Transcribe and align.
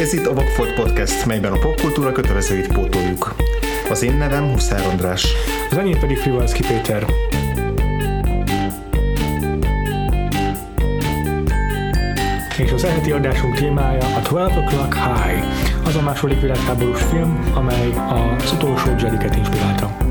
Ez 0.00 0.12
itt 0.12 0.26
a 0.26 0.34
Vagfolt 0.34 0.74
Podcast, 0.74 1.26
melyben 1.26 1.52
a 1.52 1.58
popkultúra 1.58 2.12
kötelezőit 2.12 2.72
pótoljuk. 2.72 3.34
Az 3.90 4.02
én 4.02 4.16
nevem 4.16 4.50
Huszár 4.50 4.86
András. 4.86 5.26
Az 5.70 5.76
enyém 5.76 5.98
pedig 5.98 6.16
Frivalszki 6.16 6.62
Péter. 6.66 7.06
És 12.58 12.72
az 12.72 12.84
eheti 12.84 13.10
adásunk 13.10 13.54
témája 13.54 14.04
a 14.16 14.22
12 14.22 14.60
O'Clock 14.60 14.92
High, 14.92 15.44
az 15.86 15.96
a 15.96 16.00
második 16.00 16.40
világháborús 16.40 17.02
film, 17.02 17.50
amely 17.54 17.92
az 17.92 18.52
utolsó 18.52 18.90
Jediket 18.98 19.36
inspirálta. 19.36 20.09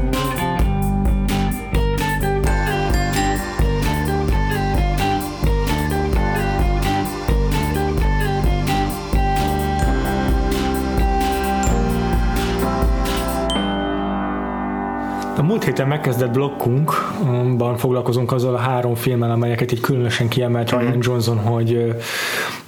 Héten 15.69 15.87
megkezdett 15.87 16.31
blokkunkban 16.31 17.77
foglalkozunk 17.77 18.31
azzal 18.31 18.53
a 18.53 18.57
három 18.57 18.95
filmmel, 18.95 19.31
amelyeket 19.31 19.71
így 19.71 19.79
különösen 19.79 20.27
kiemelt 20.27 20.69
Ryan 20.69 20.97
Johnson, 21.01 21.37
hogy 21.37 21.95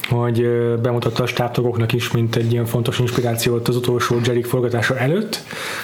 hogy 0.09 0.47
bemutatta 0.81 1.23
a 1.23 1.25
stábtagoknak 1.25 1.93
is, 1.93 2.11
mint 2.11 2.35
egy 2.35 2.51
ilyen 2.51 2.65
fontos 2.65 2.99
inspirációt 2.99 3.67
az 3.67 3.75
utolsó 3.75 4.15
Jerick 4.23 4.47
forgatása 4.47 4.97
előtt. 4.97 5.43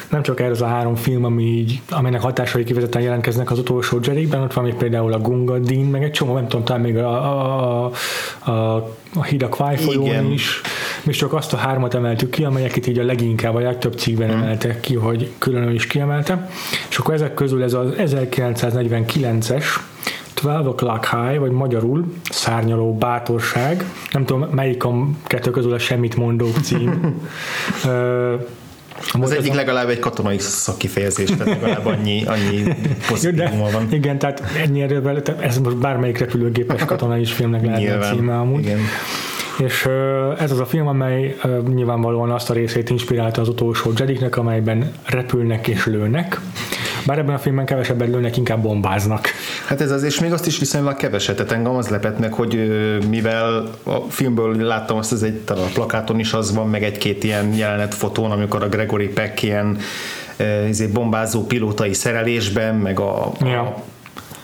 Nem 0.10 0.22
csak 0.22 0.40
ez 0.40 0.62
a 0.62 0.66
három 0.66 0.96
film, 0.96 1.24
ami 1.24 1.44
így, 1.44 1.82
amelynek 1.90 2.22
hatásai 2.22 2.64
kivezetten 2.64 3.02
jelentkeznek 3.02 3.52
az 3.52 3.60
utolsó 3.60 4.00
Jerickben, 4.04 4.42
ott 4.42 4.54
van 4.54 4.64
még 4.64 4.74
például 4.74 5.14
a 5.14 5.20
Gunga 5.20 5.58
Dean, 5.58 5.86
meg 5.86 6.04
egy 6.04 6.12
csomó, 6.12 6.34
nem 6.34 6.48
tudom, 6.48 6.66
talán 6.66 6.82
még 6.82 6.98
a, 6.98 7.10
a, 7.10 7.86
a, 7.86 8.52
a, 8.52 8.76
a 9.14 9.24
Híd 9.24 9.44
a 9.44 9.50
Kwai 9.50 9.76
folyón 9.76 10.32
is. 10.32 10.62
Mi 11.08 11.14
csak 11.14 11.34
azt 11.34 11.54
a 11.54 11.58
hármat 11.58 11.94
emeltük 11.94 12.30
ki, 12.30 12.44
amelyeket 12.44 12.88
így 12.88 13.00
a 13.00 13.04
leginkább, 13.04 13.56
a 13.56 13.60
legtöbb 13.60 13.98
cikkben 13.98 14.30
hmm. 14.30 14.42
emeltek 14.42 14.80
ki, 14.80 14.96
hogy 14.96 15.32
külön 15.38 15.72
is 15.72 15.88
kiemelte. 15.88 16.50
És 16.90 16.98
akkor 16.98 17.14
ezek 17.14 17.34
közül 17.34 17.64
ez 17.64 17.74
az 17.74 17.88
1949-es 17.98 19.66
12 20.34 20.70
O'Clock 20.70 21.08
High, 21.12 21.40
vagy 21.40 21.52
magyarul 21.52 22.14
Szárnyaló 22.30 22.98
Bátorság. 22.98 23.84
Nem 24.12 24.26
tudom, 24.26 24.50
melyik 24.52 24.84
a 24.84 25.08
kettő 25.24 25.52
közül 25.52 25.74
a 25.74 25.80
semmit 25.80 26.16
mondó 26.16 26.48
cím. 26.62 27.16
az 29.22 29.32
egyik 29.32 29.52
a... 29.52 29.56
legalább 29.56 29.90
egy 29.90 30.00
katonai 30.00 30.38
szakifejezés, 30.40 31.30
tehát 31.30 31.46
legalább 31.46 31.86
annyi, 31.86 32.24
annyi 32.26 32.76
pozitívuma 33.10 33.70
van. 33.70 33.88
Igen, 33.92 34.18
tehát 34.18 34.44
ennyi 34.64 34.82
erővel, 34.82 35.22
ez 35.40 35.58
most 35.58 35.78
bármelyik 35.78 36.18
repülőgépes 36.18 36.86
katonai 36.86 37.22
is 37.22 37.32
filmnek 37.32 37.66
lehetne 37.66 38.12
címe 38.12 38.38
amúgy. 38.38 38.60
Igen. 38.60 38.80
És 39.58 39.90
ez 40.40 40.52
az 40.52 40.60
a 40.60 40.66
film, 40.66 40.88
amely 40.88 41.36
nyilvánvalóan 41.74 42.32
azt 42.32 42.50
a 42.50 42.54
részét 42.54 42.90
inspirálta 42.90 43.42
az 43.42 43.48
utolsó 43.48 43.92
Jediknek, 43.98 44.38
amelyben 44.38 44.92
repülnek 45.06 45.68
és 45.68 45.86
lőnek. 45.86 46.40
Bár 47.06 47.18
ebben 47.18 47.36
a 47.36 47.38
filmben 47.38 47.66
kevesebbet 47.66 48.08
lőnek, 48.08 48.38
inkább 48.38 48.62
bombáznak. 48.62 49.28
Hát 49.66 49.82
ez 49.82 49.92
az, 49.92 50.04
és 50.04 50.20
még 50.20 50.34
azt 50.34 50.48
is 50.48 50.60
viszonylag 50.60 50.96
keveset. 50.96 51.36
Tehát 51.36 51.52
engem 51.52 51.76
az 51.76 51.88
lepett 51.88 52.20
meg, 52.20 52.34
hogy 52.34 52.70
mivel 53.10 53.70
a 53.84 53.96
filmből 54.10 54.56
láttam 54.56 54.98
azt, 54.98 55.12
ez 55.12 55.22
egy 55.22 55.42
a 55.48 55.54
plakáton 55.74 56.20
is 56.20 56.34
az 56.34 56.54
van, 56.54 56.70
meg 56.70 56.84
egy-két 56.84 57.24
ilyen 57.24 57.54
jelenet 57.54 57.94
fotón, 57.94 58.32
amikor 58.32 58.64
a 58.64 58.70
Gregory 58.70 59.08
Peck 59.08 59.42
ilyen 59.42 59.78
izé, 60.68 60.88
bombázó 60.88 61.46
pilótai 61.46 61.94
szerelésben, 61.94 62.76
meg 62.76 63.00
a, 63.00 63.32
ja. 63.40 63.62
a 63.62 63.84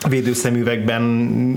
védőszemüvegben 0.08 1.02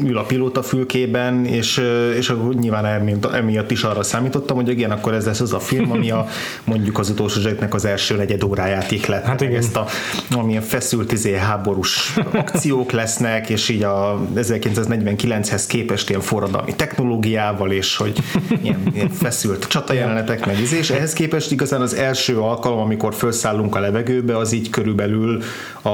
ül 0.05 0.17
a 0.17 0.23
pilóta 0.23 0.63
fülkében, 0.63 1.45
és, 1.45 1.81
és 2.17 2.33
nyilván 2.59 3.19
emiatt 3.33 3.71
is 3.71 3.83
arra 3.83 4.03
számítottam, 4.03 4.55
hogy 4.55 4.69
igen, 4.69 4.91
akkor 4.91 5.13
ez 5.13 5.25
lesz 5.25 5.39
az 5.39 5.53
a 5.53 5.59
film, 5.59 5.91
ami 5.91 6.11
a, 6.11 6.25
mondjuk 6.63 6.99
az 6.99 7.09
utolsó 7.09 7.41
zsebnek 7.41 7.73
az 7.73 7.85
első 7.85 8.15
negyed 8.15 8.43
óráját 8.43 8.91
iklet. 8.91 9.25
Hát 9.25 9.41
igen. 9.41 9.55
Ezt 9.55 9.75
a, 9.75 9.85
amilyen 10.31 10.61
feszült 10.61 11.11
izé, 11.11 11.35
háborús 11.37 12.13
akciók 12.33 12.91
lesznek, 12.91 13.49
és 13.49 13.69
így 13.69 13.83
a 13.83 14.27
1949-hez 14.35 15.63
képest 15.67 16.09
ilyen 16.09 16.21
forradalmi 16.21 16.75
technológiával, 16.75 17.71
és 17.71 17.95
hogy 17.95 18.17
ilyen, 18.63 18.81
ilyen 18.93 19.09
feszült 19.09 19.67
csatajelenetek 19.67 20.45
meg 20.45 20.59
izé, 20.59 20.77
és 20.77 20.89
ehhez 20.89 21.13
képest 21.13 21.51
igazán 21.51 21.81
az 21.81 21.93
első 21.93 22.39
alkalom, 22.39 22.79
amikor 22.79 23.13
felszállunk 23.13 23.75
a 23.75 23.79
levegőbe, 23.79 24.37
az 24.37 24.51
így 24.51 24.69
körülbelül 24.69 25.41
a, 25.81 25.89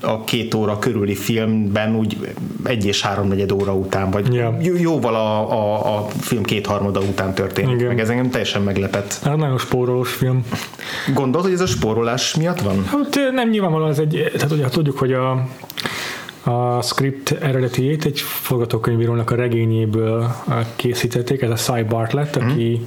a 0.00 0.24
két 0.24 0.54
óra 0.54 0.78
körüli 0.78 1.14
filmben 1.24 1.96
úgy 1.96 2.34
egy 2.64 2.86
és 2.86 3.02
háromnegyed 3.02 3.52
óra 3.52 3.74
után, 3.74 4.10
vagy 4.10 4.34
yeah. 4.34 4.80
jóval 4.80 5.14
a, 5.14 5.52
a, 5.52 5.96
a 5.96 6.06
film 6.20 6.42
kétharmada 6.42 7.00
után 7.00 7.34
történik 7.34 7.74
Igen. 7.74 7.86
meg. 7.86 8.00
Ez 8.00 8.08
engem 8.08 8.30
teljesen 8.30 8.62
meglepett. 8.62 9.18
Hát 9.22 9.36
nagyon 9.36 9.58
spórolós 9.58 10.12
film. 10.12 10.46
Gondolod, 11.14 11.46
hogy 11.46 11.54
ez 11.54 11.60
a 11.60 11.66
spórolás 11.66 12.34
miatt 12.34 12.60
van? 12.60 12.84
Hát 12.84 13.18
nem 13.32 13.48
nyilvánvalóan 13.48 13.90
ez 13.90 13.98
egy, 13.98 14.30
tehát 14.32 14.52
ugye 14.52 14.68
tudjuk, 14.68 14.98
hogy 14.98 15.12
a 15.12 15.46
a 16.46 16.82
script 16.82 17.30
eredetiét 17.30 18.04
egy 18.04 18.20
forgatókönyvírónak 18.20 19.30
a 19.30 19.34
regényéből 19.34 20.34
készítették, 20.76 21.42
ez 21.42 21.50
a 21.50 21.54
Cy 21.54 21.82
Bartlett, 21.82 22.36
aki 22.36 22.80
mm 22.82 22.86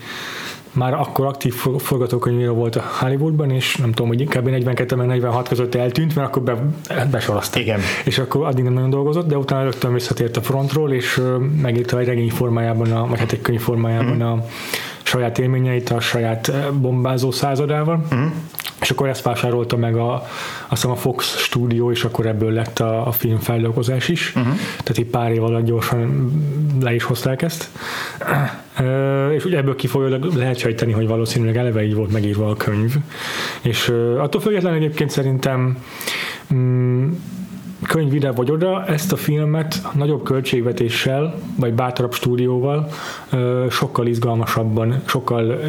már 0.77 0.93
akkor 0.93 1.25
aktív 1.25 1.53
forgatókönyvíró 1.77 2.53
volt 2.53 2.75
a 2.75 2.83
Hollywoodban, 2.99 3.49
és 3.49 3.75
nem 3.75 3.91
tudom, 3.91 4.07
hogy 4.07 4.21
inkább 4.21 4.45
42 4.45 4.95
46 4.95 5.47
között 5.47 5.75
eltűnt, 5.75 6.15
mert 6.15 6.27
akkor 6.27 6.41
be, 6.41 6.55
besorozták. 7.11 7.61
Igen. 7.61 7.79
És 8.05 8.17
akkor 8.17 8.45
addig 8.45 8.63
nem 8.63 8.73
nagyon 8.73 8.89
dolgozott, 8.89 9.27
de 9.27 9.37
utána 9.37 9.63
rögtön 9.63 9.93
visszatért 9.93 10.37
a 10.37 10.41
frontról, 10.41 10.91
és 10.91 11.21
megírta 11.61 11.99
egy 11.99 12.05
regény 12.05 12.29
formájában, 12.29 12.91
a, 12.91 13.07
vagy 13.07 13.19
hát 13.19 13.31
egy 13.31 13.41
könyv 13.41 13.61
formájában 13.61 14.15
mm. 14.15 14.21
a 14.21 14.45
saját 15.07 15.37
élményeit 15.37 15.89
a 15.89 15.99
saját 15.99 16.51
bombázó 16.73 17.31
századával. 17.31 18.05
Mm 18.15 18.27
és 18.81 18.89
akkor 18.89 19.07
ezt 19.07 19.21
vásárolta 19.21 19.77
meg 19.77 19.95
a, 19.95 20.13
azt 20.13 20.27
hiszem 20.69 20.91
a 20.91 20.95
Fox 20.95 21.37
stúdió, 21.37 21.91
és 21.91 22.03
akkor 22.03 22.25
ebből 22.25 22.51
lett 22.51 22.79
a, 22.79 23.07
a 23.07 23.11
film 23.11 23.37
feldolgozás 23.37 24.07
is. 24.07 24.33
Uh-huh. 24.35 24.53
Tehát 24.55 24.97
így 24.97 25.05
pár 25.05 25.31
év 25.31 25.43
alatt 25.43 25.65
gyorsan 25.65 26.31
le 26.81 26.93
is 26.93 27.03
hozták 27.03 27.41
ezt. 27.41 27.69
Uh, 28.79 29.33
és 29.33 29.45
ugye 29.45 29.57
ebből 29.57 29.75
kifolyólag 29.75 30.33
lehet 30.35 30.57
sejteni, 30.57 30.91
hogy 30.91 31.07
valószínűleg 31.07 31.57
eleve 31.57 31.83
így 31.83 31.95
volt 31.95 32.11
megírva 32.11 32.49
a 32.49 32.55
könyv. 32.55 32.95
És 33.61 33.89
uh, 33.89 34.21
attól 34.21 34.41
függetlenül 34.41 34.77
egyébként 34.77 35.09
szerintem 35.09 35.77
um, 36.51 37.23
könyv 37.87 38.13
ide 38.13 38.31
vagy 38.31 38.51
oda, 38.51 38.85
ezt 38.85 39.11
a 39.11 39.15
filmet 39.15 39.81
nagyobb 39.93 40.23
költségvetéssel, 40.23 41.33
vagy 41.59 41.73
bátrabb 41.73 42.13
stúdióval 42.13 42.89
sokkal 43.69 44.07
izgalmasabban, 44.07 45.01
sokkal 45.05 45.59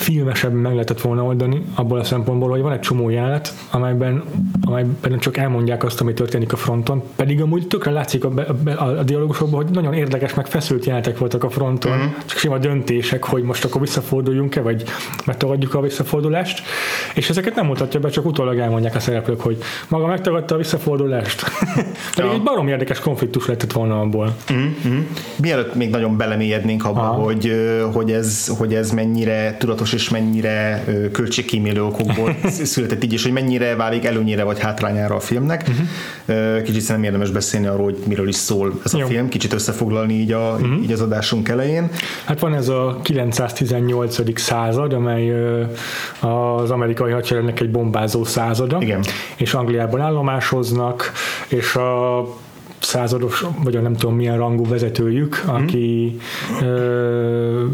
filmesebben 0.00 0.60
meg 0.60 0.72
lehetett 0.72 1.00
volna 1.00 1.24
oldani, 1.24 1.64
abból 1.74 1.98
a 1.98 2.04
szempontból, 2.04 2.50
hogy 2.50 2.60
van 2.60 2.72
egy 2.72 2.80
csomó 2.80 3.08
jelenet, 3.08 3.54
amelyben, 3.70 4.22
amelyben 4.62 5.18
csak 5.18 5.36
elmondják 5.36 5.84
azt, 5.84 6.00
ami 6.00 6.12
történik 6.12 6.52
a 6.52 6.56
fronton, 6.56 7.02
pedig 7.16 7.40
amúgy 7.40 7.66
tökre 7.66 7.90
látszik 7.90 8.24
a, 8.24 8.32
a, 8.64 8.84
a, 8.84 9.02
dialógusokban, 9.02 9.64
hogy 9.64 9.74
nagyon 9.74 9.92
érdekes, 9.92 10.34
meg 10.34 10.46
feszült 10.46 10.84
jelenetek 10.84 11.18
voltak 11.18 11.44
a 11.44 11.50
fronton, 11.50 11.98
mm. 11.98 12.06
csak 12.26 12.38
sima 12.38 12.58
döntések, 12.58 13.24
hogy 13.24 13.42
most 13.42 13.64
akkor 13.64 13.80
visszaforduljunk-e, 13.80 14.60
vagy 14.60 14.82
megtagadjuk 15.24 15.74
a 15.74 15.80
visszafordulást, 15.80 16.62
és 17.14 17.30
ezeket 17.30 17.54
nem 17.54 17.66
mutatja 17.66 18.00
be, 18.00 18.08
csak 18.08 18.26
utólag 18.26 18.58
elmondják 18.58 18.94
a 18.94 19.00
szereplők, 19.00 19.40
hogy 19.40 19.58
maga 19.88 20.06
megtagadta 20.06 20.54
a 20.54 20.58
visszafordulást. 20.58 21.44
pedig 22.16 22.30
ja. 22.30 22.36
egy 22.36 22.42
barom 22.42 22.68
érdekes 22.68 22.98
konfliktus 22.98 23.46
lehetett 23.46 23.72
volna 23.72 24.00
abból. 24.00 24.36
Mm-hmm. 24.52 25.00
Mielőtt 25.36 25.74
még 25.74 25.90
nagyon 25.90 26.16
belemélyednénk 26.16 26.84
abba, 26.84 27.00
hogy, 27.00 27.52
hogy, 27.92 28.12
ez, 28.12 28.46
hogy 28.58 28.74
ez 28.74 28.90
mennyire 28.90 29.56
tudatos 29.58 29.89
fontos, 29.90 29.92
és 29.92 30.08
mennyire 30.08 30.84
költségkímélő 31.12 31.84
okokból 31.84 32.36
született 32.50 33.04
így, 33.04 33.12
és 33.12 33.22
hogy 33.22 33.32
mennyire 33.32 33.76
válik 33.76 34.04
előnyére 34.04 34.42
vagy 34.42 34.60
hátrányára 34.60 35.14
a 35.14 35.20
filmnek. 35.20 35.68
Uh-huh. 35.68 36.62
Kicsit 36.62 36.80
szerintem 36.80 37.04
érdemes 37.04 37.30
beszélni 37.30 37.66
arról, 37.66 37.84
hogy 37.84 37.98
miről 38.06 38.28
is 38.28 38.34
szól 38.34 38.80
ez 38.84 38.94
a 38.94 38.98
Jó. 38.98 39.06
film, 39.06 39.28
kicsit 39.28 39.52
összefoglalni 39.52 40.14
így, 40.14 40.32
a, 40.32 40.52
uh-huh. 40.52 40.82
így 40.82 40.92
az 40.92 41.00
adásunk 41.00 41.48
elején. 41.48 41.90
Hát 42.24 42.40
van 42.40 42.54
ez 42.54 42.68
a 42.68 43.00
918. 43.02 44.40
század, 44.40 44.92
amely 44.92 45.32
az 46.20 46.70
amerikai 46.70 47.12
hadseregnek 47.12 47.60
egy 47.60 47.70
bombázó 47.70 48.24
százada, 48.24 48.78
Igen. 48.80 49.04
és 49.36 49.54
Angliában 49.54 50.00
állomásoznak, 50.00 51.12
és 51.48 51.74
a 51.74 52.24
százados, 52.80 53.44
vagy 53.62 53.76
a 53.76 53.80
nem 53.80 53.96
tudom 53.96 54.14
milyen 54.14 54.36
rangú 54.36 54.68
vezetőjük, 54.68 55.42
aki 55.46 56.16
mm. 56.52 56.66
ö, 56.66 57.64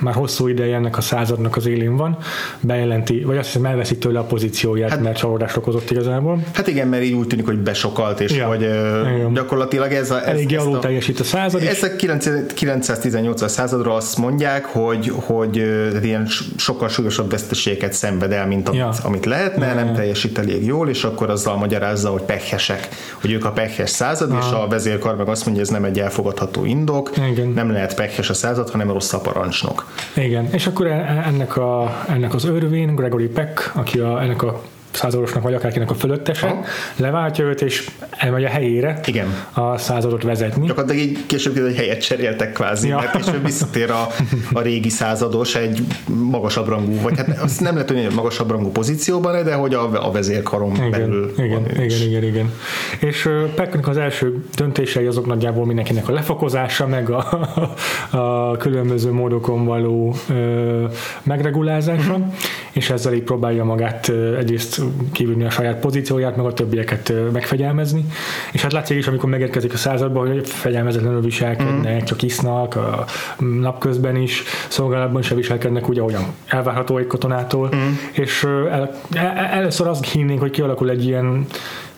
már 0.00 0.14
hosszú 0.14 0.48
ideje 0.48 0.76
ennek 0.76 0.96
a 0.96 1.00
századnak 1.00 1.56
az 1.56 1.66
élén 1.66 1.96
van, 1.96 2.16
bejelenti, 2.60 3.22
vagy 3.22 3.36
azt 3.36 3.46
hiszem 3.46 3.64
elveszik 3.64 3.98
tőle 3.98 4.18
a 4.18 4.22
pozícióját, 4.22 4.90
hát, 4.90 5.02
mert 5.02 5.16
csalódást 5.16 5.56
okozott 5.56 5.90
igazából. 5.90 6.42
Hát 6.52 6.66
igen, 6.66 6.88
mert 6.88 7.02
így 7.02 7.12
úgy 7.12 7.26
tűnik, 7.26 7.46
hogy 7.46 7.58
besokalt, 7.58 8.20
és 8.20 8.32
ja, 8.32 8.46
hogy 8.46 8.62
igen. 8.62 9.32
gyakorlatilag 9.32 9.92
ez 9.92 10.10
a... 10.10 10.20
Ez, 10.20 10.26
Eléggé 10.26 10.56
alul 10.56 10.78
teljesít 10.78 11.20
a 11.20 11.24
század 11.24 11.62
Ez 11.62 11.82
a 11.82 11.96
918 12.54 13.50
századra 13.50 13.94
azt 13.94 14.18
mondják, 14.18 14.64
hogy, 14.64 15.12
hogy 15.14 15.56
ilyen 16.02 16.26
sokkal 16.56 16.88
súlyosabb 16.88 17.30
veszteségeket 17.30 17.92
szenved 17.92 18.32
el, 18.32 18.46
mint 18.46 18.68
amit, 18.68 18.80
ja. 18.80 18.92
amit 19.02 19.24
lehetne, 19.24 19.66
ja. 19.66 19.74
nem 19.74 19.94
teljesít 19.94 20.38
elég 20.38 20.64
jól, 20.64 20.88
és 20.88 21.04
akkor 21.04 21.30
azzal 21.30 21.56
magyarázza, 21.56 22.10
hogy 22.10 22.22
pehesek, 22.22 22.88
hogy 23.20 23.32
ők 23.32 23.44
a 23.44 23.50
pehes 23.50 23.90
század, 23.90 24.30
ah. 24.30 24.38
és 24.38 24.52
a 24.52 24.66
vezérkar 24.68 25.16
meg 25.16 25.28
azt 25.28 25.44
mondja, 25.44 25.64
hogy 25.64 25.74
ez 25.74 25.80
nem 25.80 25.90
egy 25.90 26.00
elfogadható 26.00 26.64
indok, 26.64 27.10
igen. 27.30 27.48
nem 27.48 27.70
lehet 27.70 27.94
pehes 27.94 28.30
a 28.30 28.34
század, 28.34 28.70
hanem 28.70 28.90
rossz 28.90 29.12
a 29.12 29.20
parancsnok. 29.20 29.83
Igen, 30.16 30.48
és 30.52 30.66
akkor 30.66 30.86
e- 30.86 31.22
ennek, 31.26 31.56
a, 31.56 32.02
ennek 32.08 32.34
az 32.34 32.44
örvén, 32.44 32.94
Gregory 32.94 33.28
Peck, 33.28 33.70
aki 33.74 33.98
a, 33.98 34.22
ennek 34.22 34.42
a 34.42 34.62
századosnak 34.94 35.42
vagy 35.42 35.54
akárkinek 35.54 35.90
a 35.90 35.94
fölöttese, 35.94 36.46
Aha. 36.46 36.64
leváltja 36.96 37.44
őt, 37.44 37.62
és 37.62 37.90
elmegy 38.10 38.44
a 38.44 38.48
helyére 38.48 39.00
Igen. 39.06 39.26
a 39.52 39.78
századot 39.78 40.22
vezetni. 40.22 40.66
Gyakorlatilag 40.66 41.06
így 41.08 41.26
később 41.26 41.56
egy 41.56 41.76
helyet 41.76 42.00
cseréltek 42.00 42.52
kvázi, 42.52 42.88
ja. 42.88 42.96
mert 42.96 43.16
később 43.16 43.44
visszatér 43.44 43.90
a, 43.90 44.06
a 44.52 44.60
régi 44.60 44.88
százados 44.88 45.54
egy 45.54 45.82
magasabb 46.06 46.68
rangú, 46.68 47.00
vagy 47.00 47.16
hát 47.16 47.38
azt 47.42 47.60
nem 47.60 47.74
lehet 47.74 47.90
hogy 47.90 48.08
magasabb 48.14 48.50
rangú 48.50 48.70
pozícióban, 48.70 49.44
de 49.44 49.54
hogy 49.54 49.74
a, 49.74 50.06
a 50.06 50.10
vezérkarom 50.10 50.74
igen, 50.74 50.90
belül 50.90 51.32
igen, 51.36 51.62
van 51.62 51.70
igen, 51.70 52.00
igen, 52.08 52.22
igen, 52.22 52.52
És 53.00 53.26
uh, 53.26 53.42
Pecknek 53.54 53.88
az 53.88 53.96
első 53.96 54.44
döntései 54.56 55.06
azok 55.06 55.26
nagyjából 55.26 55.66
mindenkinek 55.66 56.08
a 56.08 56.12
lefokozása, 56.12 56.86
meg 56.86 57.10
a, 57.10 57.48
a 58.10 58.56
különböző 58.56 59.12
módokon 59.12 59.64
való 59.64 60.14
uh, 60.28 60.90
megregulázása, 61.22 62.12
uh-huh. 62.12 62.34
és 62.72 62.90
ezzel 62.90 63.12
így 63.12 63.22
próbálja 63.22 63.64
magát 63.64 64.08
uh, 64.08 64.36
egyrészt 64.38 64.80
kívülni 65.12 65.44
a 65.44 65.50
saját 65.50 65.80
pozícióját, 65.80 66.36
meg 66.36 66.46
a 66.46 66.52
többieket 66.52 67.12
megfegyelmezni. 67.32 68.04
És 68.52 68.62
hát 68.62 68.72
látszik 68.72 68.96
is, 68.96 69.06
amikor 69.06 69.28
megérkezik 69.28 69.72
a 69.72 69.76
században, 69.76 70.26
hogy 70.26 70.48
fegyelmezetlenül 70.48 71.20
viselkednek, 71.20 72.02
mm. 72.02 72.04
csak 72.04 72.22
isznak, 72.22 72.76
a 72.76 73.04
napközben 73.60 74.16
is, 74.16 74.42
szolgálatban 74.68 75.22
se 75.22 75.34
viselkednek 75.34 75.88
úgy, 75.88 75.98
ahogyan 75.98 76.24
elvárható 76.46 76.98
egy 76.98 77.06
katonától. 77.06 77.70
Mm. 77.74 77.92
És 78.12 78.44
el, 78.44 78.94
el, 79.12 79.36
először 79.36 79.86
azt 79.86 80.04
hinnénk, 80.04 80.40
hogy 80.40 80.50
kialakul 80.50 80.90
egy 80.90 81.04
ilyen 81.04 81.46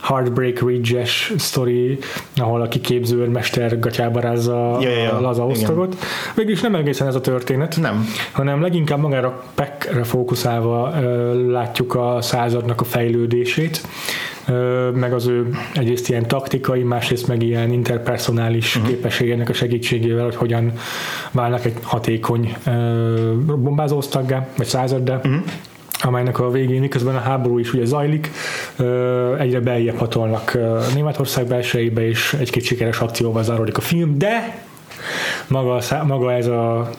Heartbreak 0.06 0.60
Ridge-es 0.66 1.32
sztori, 1.36 1.98
ahol 2.36 2.60
a 2.60 2.68
kiképző 2.68 3.28
mester 3.28 3.78
gatyába 3.78 4.20
rázza 4.20 4.78
ja, 4.80 4.88
ja, 4.88 4.98
ja. 4.98 5.16
a 5.16 5.20
laza 5.20 5.46
osztagot. 5.46 5.96
Végülis 6.34 6.60
nem 6.60 6.74
egészen 6.74 7.06
ez 7.06 7.14
a 7.14 7.20
történet, 7.20 7.76
nem. 7.80 8.08
hanem 8.32 8.60
leginkább 8.60 8.98
magára 8.98 9.42
Peckre 9.54 10.04
fókuszálva 10.04 10.88
uh, 10.88 11.50
látjuk 11.50 11.94
a 11.94 12.18
századnak 12.20 12.80
a 12.80 12.84
fejlődését, 12.84 13.80
uh, 14.48 14.92
meg 14.92 15.12
az 15.12 15.26
ő 15.26 15.48
egyrészt 15.74 16.08
ilyen 16.08 16.26
taktikai, 16.26 16.82
másrészt 16.82 17.26
meg 17.26 17.42
ilyen 17.42 17.72
interpersonális 17.72 18.76
uh-huh. 18.76 18.90
képességének 18.90 19.48
a 19.48 19.52
segítségével, 19.52 20.24
hogy 20.24 20.36
hogyan 20.36 20.72
válnak 21.32 21.64
egy 21.64 21.76
hatékony 21.82 22.56
uh, 22.66 22.74
bombázóosztaggá, 23.56 24.48
vagy 24.56 24.66
századdá. 24.66 25.16
Uh-huh 25.16 25.42
amelynek 26.02 26.38
a 26.38 26.50
végén, 26.50 26.80
miközben 26.80 27.16
a 27.16 27.20
háború 27.20 27.58
is 27.58 27.72
ugye 27.72 27.84
zajlik, 27.84 28.30
egyre 29.38 29.60
beljebb 29.60 29.96
hatolnak 29.96 30.58
Németország 30.94 31.46
belsejébe, 31.46 32.08
és 32.08 32.36
egy-két 32.40 32.64
sikeres 32.64 32.98
akcióval 32.98 33.42
záródik 33.42 33.76
a 33.76 33.80
film, 33.80 34.18
de 34.18 34.64
maga, 35.48 35.80
maga 36.06 36.32
ez 36.32 36.46
a 36.46 36.90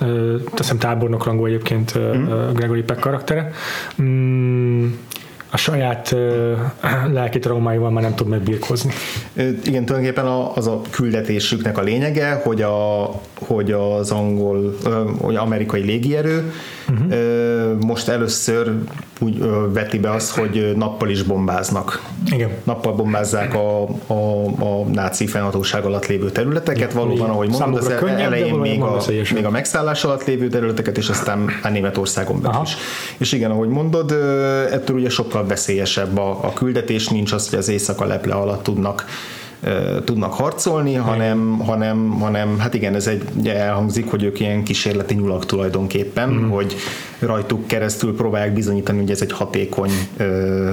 teszem 0.53 0.77
tábornok 0.77 1.25
rangú 1.25 1.45
egyébként 1.45 1.97
mm. 1.97 2.53
Gregory 2.53 2.81
Peck 2.81 2.99
karaktere, 2.99 3.51
mm, 4.01 4.87
a 5.57 5.59
saját 5.59 6.15
lelki 7.17 7.39
traumáival 7.39 7.91
már 7.91 8.03
nem 8.03 8.15
tud 8.15 8.27
megbírkozni. 8.27 8.91
Igen, 9.35 9.85
tulajdonképpen 9.85 10.25
az 10.55 10.67
a 10.67 10.81
küldetésüknek 10.89 11.77
a 11.77 11.81
lényege, 11.81 12.41
hogy, 12.43 12.61
a, 12.61 13.05
hogy 13.39 13.71
az 13.71 14.11
angol, 14.11 14.77
vagy 15.21 15.35
amerikai 15.35 15.81
légierő 15.81 16.53
uh-huh. 16.89 17.79
most 17.79 18.07
először 18.07 18.73
úgy 19.19 19.43
veti 19.73 19.99
be 19.99 20.11
azt, 20.11 20.35
hogy 20.35 20.73
nappal 20.75 21.09
is 21.09 21.23
bombáznak. 21.23 22.01
Igen. 22.31 22.49
Nappal 22.63 22.93
bombázzák 22.93 23.53
a, 23.53 23.83
a, 24.07 24.45
a 24.45 24.83
náci 24.93 25.27
fennhatóság 25.27 25.85
alatt 25.85 26.05
lévő 26.05 26.29
területeket, 26.31 26.91
Igen. 26.91 27.03
valóban, 27.03 27.29
ahogy 27.29 27.49
mondod, 27.49 27.81
az 27.81 27.93
könnyebb, 27.97 28.19
elején 28.19 28.55
még 28.55 28.81
a, 28.81 29.01
még 29.33 29.45
a 29.45 29.49
megszállás 29.49 30.03
alatt 30.03 30.25
lévő 30.25 30.47
területeket, 30.47 30.97
és 30.97 31.09
aztán 31.09 31.49
a 31.63 31.69
Németországon 31.69 32.41
belül 32.41 32.61
is. 32.63 32.75
És 33.17 33.31
igen, 33.31 33.51
ahogy 33.51 33.69
mondod, 33.69 34.11
ettől 34.71 34.95
ugye 34.95 35.09
sokkal 35.09 35.45
veszélyesebb 35.45 36.17
a, 36.17 36.29
a 36.29 36.53
küldetés, 36.53 37.07
nincs 37.07 37.31
az, 37.31 37.49
hogy 37.49 37.59
az 37.59 37.67
éjszaka 37.69 38.05
leple 38.05 38.33
alatt 38.33 38.63
tudnak 38.63 39.05
tudnak 40.03 40.33
harcolni, 40.33 40.93
hanem, 40.93 41.59
hanem, 41.59 42.09
hanem 42.19 42.59
hát 42.59 42.73
igen, 42.73 42.95
ez 42.95 43.07
egy, 43.07 43.23
ugye 43.37 43.55
elhangzik, 43.55 44.09
hogy 44.09 44.23
ők 44.23 44.39
ilyen 44.39 44.63
kísérleti 44.63 45.13
nyulak 45.13 45.45
tulajdonképpen, 45.45 46.29
mm. 46.29 46.49
hogy 46.49 46.75
rajtuk 47.19 47.67
keresztül 47.67 48.15
próbálják 48.15 48.53
bizonyítani, 48.53 48.99
hogy 48.99 49.11
ez 49.11 49.21
egy 49.21 49.31
hatékony, 49.31 49.91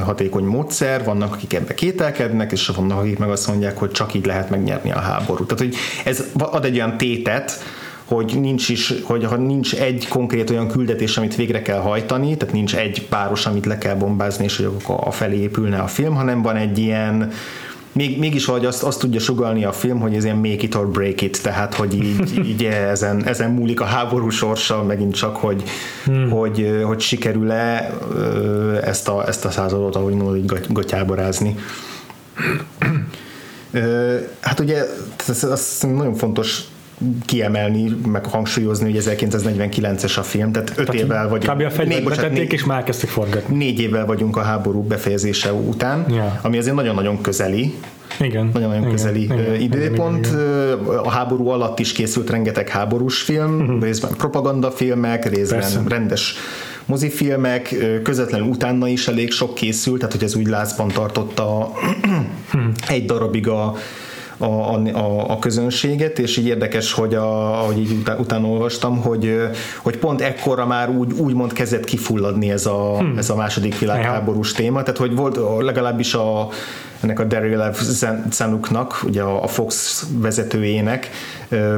hatékony 0.05 0.45
módszer, 0.45 1.05
vannak, 1.05 1.33
akik 1.33 1.55
ebbe 1.55 1.75
kételkednek, 1.75 2.53
és 2.53 2.69
vannak, 2.77 2.99
akik 2.99 3.19
meg 3.19 3.29
azt 3.29 3.49
mondják, 3.49 3.79
hogy 3.79 3.91
csak 3.91 4.15
így 4.15 4.27
lehet 4.27 4.51
megnyerni 4.51 4.93
a 4.93 4.99
háborút. 4.99 5.49
Tehát, 5.49 5.65
hogy 5.65 5.75
ez 6.05 6.25
ad 6.39 6.65
egy 6.65 6.75
olyan 6.75 6.97
tétet, 6.97 7.63
hogy 8.05 8.37
nincs 8.41 8.69
is, 8.69 8.95
hogy 9.03 9.25
ha 9.25 9.37
nincs 9.37 9.75
egy 9.75 10.09
konkrét 10.09 10.51
olyan 10.51 10.69
küldetés, 10.69 11.17
amit 11.17 11.37
végre 11.37 11.63
kell 11.63 11.79
hajtani, 11.79 12.37
tehát 12.37 12.55
nincs 12.55 12.77
egy 12.77 13.07
páros, 13.09 13.47
amit 13.47 13.67
le 13.67 13.79
kell 13.79 13.95
bombázni, 13.95 14.45
és 14.45 14.57
hogy 14.57 14.69
a 14.87 15.11
felé 15.11 15.37
épülne 15.37 15.79
a 15.79 15.87
film, 15.87 16.15
hanem 16.15 16.43
van 16.43 16.57
egy 16.57 16.79
ilyen 16.79 17.33
még, 17.95 18.19
mégis 18.19 18.45
valahogy 18.45 18.67
azt, 18.67 18.83
azt 18.83 18.99
tudja 18.99 19.21
sugalni 19.21 19.65
a 19.65 19.73
film, 19.73 20.01
hogy 20.01 20.15
ez 20.15 20.25
ilyen 20.25 20.37
make 20.37 20.49
it 20.49 20.75
or 20.75 20.89
break 20.89 21.21
it, 21.21 21.43
tehát 21.43 21.75
hogy 21.75 21.95
így, 21.95 22.39
így 22.51 22.65
ezen, 22.65 23.25
ezen 23.27 23.51
múlik 23.51 23.81
a 23.81 23.85
háború 23.85 24.29
sorsa, 24.29 24.83
megint 24.83 25.15
csak, 25.15 25.37
hogy, 25.37 25.63
hmm. 26.05 26.31
hogy, 26.31 26.81
hogy 26.85 27.01
sikerül-e 27.01 27.95
ezt 28.85 29.09
a, 29.09 29.29
ezt 29.29 29.45
a 29.45 29.51
századot, 29.51 29.97
ahogy 29.97 30.15
mondod, 30.15 30.37
így 30.37 30.53
gatyába 30.69 31.15
rázni. 31.15 31.57
Hát 34.41 34.61
ugye 34.61 34.85
ez, 35.29 35.45
az 35.45 35.79
nagyon 35.81 36.15
fontos 36.15 36.63
kiemelni, 37.27 37.97
meg 38.07 38.27
hangsúlyozni, 38.27 38.93
hogy 38.93 39.03
1949-es 39.05 40.19
a 40.19 40.23
film, 40.23 40.53
tehát 40.53 40.69
öt 40.69 40.87
tehát 40.87 40.95
évvel 40.95 41.29
vagyunk. 41.29 41.59
Kb. 41.59 41.81
a 41.81 42.29
négy, 42.29 42.53
és 42.53 42.65
már 42.65 42.85
kezdtek 42.85 43.09
forgatni. 43.11 43.57
Négy 43.57 43.81
évvel 43.81 44.07
vagyunk 44.07 44.37
a 44.37 44.41
háború 44.41 44.83
befejezése 44.83 45.53
után, 45.53 46.07
ja. 46.11 46.39
ami 46.43 46.59
azért 46.59 46.75
nagyon-nagyon 46.75 47.21
közeli, 47.21 47.75
igen. 48.21 48.51
Nagyon-nagyon 48.53 48.83
igen, 48.83 48.95
közeli 48.97 49.23
igen, 49.23 49.55
időpont. 49.61 50.27
Igen, 50.27 50.39
igen. 50.83 50.97
A 50.97 51.11
háború 51.11 51.49
alatt 51.49 51.79
is 51.79 51.93
készült 51.93 52.31
rengeteg 52.31 52.69
háborús 52.69 53.21
film, 53.21 53.61
uh-huh. 53.61 53.83
részben 53.83 54.13
propagandafilmek, 54.17 55.29
részben 55.35 55.59
Persze. 55.59 55.83
rendes 55.89 56.35
mozifilmek, 56.85 57.75
közvetlenül 58.03 58.47
utána 58.47 58.89
is 58.89 59.09
elég 59.09 59.31
sok 59.31 59.55
készült, 59.55 59.99
tehát 59.99 60.13
hogy 60.13 60.25
ez 60.25 60.35
úgy 60.35 60.47
lázban 60.47 60.89
tartotta 60.89 61.73
hmm. 62.51 62.73
egy 62.89 63.05
darabig 63.05 63.49
a 63.49 63.75
a, 64.45 64.75
a, 64.95 65.31
a 65.31 65.39
közönséget, 65.39 66.19
és 66.19 66.37
így 66.37 66.47
érdekes, 66.47 66.93
hogy 66.93 67.15
a, 67.15 67.61
ahogy 67.61 67.79
így 67.79 67.93
után, 67.93 68.19
utána 68.19 68.47
olvastam, 68.47 69.01
hogy, 69.01 69.41
hogy 69.83 69.97
pont 69.97 70.21
ekkora 70.21 70.67
már 70.67 70.89
úgy, 70.89 71.13
úgymond 71.13 71.53
kezdett 71.53 71.85
kifulladni 71.85 72.51
ez 72.51 72.67
a, 72.67 72.99
hmm. 72.99 73.19
ez 73.19 73.31
a 73.31 73.37
második 73.37 73.79
világháborús 73.79 74.53
téma, 74.53 74.83
tehát 74.83 75.01
hogy 75.01 75.15
volt 75.15 75.39
legalábbis 75.63 76.15
a 76.15 76.49
ennek 77.05 77.21
a 77.21 77.25
Daryl 77.25 77.73
F. 77.73 77.83
Zanuknak, 78.31 79.01
ugye 79.05 79.23
a 79.23 79.47
Fox 79.47 80.03
vezetőjének 80.13 81.11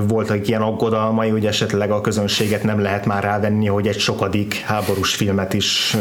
voltak 0.08 0.48
ilyen 0.48 0.60
aggodalmai, 0.60 1.28
hogy 1.28 1.46
esetleg 1.46 1.90
a 1.90 2.00
közönséget 2.00 2.62
nem 2.62 2.80
lehet 2.80 3.06
már 3.06 3.22
rávenni, 3.22 3.66
hogy 3.66 3.86
egy 3.86 3.98
sokadik 3.98 4.54
háborús 4.54 5.14
filmet 5.14 5.54
is 5.54 5.96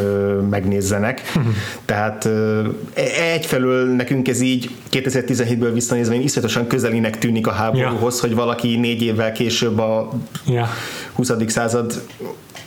megnézzenek. 0.50 1.22
Uh-huh. 1.36 1.53
Tehát 1.86 2.25
e-, 2.25 3.32
egyfelől 3.34 3.96
nekünk 3.96 4.27
ez 4.27 4.41
így 4.41 4.70
2017-ből 4.91 5.70
visszanézve 5.74 6.15
iszonyatosan 6.15 6.67
közelinek 6.67 7.17
tűnik 7.17 7.48
a 7.48 7.51
háborúhoz, 7.51 8.15
ja. 8.15 8.27
hogy 8.27 8.36
valaki 8.36 8.77
négy 8.77 9.01
évvel 9.01 9.32
később 9.32 9.79
a 9.79 10.10
ja. 10.48 10.67
20. 11.15 11.31
század 11.48 12.01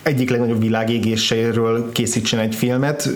egyik 0.02 0.30
legnagyobb 0.30 0.60
világégéséről 0.60 1.92
készítsen 1.92 2.38
egy 2.38 2.54
filmet, 2.54 3.10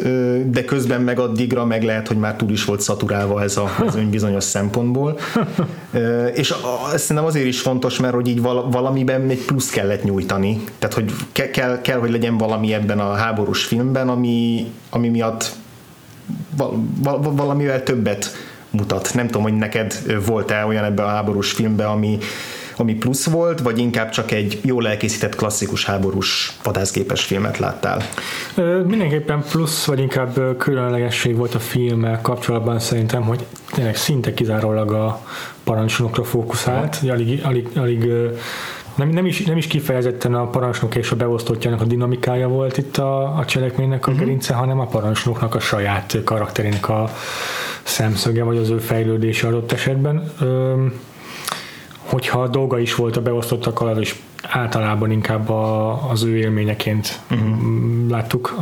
de 0.50 0.64
közben 0.64 1.00
meg 1.00 1.18
addigra 1.18 1.64
meg 1.64 1.82
lehet, 1.82 2.08
hogy 2.08 2.16
már 2.16 2.36
túl 2.36 2.50
is 2.50 2.64
volt 2.64 2.80
szaturálva 2.80 3.42
ez 3.42 3.56
a, 3.56 3.74
az 3.86 3.98
bizonyos 4.10 4.44
szempontból. 4.44 5.18
És 6.34 6.54
szerintem 6.94 7.24
azért 7.24 7.46
is 7.46 7.60
fontos, 7.60 7.98
mert 7.98 8.14
hogy 8.14 8.28
így 8.28 8.40
valamiben 8.70 9.28
egy 9.28 9.44
plusz 9.44 9.70
kellett 9.70 10.04
nyújtani. 10.04 10.64
Tehát, 10.78 10.94
hogy 10.94 11.12
kell, 11.32 11.80
kell, 11.80 11.98
hogy 11.98 12.10
legyen 12.10 12.36
valami 12.36 12.74
ebben 12.74 12.98
a 12.98 13.14
háborús 13.14 13.64
filmben, 13.64 14.08
ami, 14.08 14.66
ami 14.90 15.08
miatt 15.08 15.52
valamivel 17.36 17.82
többet 17.82 18.36
mutat. 18.70 19.10
Nem 19.14 19.26
tudom, 19.26 19.42
hogy 19.42 19.56
neked 19.56 20.02
volt-e 20.26 20.64
olyan 20.66 20.84
ebben 20.84 21.04
a 21.04 21.08
háborús 21.08 21.52
filmben, 21.52 21.86
ami 21.86 22.18
ami 22.76 22.94
plusz 22.94 23.26
volt, 23.26 23.60
vagy 23.60 23.78
inkább 23.78 24.10
csak 24.10 24.30
egy 24.30 24.60
jól 24.62 24.88
elkészített 24.88 25.34
klasszikus 25.34 25.84
háborús 25.84 26.56
vadászgépes 26.62 27.24
filmet 27.24 27.58
láttál? 27.58 28.02
Mindenképpen 28.86 29.44
plusz, 29.50 29.84
vagy 29.84 29.98
inkább 29.98 30.56
különlegesség 30.58 31.36
volt 31.36 31.54
a 31.54 31.58
filmmel 31.58 32.20
kapcsolatban 32.20 32.78
szerintem, 32.78 33.22
hogy 33.22 33.46
tényleg 33.70 33.96
szinte 33.96 34.34
kizárólag 34.34 34.92
a 34.92 35.26
parancsnokra 35.64 36.24
fókuszált, 36.24 36.98
ja. 37.02 37.12
alig, 37.12 37.40
alig, 37.44 37.68
alig 37.74 38.12
nem, 38.94 39.08
nem, 39.08 39.26
is, 39.26 39.42
nem 39.42 39.56
is 39.56 39.66
kifejezetten 39.66 40.34
a 40.34 40.46
parancsnok 40.46 40.94
és 40.94 41.10
a 41.10 41.16
beosztottjának 41.16 41.80
a 41.80 41.84
dinamikája 41.84 42.48
volt 42.48 42.78
itt 42.78 42.96
a, 42.96 43.36
a 43.36 43.44
cselekménynek 43.44 44.06
a 44.06 44.10
uh-huh. 44.10 44.24
gerince, 44.24 44.54
hanem 44.54 44.80
a 44.80 44.86
parancsnoknak 44.86 45.54
a 45.54 45.60
saját 45.60 46.16
karakterének 46.24 46.88
a 46.88 47.10
szemszöge, 47.82 48.42
vagy 48.42 48.56
az 48.56 48.70
ő 48.70 48.78
fejlődése 48.78 49.46
adott 49.46 49.72
esetben. 49.72 50.32
Ö, 50.40 50.84
hogyha 52.12 52.48
dolga 52.48 52.78
is 52.78 52.94
volt 52.94 53.16
a 53.16 53.22
beosztottakkal, 53.22 53.88
az 53.88 53.98
is 53.98 54.20
általában 54.42 55.10
inkább 55.10 55.48
a, 55.48 56.10
az 56.10 56.22
ő 56.22 56.36
élményeként 56.36 57.20
uh-huh. 57.30 57.48
láttuk 58.08 58.54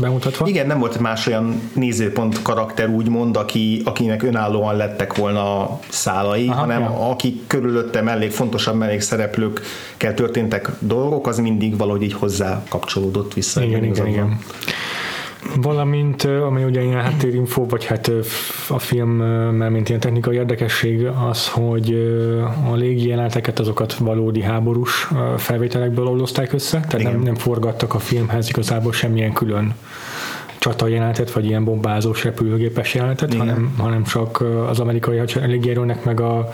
bemutatva. 0.00 0.48
Igen, 0.48 0.66
nem 0.66 0.78
volt 0.78 0.98
más 0.98 1.26
olyan 1.26 1.70
nézőpont 1.72 2.42
karakter 2.42 2.88
úgymond, 2.88 3.36
aki, 3.36 3.82
akinek 3.84 4.22
önállóan 4.22 4.76
lettek 4.76 5.16
volna 5.16 5.78
szálai, 5.88 6.48
Aha, 6.48 6.58
hanem 6.58 6.80
ja. 6.80 7.10
akik 7.10 7.46
körülötte 7.46 8.02
mellék, 8.02 8.30
fontosabb 8.30 8.76
mellékszereplőkkel 8.76 10.14
történtek 10.14 10.70
dolgok, 10.78 11.26
az 11.26 11.38
mindig 11.38 11.76
valahogy 11.76 12.02
így 12.02 12.12
hozzá 12.12 12.62
kapcsolódott 12.68 13.34
vissza. 13.34 13.62
Igen, 13.62 13.84
igen, 13.84 14.06
igen 14.06 14.38
valamint 15.56 16.24
ami 16.24 16.64
ugye 16.64 16.82
ilyen 16.82 17.00
háttérinfo, 17.00 17.66
vagy 17.66 17.84
hát 17.84 18.10
a 18.68 18.78
film, 18.78 19.10
mert 19.52 19.72
mint 19.72 19.88
ilyen 19.88 20.00
technikai 20.00 20.36
érdekesség 20.36 21.06
az, 21.30 21.48
hogy 21.48 21.92
a 22.70 22.74
légi 22.74 23.08
jeleneteket 23.08 23.58
azokat 23.58 23.94
valódi 23.94 24.42
háborús 24.42 25.08
felvételekből 25.36 26.06
oldozták 26.06 26.52
össze, 26.52 26.80
tehát 26.88 27.12
nem, 27.12 27.22
nem 27.22 27.34
forgattak 27.34 27.94
a 27.94 27.98
filmhez 27.98 28.48
igazából 28.48 28.92
semmilyen 28.92 29.32
külön 29.32 29.74
csata 30.58 30.86
jelenetet, 30.86 31.30
vagy 31.30 31.44
ilyen 31.44 31.64
bombázós 31.64 32.24
repülőgépes 32.24 32.94
jelenetet, 32.94 33.34
hanem, 33.34 33.74
hanem 33.78 34.02
csak 34.02 34.44
az 34.68 34.80
amerikai 34.80 35.20
légierőnek 35.34 36.04
meg 36.04 36.20
a 36.20 36.48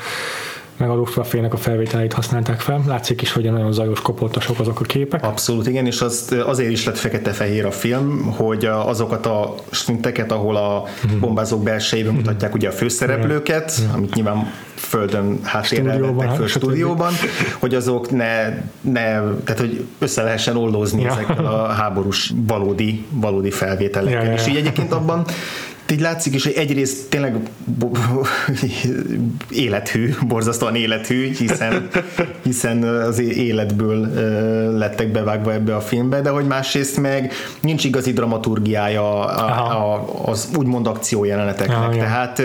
meg 0.77 0.91
a 0.91 0.95
Luftwaffe-nek 0.95 1.53
a 1.53 1.57
felvételeit 1.57 2.13
használták 2.13 2.61
fel. 2.61 2.83
Látszik 2.87 3.23
is, 3.23 3.33
hogy 3.33 3.53
nagyon 3.53 3.73
zajos, 3.73 4.01
kopoltasok 4.01 4.59
azok 4.59 4.81
a 4.81 4.85
képek. 4.85 5.25
Abszolút, 5.25 5.67
igen, 5.67 5.87
és 5.87 6.01
az, 6.01 6.37
azért 6.47 6.71
is 6.71 6.85
lett 6.85 6.99
fekete-fehér 6.99 7.67
a 7.67 7.71
film, 7.71 8.33
hogy 8.37 8.65
azokat 8.65 9.27
a 9.27 9.55
szinteket, 9.71 10.33
ahol 10.33 10.57
a 10.57 10.85
mhm. 11.03 11.21
bombázók 11.21 11.63
belsejében 11.63 12.13
mm. 12.13 12.17
mutatják 12.17 12.55
ugye 12.55 12.69
a 12.69 12.73
főszereplőket, 12.73 13.81
amit 13.95 14.15
nyilván 14.15 14.53
földön 14.75 15.39
háttérrel 15.43 16.01
vettek 16.01 16.35
föl 16.35 16.47
stúdióban, 16.47 17.13
hogy 17.59 17.75
azok 17.75 18.11
ne, 18.11 18.49
ne, 18.81 19.03
tehát 19.45 19.59
hogy 19.59 19.85
össze 19.99 20.23
lehessen 20.23 20.57
oldózni 20.57 21.03
ja. 21.03 21.11
ezekkel 21.11 21.47
a 21.47 21.67
háborús 21.67 22.33
valódi, 22.47 23.05
valódi 23.11 23.51
felvételekkel. 23.51 24.21
Ja, 24.21 24.25
ja, 24.25 24.31
ja. 24.31 24.37
És 24.37 24.47
így 24.47 24.57
egyébként 24.57 24.93
abban 24.93 25.25
így 25.91 26.01
látszik 26.01 26.35
is, 26.35 26.45
hogy 26.45 26.55
egyrészt 26.57 27.09
tényleg 27.09 27.37
élethű, 29.51 30.15
borzasztóan 30.27 30.75
élethű, 30.75 31.35
hiszen, 31.35 31.89
hiszen 32.43 32.83
az 32.83 33.19
életből 33.19 34.09
lettek 34.77 35.13
bevágva 35.13 35.53
ebbe 35.53 35.77
a 35.77 35.81
filmbe, 35.81 36.21
de 36.21 36.31
hogy 36.31 36.47
másrészt 36.47 37.01
meg 37.01 37.33
nincs 37.61 37.85
igazi 37.85 38.13
dramaturgiája 38.13 39.25
az 40.25 40.49
úgymond 40.57 40.87
akciójeleneteknek. 40.87 41.77
Aha, 41.77 41.91
Tehát 41.91 42.43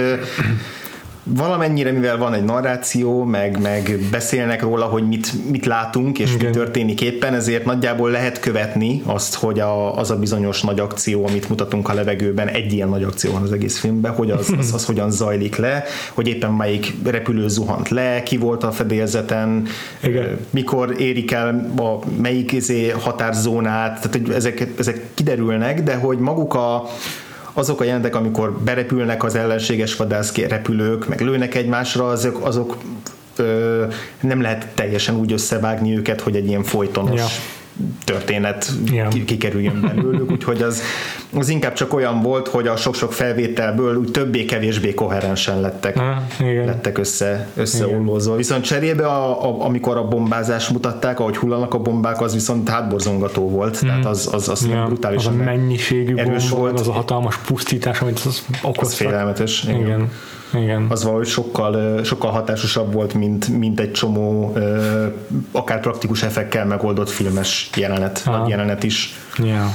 valamennyire, 1.35 1.91
mivel 1.91 2.17
van 2.17 2.33
egy 2.33 2.43
narráció, 2.43 3.23
meg, 3.23 3.61
meg 3.61 3.97
beszélnek 4.11 4.61
róla, 4.61 4.85
hogy 4.85 5.07
mit, 5.07 5.49
mit 5.51 5.65
látunk, 5.65 6.19
és 6.19 6.33
Igen. 6.33 6.45
mi 6.45 6.51
történik 6.51 7.01
éppen, 7.01 7.33
ezért 7.33 7.65
nagyjából 7.65 8.09
lehet 8.09 8.39
követni 8.39 9.01
azt, 9.05 9.35
hogy 9.35 9.59
a, 9.59 9.97
az 9.97 10.11
a 10.11 10.15
bizonyos 10.15 10.61
nagy 10.61 10.79
akció, 10.79 11.27
amit 11.27 11.49
mutatunk 11.49 11.89
a 11.89 11.93
levegőben, 11.93 12.47
egy 12.47 12.73
ilyen 12.73 12.89
nagy 12.89 13.03
akció 13.03 13.31
van 13.31 13.41
az 13.41 13.51
egész 13.51 13.79
filmben, 13.79 14.13
hogy 14.13 14.31
az, 14.31 14.53
az, 14.57 14.73
az 14.73 14.85
hogyan 14.85 15.11
zajlik 15.11 15.55
le, 15.55 15.83
hogy 16.13 16.27
éppen 16.27 16.51
melyik 16.51 16.93
repülő 17.03 17.47
zuhant 17.47 17.89
le, 17.89 18.23
ki 18.23 18.37
volt 18.37 18.63
a 18.63 18.71
fedélzeten, 18.71 19.65
Igen. 20.03 20.37
mikor 20.49 21.01
érik 21.01 21.31
el 21.31 21.71
a 21.77 21.99
melyik 22.21 22.51
izé 22.51 22.89
határzónát, 22.89 24.01
tehát 24.01 24.11
hogy 24.11 24.35
ezek, 24.35 24.67
ezek 24.77 25.05
kiderülnek, 25.13 25.83
de 25.83 25.95
hogy 25.95 26.17
maguk 26.17 26.53
a 26.53 26.89
azok 27.53 27.81
a 27.81 27.83
jelentek, 27.83 28.15
amikor 28.15 28.51
berepülnek 28.51 29.23
az 29.23 29.35
ellenséges 29.35 29.95
vadász 29.95 30.35
repülők, 30.35 31.07
meg 31.07 31.21
lőnek 31.21 31.55
egymásra, 31.55 32.07
azok, 32.07 32.45
azok 32.45 32.77
ö, 33.35 33.85
nem 34.19 34.41
lehet 34.41 34.67
teljesen 34.75 35.15
úgy 35.15 35.31
összevágni 35.31 35.97
őket, 35.97 36.21
hogy 36.21 36.35
egy 36.35 36.47
ilyen 36.47 36.63
folytonos 36.63 37.19
ja 37.19 37.27
történet 38.03 38.71
yeah. 38.91 39.13
kikerüljön 39.25 39.81
belőlük, 39.81 40.31
úgyhogy 40.31 40.61
az, 40.61 40.81
az 41.33 41.49
inkább 41.49 41.73
csak 41.73 41.93
olyan 41.93 42.21
volt, 42.21 42.47
hogy 42.47 42.67
a 42.67 42.75
sok-sok 42.75 43.13
felvételből 43.13 43.95
úgy 43.95 44.11
többé-kevésbé 44.11 44.93
koherensen 44.93 45.61
lettek, 45.61 45.97
ah, 45.97 46.49
igen. 46.49 46.65
lettek 46.65 46.97
össze, 46.97 47.47
összeollózva. 47.55 48.35
Viszont 48.35 48.63
cserébe, 48.63 49.05
a, 49.05 49.43
a, 49.43 49.65
amikor 49.65 49.97
a 49.97 50.07
bombázás 50.07 50.67
mutatták, 50.67 51.19
ahogy 51.19 51.37
hullanak 51.37 51.73
a 51.73 51.77
bombák, 51.79 52.21
az 52.21 52.33
viszont 52.33 52.69
hátborzongató 52.69 53.49
volt, 53.49 53.85
mm. 53.85 53.87
tehát 53.87 54.05
az, 54.05 54.29
az, 54.31 54.49
az 54.49 54.67
ja, 54.69 54.85
brutálisan 54.85 55.33
az 55.33 55.39
a 55.39 55.43
mennyiségű 55.43 56.15
erős 56.15 56.49
bomba, 56.49 56.65
volt. 56.65 56.79
Az 56.79 56.87
a 56.87 56.91
hatalmas 56.91 57.37
pusztítás, 57.37 58.01
amit 58.01 58.21
az 58.25 58.45
okozta. 58.61 58.81
Az 58.81 58.93
félelmetes. 58.93 59.63
Igen. 59.63 59.79
igen. 59.79 60.11
Igen. 60.53 60.85
az 60.89 61.03
valahogy 61.03 61.27
sokkal, 61.27 62.03
sokkal 62.03 62.31
hatásosabb 62.31 62.93
volt, 62.93 63.13
mint, 63.13 63.57
mint 63.57 63.79
egy 63.79 63.91
csomó 63.91 64.57
akár 65.51 65.79
praktikus 65.79 66.23
effekkel 66.23 66.65
megoldott 66.65 67.09
filmes 67.09 67.69
jelenet, 67.75 68.23
Aha. 68.25 68.37
nagy 68.37 68.49
jelenet 68.49 68.83
is. 68.83 69.15
Yeah. 69.37 69.67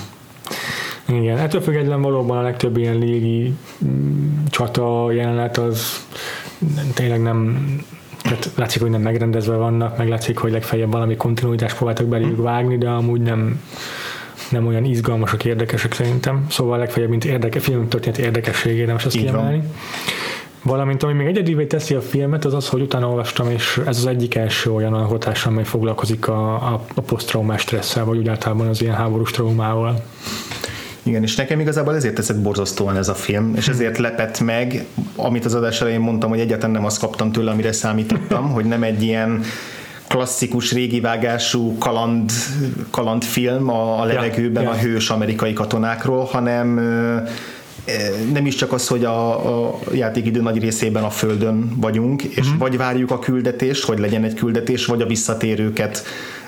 Igen, 1.06 1.38
ettől 1.38 1.60
függetlenül 1.60 2.02
valóban 2.02 2.38
a 2.38 2.42
legtöbb 2.42 2.76
ilyen 2.76 2.98
légi 2.98 3.54
mm, 3.84 4.44
csata 4.50 5.12
jelenet 5.12 5.58
az 5.58 6.06
tényleg 6.94 7.22
nem 7.22 7.66
tehát 8.22 8.50
látszik, 8.54 8.80
hogy 8.80 8.90
nem 8.90 9.00
megrendezve 9.00 9.56
vannak, 9.56 9.96
meg 9.98 10.08
látszik, 10.08 10.38
hogy 10.38 10.52
legfeljebb 10.52 10.92
valami 10.92 11.16
kontinuitást 11.16 11.76
próbáltak 11.76 12.06
belőlük 12.06 12.42
vágni, 12.42 12.78
de 12.78 12.88
amúgy 12.88 13.20
nem, 13.20 13.60
nem 14.50 14.66
olyan 14.66 14.84
izgalmasak, 14.84 15.44
érdekesek 15.44 15.92
szerintem. 15.92 16.46
Szóval 16.50 16.78
legfeljebb, 16.78 17.10
mint 17.10 17.24
érdeke, 17.24 17.60
film 17.60 17.88
történet 17.88 18.18
érdekességére 18.18 18.92
most 18.92 19.06
azt 19.06 19.16
kiemelni. 19.16 19.56
Van. 19.56 19.70
Valamint 20.64 21.02
ami 21.02 21.12
még 21.12 21.26
egyedivé 21.26 21.64
teszi 21.64 21.94
a 21.94 22.00
filmet, 22.00 22.44
az 22.44 22.54
az, 22.54 22.68
hogy 22.68 22.80
utána 22.80 23.08
olvastam, 23.08 23.50
és 23.50 23.80
ez 23.86 23.96
az 23.96 24.06
egyik 24.06 24.34
első 24.34 24.72
olyan 24.72 24.94
alkotás, 24.94 25.46
amely 25.46 25.64
foglalkozik 25.64 26.28
a, 26.28 26.54
a, 26.54 26.84
a 26.94 27.00
posztraumás 27.00 27.60
stresszel, 27.60 28.04
vagy 28.04 28.18
úgy 28.18 28.28
általában 28.28 28.66
az 28.66 28.82
ilyen 28.82 28.94
háborús 28.94 29.30
traumával. 29.30 30.04
Igen, 31.02 31.22
és 31.22 31.36
nekem 31.36 31.60
igazából 31.60 31.94
ezért 31.94 32.14
teszek 32.14 32.42
borzasztóan 32.42 32.96
ez 32.96 33.08
a 33.08 33.14
film, 33.14 33.52
és 33.56 33.68
ezért 33.68 33.98
lepett 33.98 34.40
meg, 34.40 34.84
amit 35.16 35.44
az 35.44 35.54
adás 35.54 35.80
elején 35.80 36.00
mondtam, 36.00 36.30
hogy 36.30 36.40
egyáltalán 36.40 36.70
nem 36.70 36.84
azt 36.84 37.00
kaptam 37.00 37.32
tőle, 37.32 37.50
amire 37.50 37.72
számítottam, 37.72 38.50
hogy 38.50 38.64
nem 38.64 38.82
egy 38.82 39.02
ilyen 39.02 39.40
klasszikus 40.08 40.72
régi 40.72 41.00
vágású 41.00 41.78
kaland, 41.78 42.30
kalandfilm 42.90 43.70
a, 43.70 44.00
a 44.00 44.04
levegőben 44.04 44.62
ja, 44.62 44.68
ja. 44.68 44.74
a 44.74 44.80
hős 44.80 45.10
amerikai 45.10 45.52
katonákról, 45.52 46.24
hanem 46.24 46.78
nem 48.32 48.46
is 48.46 48.54
csak 48.54 48.72
az, 48.72 48.88
hogy 48.88 49.04
a, 49.04 49.68
a 49.68 49.78
játékidő 49.92 50.40
nagy 50.40 50.60
részében 50.60 51.02
a 51.02 51.10
Földön 51.10 51.72
vagyunk, 51.76 52.22
és 52.22 52.48
mm. 52.48 52.58
vagy 52.58 52.76
várjuk 52.76 53.10
a 53.10 53.18
küldetést, 53.18 53.84
hogy 53.84 53.98
legyen 53.98 54.24
egy 54.24 54.34
küldetés, 54.34 54.86
vagy 54.86 55.02
a 55.02 55.06
visszatérőket 55.06 56.02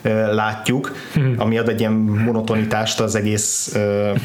uh, 0.05 0.35
látjuk, 0.35 0.93
mm. 1.19 1.33
ami 1.37 1.59
ad 1.59 1.69
egy 1.69 1.81
ilyen 1.81 1.93
monotonitást 1.93 3.01
az 3.01 3.15
egész 3.15 3.73
uh, 3.75 4.19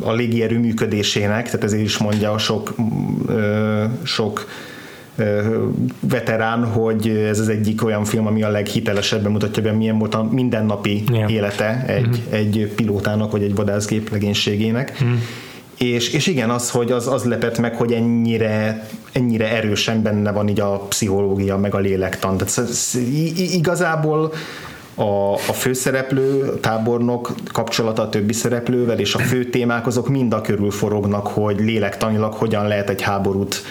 a 0.08 0.12
légierő 0.12 0.58
működésének, 0.58 1.44
tehát 1.44 1.64
ezért 1.64 1.82
is 1.82 1.98
mondja 1.98 2.32
a 2.32 2.38
sok, 2.38 2.74
uh, 3.26 3.84
sok 4.02 4.46
veterán, 6.00 6.64
hogy 6.64 7.08
ez 7.08 7.38
az 7.38 7.48
egyik 7.48 7.84
olyan 7.84 8.04
film, 8.04 8.26
ami 8.26 8.42
a 8.42 8.48
leghitelesebben 8.48 9.32
mutatja 9.32 9.62
be, 9.62 9.72
milyen 9.72 9.98
volt 9.98 10.14
a 10.14 10.22
mindennapi 10.22 11.04
yeah. 11.12 11.32
élete 11.32 11.84
egy, 11.86 12.06
mm-hmm. 12.06 12.20
egy 12.30 12.72
pilótának, 12.76 13.32
vagy 13.32 13.42
egy 13.42 13.54
vadászgép 13.54 14.10
legénységének. 14.10 15.04
Mm. 15.04 15.14
És, 15.78 16.12
és 16.12 16.26
igen, 16.26 16.50
az, 16.50 16.70
hogy 16.70 16.92
az, 16.92 17.06
az 17.06 17.24
lepett 17.24 17.58
meg, 17.58 17.74
hogy 17.74 17.92
ennyire, 17.92 18.88
ennyire 19.12 19.50
erősen 19.50 20.02
benne 20.02 20.32
van 20.32 20.48
így 20.48 20.60
a 20.60 20.78
pszichológia, 20.78 21.56
meg 21.56 21.74
a 21.74 21.78
lélektan. 21.78 22.36
Tehát 22.36 22.70
igazából 23.36 24.32
a, 24.94 25.32
a 25.32 25.52
főszereplő, 25.52 26.42
a 26.42 26.60
tábornok 26.60 27.34
kapcsolata 27.52 28.02
a 28.02 28.08
többi 28.08 28.32
szereplővel, 28.32 28.98
és 28.98 29.14
a 29.14 29.18
fő 29.18 29.44
témák 29.44 29.86
azok 29.86 30.08
mind 30.08 30.32
a 30.32 30.40
körül 30.40 30.70
forognak, 30.70 31.26
hogy 31.26 31.60
lélektanilag 31.60 32.32
hogyan 32.32 32.66
lehet 32.66 32.90
egy 32.90 33.02
háborút 33.02 33.62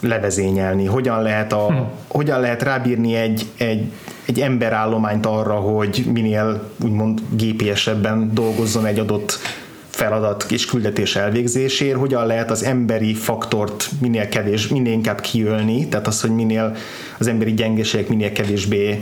levezényelni, 0.00 0.84
hogyan 0.84 1.22
lehet, 1.22 1.52
a, 1.52 1.66
hmm. 1.66 1.88
hogyan 2.08 2.40
lehet 2.40 2.62
rábírni 2.62 3.14
egy, 3.14 3.46
egy, 3.56 3.92
egy 4.26 4.40
emberállományt 4.40 5.26
arra, 5.26 5.54
hogy 5.54 6.04
minél 6.12 6.70
úgymond 6.84 7.20
gépiesebben 7.30 8.30
dolgozzon 8.34 8.86
egy 8.86 8.98
adott 8.98 9.38
feladat 9.88 10.46
és 10.48 10.66
küldetés 10.66 11.16
elvégzésért, 11.16 11.98
hogyan 11.98 12.26
lehet 12.26 12.50
az 12.50 12.64
emberi 12.64 13.14
faktort 13.14 13.90
minél 14.00 14.28
kevés, 14.28 14.68
minél 14.68 14.92
inkább 14.92 15.20
kiölni, 15.20 15.88
tehát 15.88 16.06
az, 16.06 16.20
hogy 16.20 16.30
minél 16.30 16.76
az 17.18 17.26
emberi 17.26 17.54
gyengeségek 17.54 18.08
minél 18.08 18.32
kevésbé 18.32 19.00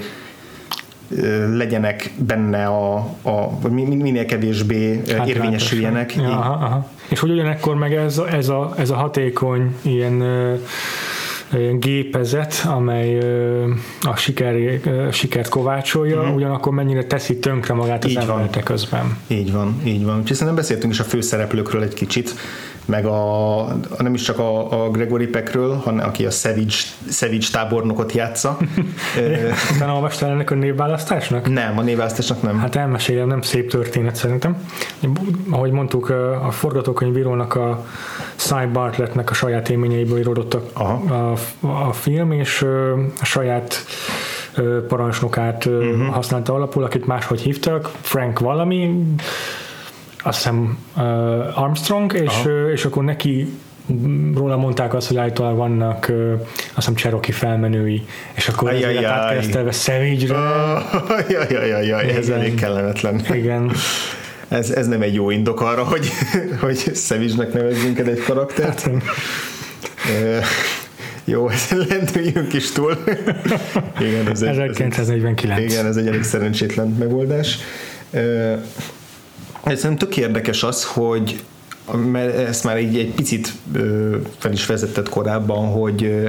legyenek 1.57 2.11
benne 2.17 2.67
a, 2.67 2.95
a 3.23 3.61
vagy 3.61 3.71
minél 3.71 4.25
kevésbé 4.25 5.03
hát 5.17 5.29
érvényesüljenek. 5.29 6.15
Ja, 6.15 6.23
aha, 6.23 6.65
aha. 6.65 6.91
És 7.15 7.21
hogy 7.21 7.31
ugyanekkor 7.31 7.75
meg 7.75 7.95
ez, 7.95 8.19
ez, 8.19 8.49
a, 8.49 8.75
ez 8.77 8.91
a 8.91 8.95
hatékony 8.95 9.75
ilyen 9.83 10.23
gépezet, 11.73 12.65
amely 12.67 13.19
a 14.01 14.17
siker, 14.17 14.81
sikert 15.13 15.49
kovácsolja, 15.49 16.23
mm. 16.23 16.35
ugyanakkor 16.35 16.73
mennyire 16.73 17.05
teszi 17.05 17.39
tönkre 17.39 17.75
magát 17.75 18.05
az 18.05 18.11
így 18.11 18.63
közben. 18.65 19.19
Így 19.27 19.53
van, 19.53 19.81
így 19.85 20.05
van. 20.05 20.15
Úgyhogy 20.19 20.37
szerintem 20.37 20.57
beszéltünk 20.57 20.93
is 20.93 21.01
a 21.01 21.05
főszereplőkről 21.05 21.83
egy 21.83 21.95
kicsit, 21.95 22.35
meg 22.85 23.07
a, 23.07 23.67
nem 23.99 24.15
is 24.15 24.23
csak 24.23 24.39
a, 24.39 24.85
a 24.85 24.91
Gregory 24.91 25.27
Peckről, 25.27 25.77
hanem 25.77 26.07
aki 26.07 26.27
a 26.27 26.31
Savage, 26.31 26.75
Savage 27.11 27.47
tábornokot 27.53 28.13
játsza. 28.13 28.59
Utána 29.77 29.95
olvastál 29.95 30.31
ennek 30.31 30.51
a 30.51 30.55
névválasztásnak? 30.55 31.53
Nem, 31.53 31.79
a 31.79 31.83
névválasztásnak 31.83 32.43
nem. 32.43 32.59
Hát 32.59 32.77
elmeséljem, 32.77 33.27
nem 33.27 33.43
szép 33.43 33.71
történet 33.71 34.17
szerintem. 34.17 34.57
Ahogy 35.51 35.71
mondtuk, 35.71 36.09
a 36.43 36.51
forgatókönyvírónak 36.51 37.55
a 37.55 37.87
Cy 38.37 38.67
Bartlettnek 38.73 39.31
a 39.31 39.35
saját 39.35 39.69
élményeiből 39.69 40.19
íródott 40.19 40.55
a, 40.55 40.83
a, 40.83 41.33
a 41.61 41.93
film, 41.93 42.33
és 42.33 42.63
a 43.21 43.25
saját 43.25 43.85
parancsnokát 44.89 45.65
uh-huh. 45.65 46.07
használta 46.07 46.55
alapul, 46.55 46.85
akit 46.85 47.07
máshogy 47.07 47.41
hívtak, 47.41 47.91
Frank 48.01 48.39
valami, 48.39 49.05
azt 50.27 50.37
hiszem 50.37 50.79
uh, 50.97 51.63
Armstrong, 51.63 52.13
és, 52.15 52.45
uh, 52.45 52.71
és 52.73 52.85
akkor 52.85 53.05
neki 53.05 53.49
róla 54.35 54.57
mondták 54.57 54.95
azt, 54.95 55.09
hogy 55.09 55.17
állítólag 55.17 55.57
vannak 55.57 56.07
uh, 56.11 56.33
azt 56.57 56.75
hiszem 56.75 56.95
Cherokee 56.95 57.35
felmenői, 57.35 58.05
és 58.35 58.49
akkor 58.49 58.71
ez 58.75 59.05
átkeresztelve 59.05 59.73
Savage-re. 59.73 60.39
Jaj, 61.29 61.47
jaj, 61.51 61.69
jaj, 61.69 61.87
jaj, 61.87 62.11
ez 62.11 62.29
elég 62.29 62.55
kellemetlen. 62.55 63.25
Igen. 63.33 63.71
Ez, 64.49 64.71
ez 64.71 64.87
nem 64.87 65.03
egy 65.03 65.15
jó 65.15 65.31
indok 65.31 65.61
arra, 65.61 65.85
hogy, 65.85 66.09
hogy 66.61 66.91
Savage-nek 66.95 67.53
nevezzünk 67.53 67.99
el 67.99 68.07
egy 68.07 68.23
karaktert. 68.23 68.81
Hát, 68.81 68.91
jó, 71.25 71.49
ezen 71.49 71.79
lendüljünk 71.89 72.53
is 72.53 72.73
túl. 72.73 72.97
igen, 74.01 74.29
ez 74.31 74.43
egy, 74.43 74.49
1949. 74.49 75.73
igen, 75.73 75.87
ez 75.87 75.97
egy 75.97 76.07
elég 76.07 76.23
szerencsétlen 76.23 76.89
megoldás. 76.89 77.59
Szerintem 79.65 79.97
tök 79.97 80.17
érdekes 80.17 80.63
az, 80.63 80.85
hogy 80.85 81.43
mert 81.93 82.37
ezt 82.37 82.65
már 82.65 82.81
így 82.81 82.99
egy 82.99 83.11
picit 83.15 83.53
fel 84.39 84.53
is 84.53 84.67
vezetett 84.67 85.09
korábban, 85.09 85.67
hogy 85.67 86.29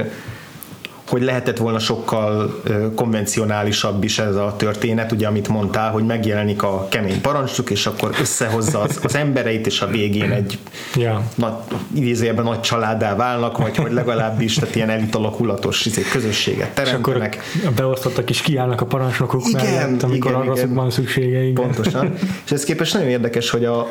hogy 1.06 1.22
lehetett 1.22 1.56
volna 1.56 1.78
sokkal 1.78 2.60
konvencionálisabb 2.94 4.04
is 4.04 4.18
ez 4.18 4.34
a 4.34 4.54
történet, 4.56 5.12
ugye 5.12 5.26
amit 5.26 5.48
mondtál, 5.48 5.90
hogy 5.90 6.04
megjelenik 6.04 6.62
a 6.62 6.86
kemény 6.90 7.20
parancsnok, 7.20 7.70
és 7.70 7.86
akkor 7.86 8.10
összehozza 8.20 8.80
az, 8.80 9.00
az 9.02 9.14
embereit, 9.14 9.66
és 9.66 9.80
a 9.80 9.86
végén 9.86 10.30
egy 10.30 10.58
yeah. 10.94 11.22
nagy, 11.34 11.52
idézőjelben 11.94 12.44
nagy 12.44 12.60
családá 12.60 13.16
válnak, 13.16 13.58
vagy 13.58 13.76
hogy 13.76 13.92
legalábbis 13.92 14.54
tehát 14.54 14.74
ilyen 14.74 14.90
elitalakulatos 14.90 15.86
izé, 15.86 16.02
közösséget 16.12 16.74
teremtenek. 16.74 17.34
És 17.34 17.60
akkor 17.62 17.74
beosztottak 17.74 18.30
is 18.30 18.40
kiállnak 18.40 18.80
a 18.80 18.86
parancsnokok 18.86 19.48
igen, 19.48 19.64
mellett, 19.64 20.02
amikor 20.02 20.30
igen, 20.30 20.42
arra 20.42 20.52
igen. 20.52 20.74
van 20.74 20.90
szüksége. 20.90 21.42
Igen. 21.42 21.54
Pontosan. 21.54 22.14
És 22.44 22.50
ez 22.50 22.64
képest 22.64 22.92
nagyon 22.92 23.08
érdekes, 23.08 23.50
hogy 23.50 23.64
a, 23.64 23.86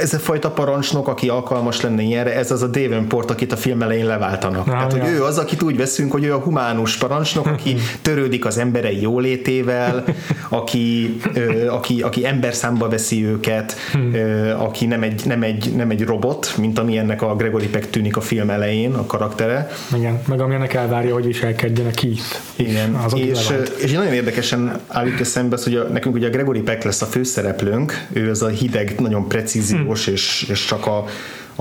ez 0.00 0.14
a 0.14 0.18
fajta 0.18 0.50
parancsnok, 0.50 1.08
aki 1.08 1.28
alkalmas 1.28 1.80
lenne 1.80 2.02
ilyenre, 2.02 2.34
ez 2.34 2.50
az 2.50 2.62
a 2.62 2.66
Davenport, 2.66 3.30
akit 3.30 3.52
a 3.52 3.56
film 3.56 3.82
elején 3.82 4.06
leváltanak. 4.06 4.66
Ah, 4.66 4.72
Tehát, 4.72 4.92
ja. 4.92 5.02
hogy 5.02 5.12
ő 5.12 5.24
az, 5.24 5.38
akit 5.38 5.62
úgy 5.62 5.76
veszünk, 5.76 6.12
hogy 6.12 6.24
ő 6.24 6.34
a 6.34 6.38
humánus 6.38 6.96
parancsnok, 6.96 7.46
aki 7.46 7.76
törődik 8.02 8.44
az 8.44 8.58
emberei 8.58 9.00
jólétével, 9.00 10.04
aki, 10.48 11.16
ö, 11.34 11.68
aki, 11.68 12.02
aki 12.02 12.26
emberszámba 12.26 12.88
veszi 12.88 13.24
őket, 13.24 13.76
hm. 13.92 14.14
ö, 14.14 14.50
aki 14.50 14.86
nem 14.86 15.02
egy, 15.02 15.22
nem, 15.24 15.42
egy, 15.42 15.72
nem 15.76 15.90
egy 15.90 16.04
robot, 16.04 16.54
mint 16.58 16.78
ami 16.78 16.98
ennek 16.98 17.22
a 17.22 17.34
Gregory 17.36 17.68
Peck 17.68 17.90
tűnik 17.90 18.16
a 18.16 18.20
film 18.20 18.50
elején, 18.50 18.94
a 18.94 19.06
karaktere. 19.06 19.70
Igen, 19.96 20.20
meg 20.28 20.40
ami 20.40 20.54
ennek 20.54 20.74
elvárja, 20.74 21.14
hogy 21.14 21.26
viselkedjen 21.26 21.86
a 21.86 21.90
Keith. 21.90 22.40
Igen, 22.56 22.94
az 22.94 23.14
és, 23.16 23.52
és 23.76 23.92
nagyon 23.92 24.12
érdekesen 24.12 24.80
állítja 24.88 25.24
szembe 25.24 25.56
hogy 25.64 25.74
a, 25.74 25.82
nekünk 25.82 26.14
ugye 26.14 26.26
a 26.26 26.30
Gregory 26.30 26.60
Peck 26.60 26.82
lesz 26.82 27.02
a 27.02 27.06
főszereplőnk, 27.06 28.06
ő 28.12 28.30
az 28.30 28.42
a 28.42 28.48
hideg, 28.48 28.94
nagyon 28.98 29.28
precíz 29.28 29.70
tudós 29.82 30.06
és, 30.06 30.46
és 30.48 30.64
csak 30.64 30.86
a, 30.86 31.04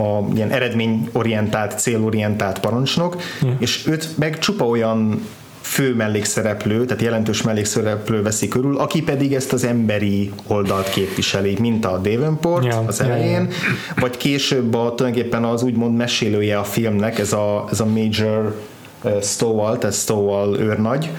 a 0.01 0.27
ilyen 0.35 0.49
eredményorientált, 0.49 1.79
célorientált 1.79 2.59
parancsnok, 2.59 3.21
yeah. 3.41 3.55
és 3.59 3.87
őt 3.87 4.17
meg 4.17 4.39
csupa 4.39 4.65
olyan 4.65 5.27
fő 5.61 5.95
mellékszereplő, 5.95 6.85
tehát 6.85 7.03
jelentős 7.03 7.41
mellékszereplő 7.41 8.21
veszi 8.21 8.47
körül, 8.47 8.77
aki 8.77 9.03
pedig 9.03 9.33
ezt 9.33 9.53
az 9.53 9.63
emberi 9.63 10.31
oldalt 10.47 10.89
képviseli, 10.89 11.55
mint 11.59 11.85
a 11.85 11.97
Davenport 11.97 12.65
yeah, 12.65 12.87
az 12.87 13.01
elején, 13.01 13.29
yeah, 13.29 13.43
yeah. 13.43 13.99
vagy 13.99 14.17
később 14.17 14.73
a, 14.73 14.93
tulajdonképpen 14.95 15.43
az 15.43 15.63
úgymond 15.63 15.95
mesélője 15.95 16.57
a 16.57 16.63
filmnek, 16.63 17.19
ez 17.19 17.33
a, 17.33 17.67
ez 17.71 17.79
a 17.79 17.85
Major 17.85 18.61
uh, 19.03 19.21
Stowell, 19.21 19.77
tehát 19.77 19.95
Stowell 19.95 20.55
őrnagy, 20.59 21.09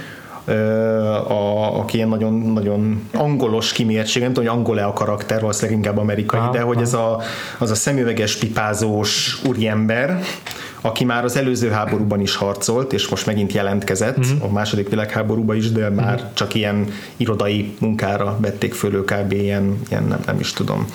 a, 1.29 1.79
aki 1.79 1.97
ilyen 1.97 2.09
nagyon, 2.09 2.33
nagyon 2.33 3.09
angolos 3.13 3.73
kimértség, 3.73 4.23
nem 4.23 4.33
tudom, 4.33 4.49
hogy 4.49 4.59
angol-e 4.59 4.85
a 4.85 4.93
karakter, 4.93 5.41
valószínűleg 5.41 5.77
inkább 5.77 5.99
amerikai, 5.99 6.41
ah, 6.41 6.51
de 6.51 6.61
hogy 6.61 6.77
ah. 6.77 6.83
ez 6.83 6.95
a, 6.95 7.21
az 7.59 7.71
a 7.71 7.75
szemüveges 7.75 8.37
pipázós 8.37 9.41
úriember, 9.49 10.23
aki 10.81 11.05
már 11.05 11.25
az 11.25 11.37
előző 11.37 11.71
háborúban 11.71 12.21
is 12.21 12.37
harcolt, 12.37 12.93
és 12.93 13.09
most 13.09 13.27
megint 13.27 13.53
jelentkezett, 13.53 14.19
uh-huh. 14.19 14.45
a 14.45 14.53
második 14.53 14.89
világháborúban 14.89 15.57
is, 15.57 15.73
de 15.73 15.89
már 15.89 16.15
uh-huh. 16.15 16.33
csak 16.33 16.55
ilyen 16.55 16.89
irodai 17.17 17.75
munkára 17.79 18.37
vették 18.41 18.75
föl 18.75 19.05
kb. 19.05 19.33
ilyen, 19.33 19.81
ilyen 19.89 20.05
nem, 20.05 20.21
nem 20.27 20.41
is 20.41 20.53
tudom 20.53 20.87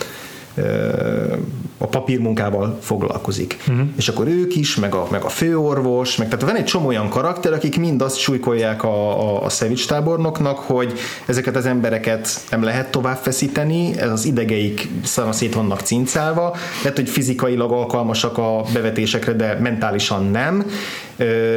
a 1.78 1.86
papírmunkával 1.86 2.78
foglalkozik. 2.82 3.58
Uh-huh. 3.68 3.88
És 3.98 4.08
akkor 4.08 4.28
ők 4.28 4.56
is, 4.56 4.76
meg 4.76 4.94
a, 4.94 5.08
meg 5.12 5.24
a 5.24 5.30
főorvos, 5.30 6.16
meg 6.16 6.28
tehát 6.28 6.46
van 6.46 6.56
egy 6.56 6.64
csomó 6.64 6.88
olyan 6.88 7.10
karakter, 7.10 7.54
akik 7.54 7.80
mind 7.80 8.02
azt 8.02 8.18
súlykolják 8.18 8.84
a, 8.84 9.20
a, 9.20 9.44
a 9.44 9.50
Szevics 9.50 9.88
tábornoknak, 9.88 10.58
hogy 10.58 10.94
ezeket 11.26 11.56
az 11.56 11.66
embereket 11.66 12.30
nem 12.50 12.64
lehet 12.64 12.92
tovább 12.92 13.18
feszíteni, 13.18 13.98
ez 13.98 14.12
az 14.12 14.26
idegeik 14.26 14.88
szana 15.04 15.32
szét 15.32 15.54
vannak 15.54 15.80
cincálva, 15.80 16.56
lehet, 16.84 16.98
hogy 16.98 17.10
fizikailag 17.10 17.72
alkalmasak 17.72 18.38
a 18.38 18.64
bevetésekre, 18.74 19.34
de 19.34 19.58
mentálisan 19.62 20.26
nem. 20.26 20.66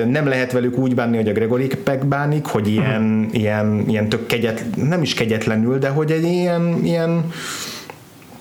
Nem 0.07 0.27
lehet 0.27 0.53
velük 0.53 0.79
úgy 0.79 0.95
bánni, 0.95 1.17
hogy 1.17 1.29
a 1.29 1.33
Gregory 1.33 1.67
Peck 1.67 2.07
bánik, 2.07 2.47
hogy 2.47 2.69
ilyen, 2.69 3.03
uh-huh. 3.03 3.41
ilyen, 3.41 3.85
ilyen 3.89 4.09
tök 4.09 4.27
kegyet, 4.27 4.65
nem 4.77 5.03
is 5.03 5.15
kegyetlenül, 5.15 5.79
de 5.79 5.89
hogy 5.89 6.11
egy 6.11 6.25
ilyen, 6.25 6.81
ilyen 6.83 7.25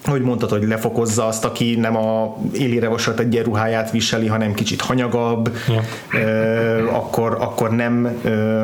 hogy 0.09 0.21
mondtad, 0.21 0.49
hogy 0.49 0.67
lefokozza 0.67 1.25
azt, 1.25 1.45
aki 1.45 1.75
nem 1.75 1.95
a 1.95 2.37
élire 2.53 2.87
vasat 2.87 3.19
egy 3.19 3.41
ruháját 3.43 3.91
viseli, 3.91 4.27
hanem 4.27 4.53
kicsit 4.53 4.81
hanyagabb, 4.81 5.51
ja. 5.67 5.81
ö, 6.19 6.87
akkor, 6.87 7.37
akkor 7.39 7.69
nem 7.69 8.19
ö, 8.23 8.63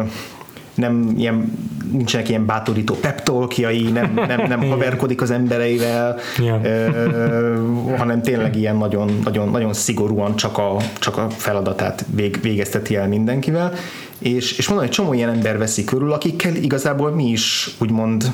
nem 0.76 1.14
ilyen, 1.18 1.58
nincsenek 1.92 2.30
ilyen 2.30 2.46
bátorító 2.46 2.96
peptolkjai, 2.96 3.82
nem, 3.82 4.14
nem, 4.28 4.42
nem 4.48 4.62
haverkodik 4.70 5.22
az 5.22 5.32
embereivel, 5.32 6.18
ja. 6.38 6.60
ö, 6.64 7.96
hanem 7.98 8.22
tényleg 8.22 8.56
ilyen 8.56 8.76
nagyon, 8.78 9.20
nagyon, 9.24 9.50
nagyon 9.50 9.74
szigorúan 9.74 10.36
csak 10.36 10.58
a, 10.58 10.78
csak 11.00 11.18
a 11.18 11.30
feladatát 11.30 12.06
vég, 12.16 12.40
végezteti 12.42 12.96
el 12.96 13.08
mindenkivel, 13.08 13.74
és, 14.20 14.58
és 14.58 14.68
mondom, 14.68 14.86
hogy 14.86 14.96
csomó 14.96 15.14
ilyen 15.14 15.30
ember 15.30 15.58
veszi 15.58 15.84
körül, 15.84 16.12
akikkel 16.12 16.56
igazából 16.56 17.12
mi 17.12 17.30
is 17.30 17.76
úgymond 17.80 18.34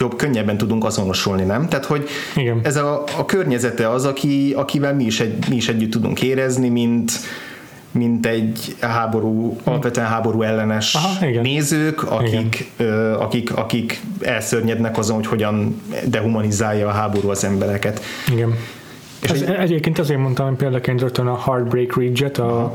jobb, 0.00 0.16
könnyebben 0.16 0.56
tudunk 0.56 0.84
azonosulni, 0.84 1.42
nem? 1.42 1.68
Tehát, 1.68 1.84
hogy 1.84 2.08
Igen. 2.36 2.60
ez 2.62 2.76
a, 2.76 3.02
a 3.18 3.24
környezete 3.24 3.90
az, 3.90 4.04
aki, 4.04 4.54
akivel 4.56 4.94
mi 4.94 5.04
is, 5.04 5.20
egy, 5.20 5.48
mi 5.48 5.56
is 5.56 5.68
együtt 5.68 5.90
tudunk 5.90 6.22
érezni, 6.22 6.68
mint, 6.68 7.12
mint 7.90 8.26
egy 8.26 8.76
háború, 8.80 9.56
alapvetően 9.64 10.06
háború 10.06 10.42
ellenes 10.42 10.94
Aha, 10.94 11.26
igen. 11.26 11.42
nézők, 11.42 12.10
akik, 12.10 12.70
ö, 12.76 13.12
akik, 13.12 13.56
akik 13.56 14.00
elszörnyednek 14.20 14.98
azon, 14.98 15.16
hogy 15.16 15.26
hogyan 15.26 15.82
dehumanizálja 16.04 16.88
a 16.88 16.92
háború 16.92 17.28
az 17.28 17.44
embereket. 17.44 18.00
Igen. 18.32 18.54
És 19.22 19.30
Ez, 19.30 19.42
egy... 19.42 19.48
Egyébként 19.48 19.98
azért 19.98 20.20
mondtam 20.20 20.46
hogy 20.46 20.56
példaként 20.56 21.00
rögtön 21.00 21.26
a 21.26 21.38
Heartbreak 21.38 21.96
Ridge-et, 21.96 22.38
a 22.38 22.72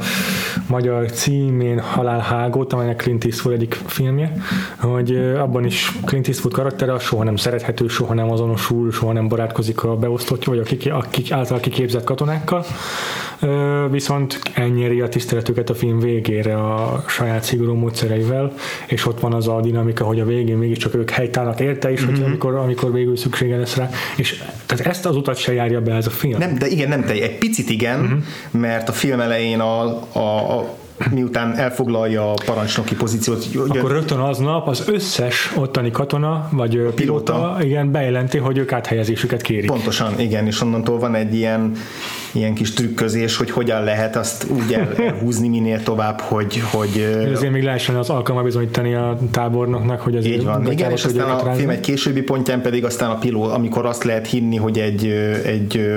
magyar 0.68 1.12
címén 1.12 1.80
Halálhágót, 1.80 2.74
amelynek 2.74 3.02
Clint 3.02 3.26
Eastwood 3.26 3.56
egyik 3.58 3.74
filmje, 3.86 4.32
hogy 4.80 5.16
abban 5.38 5.66
is 5.66 5.92
Clint 6.06 6.28
Eastwood 6.28 6.54
karaktere 6.54 7.00
soha 7.00 7.24
nem 7.24 7.36
szerethető, 7.36 7.88
soha 7.88 8.14
nem 8.14 8.32
azonosul, 8.32 8.92
soha 8.92 9.14
nem 9.14 9.28
barátkozik 9.28 9.84
a 9.84 9.96
beosztottja, 9.96 10.52
vagy 10.52 10.62
akik, 10.62 10.94
akik 10.94 11.32
által 11.32 11.60
kiképzett 11.60 12.04
katonákkal, 12.04 12.66
viszont 13.92 14.40
elnyeri 14.54 15.02
a 15.02 15.10
tiszteletüket 15.10 15.70
a 15.70 15.76
film 15.76 16.00
végére 16.00 16.58
a 16.58 17.04
saját 17.08 17.44
szigorú 17.44 17.74
módszereivel, 17.74 18.54
és 18.88 19.06
ott 19.06 19.20
van 19.20 19.34
az 19.34 19.48
a 19.48 19.62
dinamika, 19.62 20.04
hogy 20.04 20.20
a 20.20 20.26
végén 20.26 20.58
mégiscsak 20.58 20.96
ők 20.96 21.10
helytállnak 21.10 21.60
érte 21.60 21.92
is, 21.92 22.04
hogy 22.04 22.24
amikor, 22.26 22.56
amikor 22.56 22.94
végül 22.94 23.18
szüksége 23.18 23.58
lesz 23.58 23.76
rá, 23.76 23.90
és 24.18 24.44
tehát 24.66 24.86
ezt 24.86 25.06
az 25.06 25.16
utat 25.16 25.38
se 25.38 25.54
járja 25.54 25.82
be 25.82 25.94
ez 25.94 26.08
a 26.08 26.10
film. 26.10 26.40
Nem, 26.40 26.58
de 26.58 26.68
igen, 26.68 26.90
nem 26.90 27.04
te, 27.04 27.14
egy 27.14 27.38
picit 27.38 27.70
igen, 27.70 28.00
mm-hmm. 28.00 28.62
mert 28.62 28.90
a 28.90 28.92
film 28.92 29.20
elején 29.20 29.60
a, 29.60 30.02
a, 30.12 30.58
a 30.58 30.76
miután 31.12 31.58
elfoglalja 31.58 32.32
a 32.32 32.34
parancsnoki 32.46 32.96
pozíciót. 32.96 33.46
Akkor 33.68 33.92
rögtön 33.92 34.20
aznap 34.20 34.68
az 34.68 34.84
összes 34.88 35.52
ottani 35.56 35.92
katona, 35.92 36.50
vagy 36.52 36.72
pilóta, 36.72 36.94
pilóta 36.94 37.58
igen, 37.62 37.92
bejelenti, 37.92 38.38
hogy 38.38 38.58
ők 38.58 38.72
áthelyezésüket 38.72 39.42
kérik. 39.42 39.70
Pontosan, 39.70 40.20
igen, 40.20 40.46
és 40.46 40.62
onnantól 40.62 41.00
van 41.00 41.16
egy 41.16 41.36
ilyen 41.36 41.76
ilyen 42.36 42.54
kis 42.54 42.74
trükközés, 42.74 43.38
hogy 43.38 43.52
hogyan 43.52 43.84
lehet 43.84 44.16
azt 44.16 44.46
úgy 44.50 44.74
el, 44.74 44.94
elhúzni 44.98 45.48
minél 45.48 45.84
tovább, 45.84 46.20
hogy... 46.20 46.62
hogy 46.72 47.06
azért 47.34 47.52
még 47.52 47.64
lehessen 47.64 47.96
az 47.96 48.10
alkalma 48.10 48.42
bizonyítani 48.42 48.94
a 48.94 49.18
tábornoknak, 49.32 50.02
hogy 50.02 50.16
ez 50.16 50.26
így 50.26 50.44
van. 50.44 50.72
Igen, 50.72 50.92
és 50.92 51.06
aztán 51.06 51.30
a 51.30 51.54
film 51.54 51.70
egy 51.70 51.80
későbbi 51.80 52.22
pontján 52.22 52.62
pedig 52.62 52.86
aztán 52.86 53.10
a 53.10 53.18
piló, 53.18 53.44
amikor 53.44 53.86
azt 53.86 54.04
lehet 54.04 54.28
hinni, 54.28 54.56
hogy 54.56 54.80
egy, 54.80 55.06
egy 55.46 55.88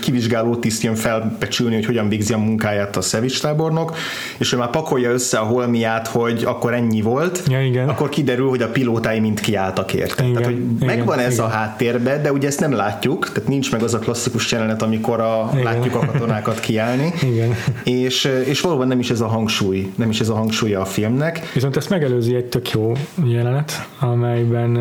kivizsgáló 0.00 0.56
tiszt 0.56 0.82
jön 0.82 0.94
felpecsülni, 0.94 1.74
hogy 1.74 1.86
hogyan 1.86 2.08
végzi 2.08 2.32
a 2.32 2.38
munkáját 2.38 2.96
a 2.96 3.00
Szevics 3.00 3.40
tábornok, 3.40 3.96
és 4.38 4.52
ő 4.52 4.56
már 4.56 4.70
pakolja 4.70 5.10
össze 5.10 5.38
a 5.38 5.44
holmiát, 5.44 6.08
hogy 6.08 6.42
akkor 6.44 6.74
ennyi 6.74 7.00
volt, 7.00 7.42
ja, 7.48 7.62
igen. 7.62 7.88
akkor 7.88 8.08
kiderül, 8.08 8.48
hogy 8.48 8.62
a 8.62 8.68
pilótái 8.68 9.20
mind 9.20 9.40
kiálltak 9.40 9.92
érte. 9.94 10.22
Igen, 10.22 10.34
tehát, 10.34 10.48
hogy 10.48 10.60
igen, 10.76 10.86
megvan 10.86 11.18
ez 11.18 11.32
igen. 11.32 11.44
a 11.44 11.48
háttérbe, 11.48 12.20
de 12.20 12.32
ugye 12.32 12.46
ezt 12.46 12.60
nem 12.60 12.72
látjuk, 12.72 13.32
tehát 13.32 13.48
nincs 13.48 13.72
meg 13.72 13.82
az 13.82 13.94
a 13.94 13.98
klasszikus 13.98 14.52
jelenet, 14.52 14.82
amikor 14.82 15.20
a 15.20 15.50
látjuk 15.74 15.94
a 15.94 16.06
katonákat 16.06 16.60
kiállni. 16.60 17.12
Igen. 17.22 17.54
És, 17.84 18.24
és 18.44 18.60
valóban 18.60 18.88
nem 18.88 18.98
is 18.98 19.10
ez 19.10 19.20
a 19.20 19.26
hangsúly, 19.26 19.92
nem 19.94 20.10
is 20.10 20.20
ez 20.20 20.28
a 20.28 20.34
hangsúlya 20.34 20.80
a 20.80 20.84
filmnek. 20.84 21.50
Viszont 21.52 21.76
ezt 21.76 21.90
megelőzi 21.90 22.34
egy 22.34 22.44
tök 22.44 22.70
jó 22.70 22.92
jelenet, 23.24 23.88
amelyben 23.98 24.76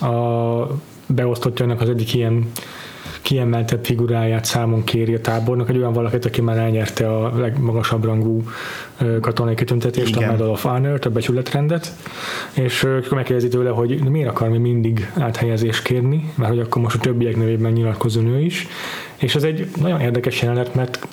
a 0.00 0.66
beosztottjának 1.06 1.80
az 1.80 1.88
egyik 1.88 2.14
ilyen 2.14 2.50
kiemeltebb 3.24 3.84
figuráját 3.84 4.44
számon 4.44 4.84
kéri 4.84 5.14
a 5.14 5.20
tábornak, 5.20 5.68
egy 5.68 5.76
olyan 5.76 5.92
valakit, 5.92 6.24
aki 6.24 6.40
már 6.40 6.56
elnyerte 6.56 7.16
a 7.16 7.38
legmagasabb 7.38 8.04
rangú 8.04 8.42
katonai 9.20 9.54
kitüntetést, 9.54 10.16
Igen. 10.16 10.28
a 10.28 10.32
Medal 10.32 10.48
of 10.48 10.62
Honor, 10.62 10.98
a 11.02 11.08
becsületrendet, 11.08 11.92
és 12.52 12.86
megkérdezi 13.10 13.48
tőle, 13.48 13.70
hogy 13.70 14.04
miért 14.10 14.28
akar 14.28 14.48
mi 14.48 14.58
mindig 14.58 15.10
áthelyezést 15.18 15.82
kérni, 15.82 16.32
mert 16.34 16.50
hogy 16.50 16.60
akkor 16.60 16.82
most 16.82 16.96
a 16.96 16.98
többiek 16.98 17.36
nevében 17.36 17.72
nyilatkozó 17.72 18.20
ő 18.20 18.40
is, 18.40 18.66
és 19.16 19.34
ez 19.34 19.42
egy 19.42 19.68
nagyon 19.80 20.00
érdekes 20.00 20.42
jelenet, 20.42 20.74
mert 20.74 21.06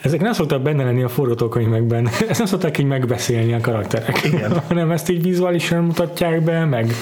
ezek 0.00 0.20
nem 0.20 0.32
szoktak 0.32 0.62
benne 0.62 0.84
lenni 0.84 1.02
a 1.02 1.08
forgatókönyvekben, 1.08 2.06
ezt 2.28 2.38
nem 2.38 2.46
szokták 2.46 2.78
így 2.78 2.86
megbeszélni 2.86 3.52
a 3.52 3.60
karakterek, 3.60 4.24
Igen. 4.24 4.60
hanem 4.68 4.90
ezt 4.90 5.10
így 5.10 5.22
vizuálisan 5.22 5.84
mutatják 5.84 6.42
be, 6.42 6.64
meg 6.64 6.92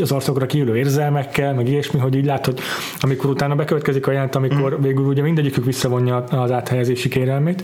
az 0.00 0.12
arcokra 0.12 0.46
kiülő 0.46 0.76
érzelmekkel, 0.76 1.54
meg 1.54 1.68
ilyesmi, 1.68 2.00
hogy 2.00 2.14
így 2.14 2.24
látod, 2.24 2.60
amikor 3.00 3.30
utána 3.30 3.54
bekövetkezik 3.54 4.06
a 4.06 4.12
jelent, 4.12 4.34
amikor 4.34 4.78
mm. 4.78 4.82
végül 4.82 5.04
ugye 5.04 5.22
mindegyikük 5.22 5.64
visszavonja 5.64 6.16
az 6.16 6.50
áthelyezési 6.50 7.08
kérelmét, 7.08 7.62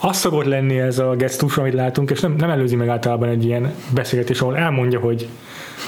az 0.00 0.16
szokott 0.16 0.44
lenni 0.44 0.78
ez 0.78 0.98
a 0.98 1.16
gesztus, 1.16 1.56
amit 1.56 1.74
látunk, 1.74 2.10
és 2.10 2.20
nem, 2.20 2.34
nem 2.38 2.50
előzi 2.50 2.76
meg 2.76 2.88
általában 2.88 3.28
egy 3.28 3.44
ilyen 3.44 3.74
beszélgetés, 3.94 4.40
ahol 4.40 4.56
elmondja, 4.56 5.00
hogy 5.00 5.28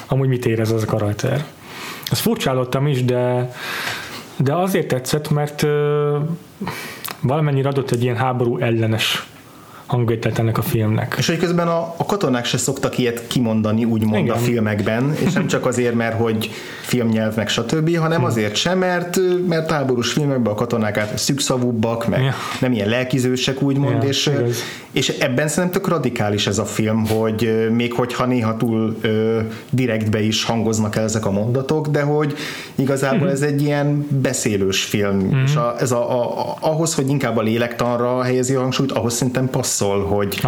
amúgy 0.07 0.29
mit 0.29 0.47
érez 0.47 0.71
az 0.71 0.83
a 0.83 0.87
karakter. 0.87 1.45
Ezt 2.11 2.21
furcsálottam 2.21 2.87
is, 2.87 3.05
de, 3.05 3.53
de 4.39 4.55
azért 4.55 4.89
tetszett, 4.89 5.31
mert 5.31 5.67
valamennyire 7.21 7.69
adott 7.69 7.91
egy 7.91 8.03
ilyen 8.03 8.17
háború 8.17 8.59
ellenes 8.59 9.27
hangvételt 9.89 10.39
ennek 10.39 10.59
a 10.59 10.63
filmnek. 10.63 11.15
És 11.19 11.27
hogy 11.27 11.37
közben 11.37 11.69
a, 11.69 11.95
a 11.97 12.05
katonák 12.05 12.45
se 12.45 12.59
szoktak 12.59 12.99
ilyet 12.99 13.27
kimondani, 13.27 13.85
úgymond 13.85 14.25
Igen. 14.25 14.35
a 14.35 14.39
filmekben, 14.39 15.15
és 15.25 15.33
nem 15.33 15.47
csak 15.47 15.67
azért, 15.67 15.95
mert 15.95 16.19
hogy 16.21 16.51
filmnyelv 16.81 17.37
meg 17.37 17.49
stb., 17.49 17.97
hanem 17.97 18.25
azért 18.25 18.55
sem, 18.55 18.79
mert, 18.79 19.19
mert 19.49 19.71
háborús 19.71 20.13
filmekben 20.13 20.53
a 20.53 20.57
katonák 20.57 20.97
át 20.97 21.19
szükszavúbbak, 21.19 22.09
meg 22.09 22.23
ja. 22.23 22.35
nem 22.61 22.73
ilyen 22.73 22.89
lelkizősek, 22.89 23.63
úgymond, 23.63 24.03
ja, 24.03 24.09
és, 24.09 24.31
és 24.93 25.09
ebben 25.09 25.49
szerintem 25.49 25.81
tök 25.81 25.91
radikális 25.91 26.47
ez 26.47 26.59
a 26.59 26.65
film, 26.65 27.07
hogy 27.07 27.69
még 27.73 27.93
hogyha 27.93 28.27
néha 28.27 28.57
túl 28.57 28.97
ö, 29.01 29.41
direktbe 29.71 30.21
is 30.21 30.45
hangoznak 30.45 30.97
el 30.97 31.05
ezek 31.05 31.27
a 31.27 31.31
mondatok, 31.31 31.89
de 31.89 32.03
hogy 32.03 32.35
igazából 32.75 33.19
mm-hmm. 33.19 33.29
ez 33.29 33.41
egy 33.41 33.63
ilyen 33.63 34.07
beszélős 34.11 34.85
film, 34.85 35.17
mm-hmm. 35.17 35.45
és 35.45 35.55
a, 35.57 35.75
ez 35.79 35.93
a, 35.93 36.23
a, 36.23 36.57
ahhoz, 36.61 36.95
hogy 36.95 37.09
inkább 37.09 37.37
a 37.37 37.43
lélektanra 37.43 38.23
helyezi 38.23 38.55
a 38.55 38.61
hangsúlyt, 38.61 38.93
ahhoz 38.93 39.15
szerintem 39.15 39.51
passzol, 39.79 40.05
hogy, 40.05 40.41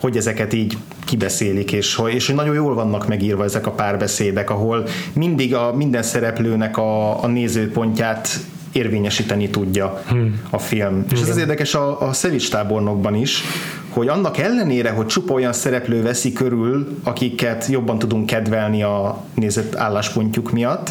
hogy 0.00 0.16
ezeket 0.16 0.52
így 0.52 0.76
kibeszélik, 1.04 1.72
és 1.72 1.94
hogy, 1.94 2.14
és 2.14 2.26
hogy 2.26 2.34
nagyon 2.34 2.54
jól 2.54 2.74
vannak 2.74 3.08
megírva 3.08 3.44
ezek 3.44 3.66
a 3.66 3.70
párbeszédek, 3.70 4.50
ahol 4.50 4.86
mindig 5.12 5.54
a 5.54 5.74
minden 5.74 6.02
szereplőnek 6.02 6.76
a, 6.76 7.22
a 7.22 7.26
nézőpontját 7.26 8.28
érvényesíteni 8.72 9.48
tudja 9.48 10.02
hmm. 10.08 10.40
a 10.50 10.58
film. 10.58 10.96
Igen. 10.96 11.06
És 11.10 11.20
ez 11.20 11.28
az 11.28 11.36
érdekes 11.36 11.74
a, 11.74 12.08
a 12.08 12.12
Szevics 12.12 12.50
tábornokban 12.50 13.14
is, 13.14 13.42
hogy 13.88 14.08
annak 14.08 14.38
ellenére, 14.38 14.90
hogy 14.90 15.06
csupa 15.06 15.32
olyan 15.32 15.52
szereplő 15.52 16.02
veszi 16.02 16.32
körül, 16.32 16.98
akiket 17.02 17.66
jobban 17.66 17.98
tudunk 17.98 18.26
kedvelni 18.26 18.82
a 18.82 19.24
nézett 19.34 19.76
álláspontjuk 19.76 20.50
miatt, 20.52 20.90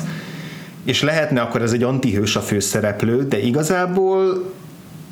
és 0.83 1.01
lehetne 1.01 1.41
akkor 1.41 1.62
ez 1.62 1.71
egy 1.71 1.83
antihős 1.83 2.36
a 2.36 2.39
főszereplő, 2.39 3.27
de 3.27 3.39
igazából 3.39 4.53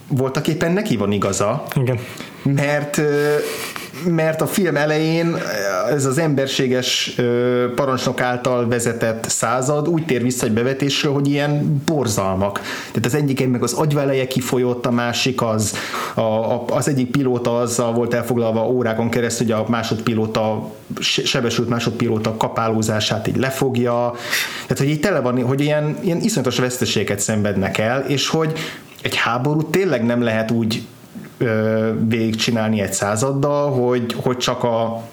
voltak 0.07 0.47
éppen 0.47 0.71
neki 0.71 0.97
van 0.97 1.11
igaza. 1.11 1.63
Igen. 1.75 1.99
Mert 2.43 3.01
mert 4.03 4.41
a 4.41 4.47
film 4.47 4.75
elején 4.75 5.37
ez 5.89 6.05
az 6.05 6.17
emberséges 6.17 7.15
parancsnok 7.75 8.21
által 8.21 8.67
vezetett 8.67 9.29
század 9.29 9.87
úgy 9.87 10.05
tér 10.05 10.21
vissza 10.21 10.45
egy 10.45 10.51
bevetésről, 10.51 11.13
hogy 11.13 11.27
ilyen 11.27 11.81
borzalmak. 11.85 12.59
Tehát 12.87 13.05
az 13.05 13.13
egyik 13.15 13.49
meg 13.49 13.63
az 13.63 13.73
agyveleje 13.73 14.27
kifolyott, 14.27 14.85
a 14.85 14.91
másik 14.91 15.41
az, 15.41 15.75
a, 16.13 16.21
a, 16.21 16.65
az 16.69 16.87
egyik 16.87 17.11
pilóta 17.11 17.57
azzal 17.57 17.93
volt 17.93 18.13
elfoglalva 18.13 18.67
órákon 18.67 19.09
keresztül, 19.09 19.47
hogy 19.47 19.65
a 19.65 19.69
másodpilóta 19.69 20.71
sebesült 20.99 21.69
másodpilóta 21.69 22.37
kapálózását 22.37 23.27
így 23.27 23.37
lefogja. 23.37 24.13
Tehát, 24.61 24.77
hogy 24.77 24.89
így 24.89 24.99
tele 24.99 25.19
van, 25.19 25.41
hogy 25.41 25.61
ilyen, 25.61 25.97
ilyen 26.01 26.21
iszonyatos 26.21 26.57
veszteségeket 26.57 27.19
szenvednek 27.19 27.77
el, 27.77 28.05
és 28.07 28.27
hogy 28.27 28.53
egy 29.05 29.15
háború 29.15 29.63
tényleg 29.63 30.05
nem 30.05 30.21
lehet 30.21 30.51
úgy 30.51 30.87
végigcsinálni 32.07 32.81
egy 32.81 32.93
századdal, 32.93 33.71
hogy, 33.71 34.15
hogy 34.23 34.37
csak 34.37 34.63
a 34.63 35.03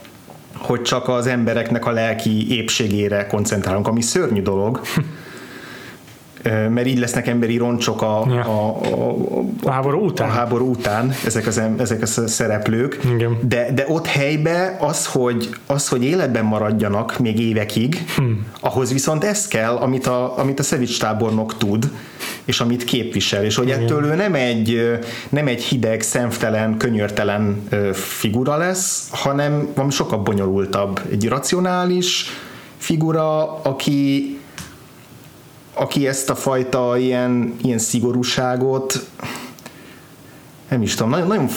hogy 0.57 0.83
csak 0.83 1.09
az 1.09 1.27
embereknek 1.27 1.87
a 1.87 1.91
lelki 1.91 2.57
épségére 2.57 3.27
koncentrálunk, 3.27 3.89
ami 3.89 4.01
szörnyű 4.01 4.43
dolog. 4.43 4.81
mert 6.43 6.87
így 6.87 6.99
lesznek 6.99 7.27
emberi 7.27 7.57
roncsok 7.57 8.03
a, 8.03 8.25
ja. 8.29 8.41
a, 8.41 8.79
a, 8.83 9.11
a, 9.11 9.45
a, 9.65 9.71
háború 9.71 10.05
után, 10.05 10.29
a 10.29 10.33
háború 10.33 10.71
után 10.71 11.15
ezek, 11.27 11.47
az, 11.47 11.61
ezek 11.79 12.03
a 12.03 12.07
szereplők, 12.07 13.01
Igen. 13.15 13.39
De, 13.41 13.73
de 13.75 13.85
ott 13.89 14.07
helybe 14.07 14.77
az 14.81 15.07
hogy, 15.07 15.49
az, 15.67 15.89
hogy 15.89 16.05
életben 16.05 16.45
maradjanak 16.45 17.19
még 17.19 17.41
évekig, 17.41 18.05
hmm. 18.17 18.47
ahhoz 18.61 18.93
viszont 18.93 19.25
ez 19.25 19.49
kell, 19.49 19.77
amit 19.77 20.07
a, 20.07 20.39
amit 20.39 20.59
a 20.59 20.63
Szevics 20.63 21.01
tábornok 21.01 21.57
tud, 21.57 21.91
és 22.45 22.61
amit 22.61 22.85
képvisel, 22.85 23.45
és 23.45 23.57
hogy 23.57 23.67
Igen. 23.67 23.83
ettől 23.83 24.05
ő 24.05 24.15
nem 24.15 24.35
egy, 24.35 24.99
nem 25.29 25.47
egy 25.47 25.63
hideg, 25.63 26.01
szemtelen, 26.01 26.77
könyörtelen 26.77 27.69
figura 27.93 28.57
lesz, 28.57 29.09
hanem 29.11 29.69
valami 29.75 29.93
sokkal 29.93 30.19
bonyolultabb, 30.19 31.01
egy 31.11 31.29
racionális 31.29 32.27
figura, 32.77 33.61
aki 33.63 34.37
aki 35.75 36.07
ezt 36.07 36.31
a 36.31 36.35
fajta 36.35 36.97
ilyen, 36.99 37.57
ilyen 37.63 37.79
szigorúságot 37.79 39.07
nem 40.73 40.83
is 40.83 40.95
tudom, 40.95 41.11
nagyon, 41.11 41.27
nagyon 41.27 41.49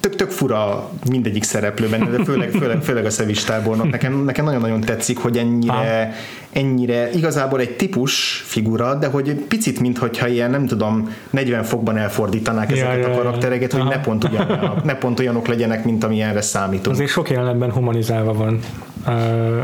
tök, 0.00 0.14
tök 0.14 0.30
fura 0.30 0.90
mindegyik 1.10 1.42
szereplő 1.42 1.88
benne, 1.88 2.10
de 2.10 2.24
főleg, 2.24 2.50
főleg, 2.50 2.82
főleg 2.82 3.04
a 3.04 3.10
szevistábornak. 3.10 3.90
Nekem, 3.90 4.24
nekem 4.24 4.44
nagyon-nagyon 4.44 4.80
tetszik, 4.80 5.18
hogy 5.18 5.36
ennyire, 5.36 6.14
ennyire 6.52 7.10
igazából 7.12 7.60
egy 7.60 7.76
típus 7.76 8.42
figura, 8.46 8.94
de 8.94 9.06
hogy 9.06 9.34
picit, 9.34 9.80
mintha 9.80 10.26
ilyen, 10.26 10.50
nem 10.50 10.66
tudom, 10.66 11.14
40 11.30 11.62
fokban 11.62 11.96
elfordítanák 11.96 12.70
ja, 12.70 12.76
ezeket 12.76 13.06
ja, 13.06 13.12
a 13.12 13.16
karaktereket, 13.16 13.72
ja. 13.72 13.78
hogy 13.78 13.88
ne 13.88 14.00
pont, 14.00 14.24
ugyanok, 14.24 14.84
ne 14.84 14.94
pont 14.94 15.20
olyanok 15.20 15.46
legyenek, 15.46 15.84
mint 15.84 16.04
amilyenre 16.04 16.40
számítunk. 16.40 16.96
Azért 16.96 17.10
sok 17.10 17.30
jelenetben 17.30 17.70
humanizálva 17.70 18.32
van 18.32 18.60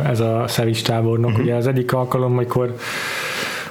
ez 0.06 0.20
a 0.20 0.44
szevistábornok. 0.46 1.30
Uh-huh. 1.30 1.44
Ugye 1.44 1.54
az 1.54 1.66
egyik 1.66 1.92
alkalom, 1.92 2.32
amikor 2.32 2.74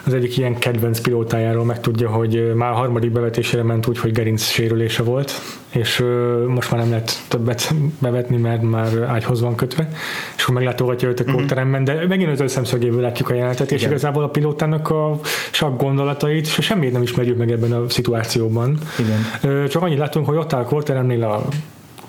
az 0.05 0.13
egyik 0.13 0.37
ilyen 0.37 0.57
kedvenc 0.57 0.99
pilótájáról 0.99 1.65
megtudja, 1.65 2.09
hogy 2.09 2.53
már 2.55 2.71
a 2.71 2.75
harmadik 2.75 3.11
bevetésére 3.11 3.63
ment 3.63 3.87
úgy, 3.87 3.99
hogy 3.99 4.11
gerinc 4.11 4.43
sérülése 4.43 5.03
volt, 5.03 5.31
és 5.69 6.03
most 6.47 6.71
már 6.71 6.79
nem 6.79 6.89
lehet 6.89 7.23
többet 7.27 7.73
bevetni, 8.01 8.37
mert 8.37 8.61
már 8.61 9.03
ágyhoz 9.07 9.41
van 9.41 9.55
kötve, 9.55 9.89
és 10.35 10.41
akkor 10.43 10.55
meglátogatja 10.55 11.09
őt 11.09 11.19
a 11.19 11.23
Mhm. 11.23 11.31
kórteremben, 11.33 11.83
de 11.83 12.05
megint 12.07 12.31
az 12.31 12.41
ő 12.41 12.47
szemszögéből 12.47 13.01
látjuk 13.01 13.29
a 13.29 13.33
jelenetet, 13.33 13.71
és 13.71 13.79
Igen. 13.79 13.91
igazából 13.91 14.23
a 14.23 14.29
pilótának 14.29 14.89
a 14.89 15.19
sak 15.51 15.77
gondolatait 15.81 16.45
és 16.57 16.65
semmit 16.65 16.91
nem 16.91 17.01
ismerjük 17.01 17.37
meg 17.37 17.51
ebben 17.51 17.71
a 17.71 17.89
szituációban. 17.89 18.77
Igen. 18.99 19.67
Csak 19.67 19.81
annyit 19.81 19.97
látunk, 19.97 20.25
hogy 20.25 20.37
ott 20.37 20.53
áll 20.53 20.61
a 20.61 20.65
kórteremnél 20.65 21.23
a, 21.23 21.45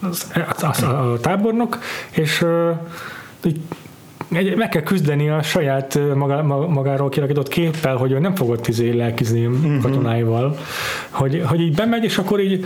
az, 0.00 0.26
a, 0.82 1.12
a 1.12 1.18
tábornok, 1.20 1.78
és 2.10 2.44
így 3.44 3.60
egy- 4.32 4.56
meg 4.56 4.68
kell 4.68 4.82
küzdeni 4.82 5.28
a 5.30 5.42
saját 5.42 5.98
maga, 6.14 6.42
ma- 6.42 6.66
magáról 6.66 7.08
kialakított 7.08 7.48
képpel, 7.48 7.96
hogy 7.96 8.12
ő 8.12 8.18
nem 8.18 8.34
fogott 8.34 8.66
izé 8.68 8.90
lelkizni 8.90 9.46
Mhm. 9.46 9.78
katonáival, 9.80 10.56
hogy, 11.10 11.42
hogy 11.46 11.60
így 11.60 11.74
bemegy, 11.74 12.04
és 12.04 12.18
akkor 12.18 12.40
így 12.40 12.64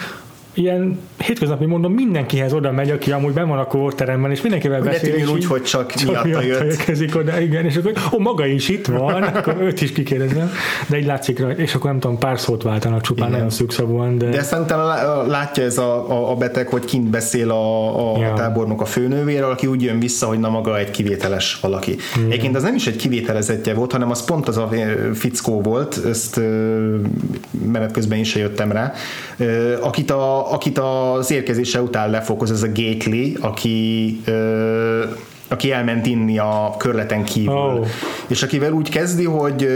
ilyen 0.55 0.99
hétköznapi 1.19 1.65
mondom, 1.65 1.93
mindenkihez 1.93 2.53
oda 2.53 2.73
megy, 2.73 2.91
aki 2.91 3.13
amúgy 3.13 3.33
ben 3.33 3.49
van 3.49 3.59
a 3.59 3.65
kórteremben, 3.65 4.31
és 4.31 4.43
mindenkivel 4.43 4.81
beszél. 4.83 5.15
és 5.15 5.29
úgy, 5.29 5.45
hogy 5.47 5.63
csak 5.63 5.93
csak 5.93 6.09
miatta 6.11 6.27
miatta 6.27 6.43
jött. 6.45 6.63
érkezik 6.63 7.17
oda, 7.17 7.41
igen, 7.41 7.65
és 7.65 7.77
akkor, 7.77 7.93
ó, 8.13 8.19
maga 8.19 8.47
is 8.47 8.69
itt 8.69 8.87
van, 8.87 9.23
akkor 9.39 9.57
őt 9.61 9.81
is 9.81 9.93
kikérdezem, 9.93 10.51
de 10.87 10.99
így 10.99 11.07
látszik 11.07 11.39
rajta, 11.39 11.63
és 11.63 11.75
akkor 11.75 11.91
nem 11.91 12.01
tudom, 12.01 12.19
pár 12.19 12.41
szót 12.41 12.63
váltanak 12.63 13.01
csupán, 13.01 13.23
Igen. 13.27 13.33
nagyon 13.39 13.51
szűkszavúan, 13.55 14.19
de, 14.19 14.29
De 14.29 14.75
lá- 14.77 15.27
látja 15.27 15.65
ez 15.65 15.79
a, 15.79 16.11
a, 16.11 16.31
a 16.31 16.35
beteg, 16.35 16.69
hogy 16.69 16.85
kint 16.85 17.11
beszél 17.11 17.51
a, 17.51 18.15
a 18.15 18.19
Ja. 18.19 18.33
tábornok 18.33 18.81
a 18.81 18.85
főnővéről, 18.85 19.51
aki 19.51 19.67
úgy 19.67 19.83
jön 19.83 19.99
vissza, 19.99 20.27
hogy 20.27 20.39
na 20.39 20.49
maga 20.49 20.79
egy 20.79 20.91
kivételes 20.91 21.59
valaki. 21.61 21.97
Egyébként 22.29 22.57
az 22.57 22.63
nem 22.63 22.75
is 22.75 22.87
egy 22.87 22.97
kivételezettje 22.97 23.75
volt, 23.75 23.93
hanem 23.93 24.11
az 24.11 24.25
pont 24.25 24.49
az 24.49 24.57
a 24.57 24.69
ö, 24.73 25.15
fickó 25.15 25.61
volt, 25.61 26.01
ezt 26.09 26.37
ö, 26.37 26.97
menet 27.73 27.93
közben 27.93 28.19
is 28.19 28.35
jöttem 28.35 28.73
rá, 28.73 28.93
ö, 29.37 29.75
akit, 29.81 30.11
a, 30.11 30.44
akit 30.53 30.79
az 30.79 31.31
érkezése 31.31 31.83
után 31.83 32.11
lefokoz, 32.11 32.51
ez 32.51 32.63
a 32.63 32.69
Gately, 32.69 33.33
aki 33.41 34.21
ö, 34.25 35.05
aki 35.55 35.73
elment 35.73 36.07
inni 36.07 36.39
a 36.39 36.75
körleten 36.79 37.25
kívül. 37.25 37.55
Ó. 37.55 37.85
És 38.27 38.43
akivel 38.43 38.73
úgy 38.73 38.91
kezdi, 38.91 39.25
hogy, 39.25 39.69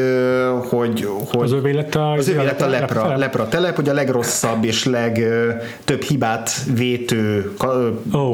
hogy, 0.68 1.08
hogy 1.30 1.42
az 1.42 1.52
övé 1.52 1.72
lett 1.72 1.94
a, 1.94 2.12
az 2.12 2.28
övé 2.28 2.44
lett 2.44 2.60
a 2.60 2.68
lepra, 2.68 3.00
lepra. 3.00 3.16
lepra 3.16 3.48
telep, 3.48 3.76
hogy 3.76 3.88
a 3.88 3.92
legrosszabb 3.92 4.64
és 4.64 4.84
legtöbb 4.84 6.02
hibát 6.02 6.50
vétő 6.74 7.52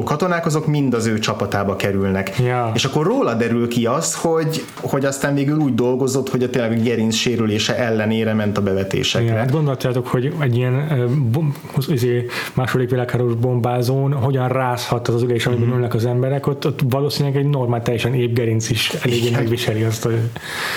katonák, 0.04 0.46
azok 0.46 0.66
mind 0.66 0.94
az 0.94 1.06
ő 1.06 1.18
csapatába 1.18 1.76
kerülnek. 1.76 2.38
Ja. 2.38 2.70
És 2.74 2.84
akkor 2.84 3.06
róla 3.06 3.34
derül 3.34 3.68
ki 3.68 3.86
az, 3.86 4.14
hogy, 4.14 4.64
hogy 4.80 5.04
aztán 5.04 5.34
végül 5.34 5.58
úgy 5.58 5.74
dolgozott, 5.74 6.30
hogy 6.30 6.42
a 6.42 6.50
tényleg 6.50 6.82
gerinc 6.82 7.14
sérülése 7.14 7.76
ellenére 7.76 8.34
ment 8.34 8.58
a 8.58 8.62
bevetésekre. 8.62 9.26
Igen, 9.26 9.36
hát 9.38 9.50
gondoltátok, 9.50 10.06
hogy 10.06 10.32
egy 10.40 10.56
ilyen 10.56 10.88
bom, 11.32 11.54
izé, 11.88 12.26
második 12.54 12.90
világháborús 12.90 13.34
bombázón 13.34 14.12
hogyan 14.12 14.48
rázhat 14.48 15.08
az 15.08 15.14
az 15.14 15.22
ülés, 15.22 15.46
amiben 15.46 15.62
Mhm. 15.64 15.76
ülnek 15.76 15.94
az 15.94 16.06
emberek, 16.06 16.46
ott, 16.46 16.66
ott 16.66 16.80
valószínűleg 16.88 17.33
egy 17.36 17.48
normál, 17.48 17.82
teljesen 17.82 18.14
épp 18.14 18.34
gerinc 18.34 18.70
is 18.70 18.90
eléggé 19.02 19.30
megviseli 19.30 19.82
azt, 19.82 20.02
hogy 20.02 20.18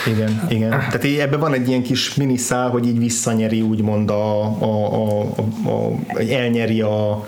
Igen, 0.08 0.48
igen. 0.50 0.70
Tehát 0.70 1.04
így 1.04 1.18
ebben 1.18 1.40
van 1.40 1.54
egy 1.54 1.68
ilyen 1.68 1.84
kis 1.84 2.16
miniszál, 2.16 2.70
hogy 2.70 2.88
így 2.88 3.00
visszanyeri 3.00 3.62
úgymond 3.62 4.10
a, 4.10 4.42
a, 4.44 4.94
a, 4.94 5.22
a, 5.22 5.88
a 6.14 6.20
elnyeri 6.30 6.82
a 6.82 7.26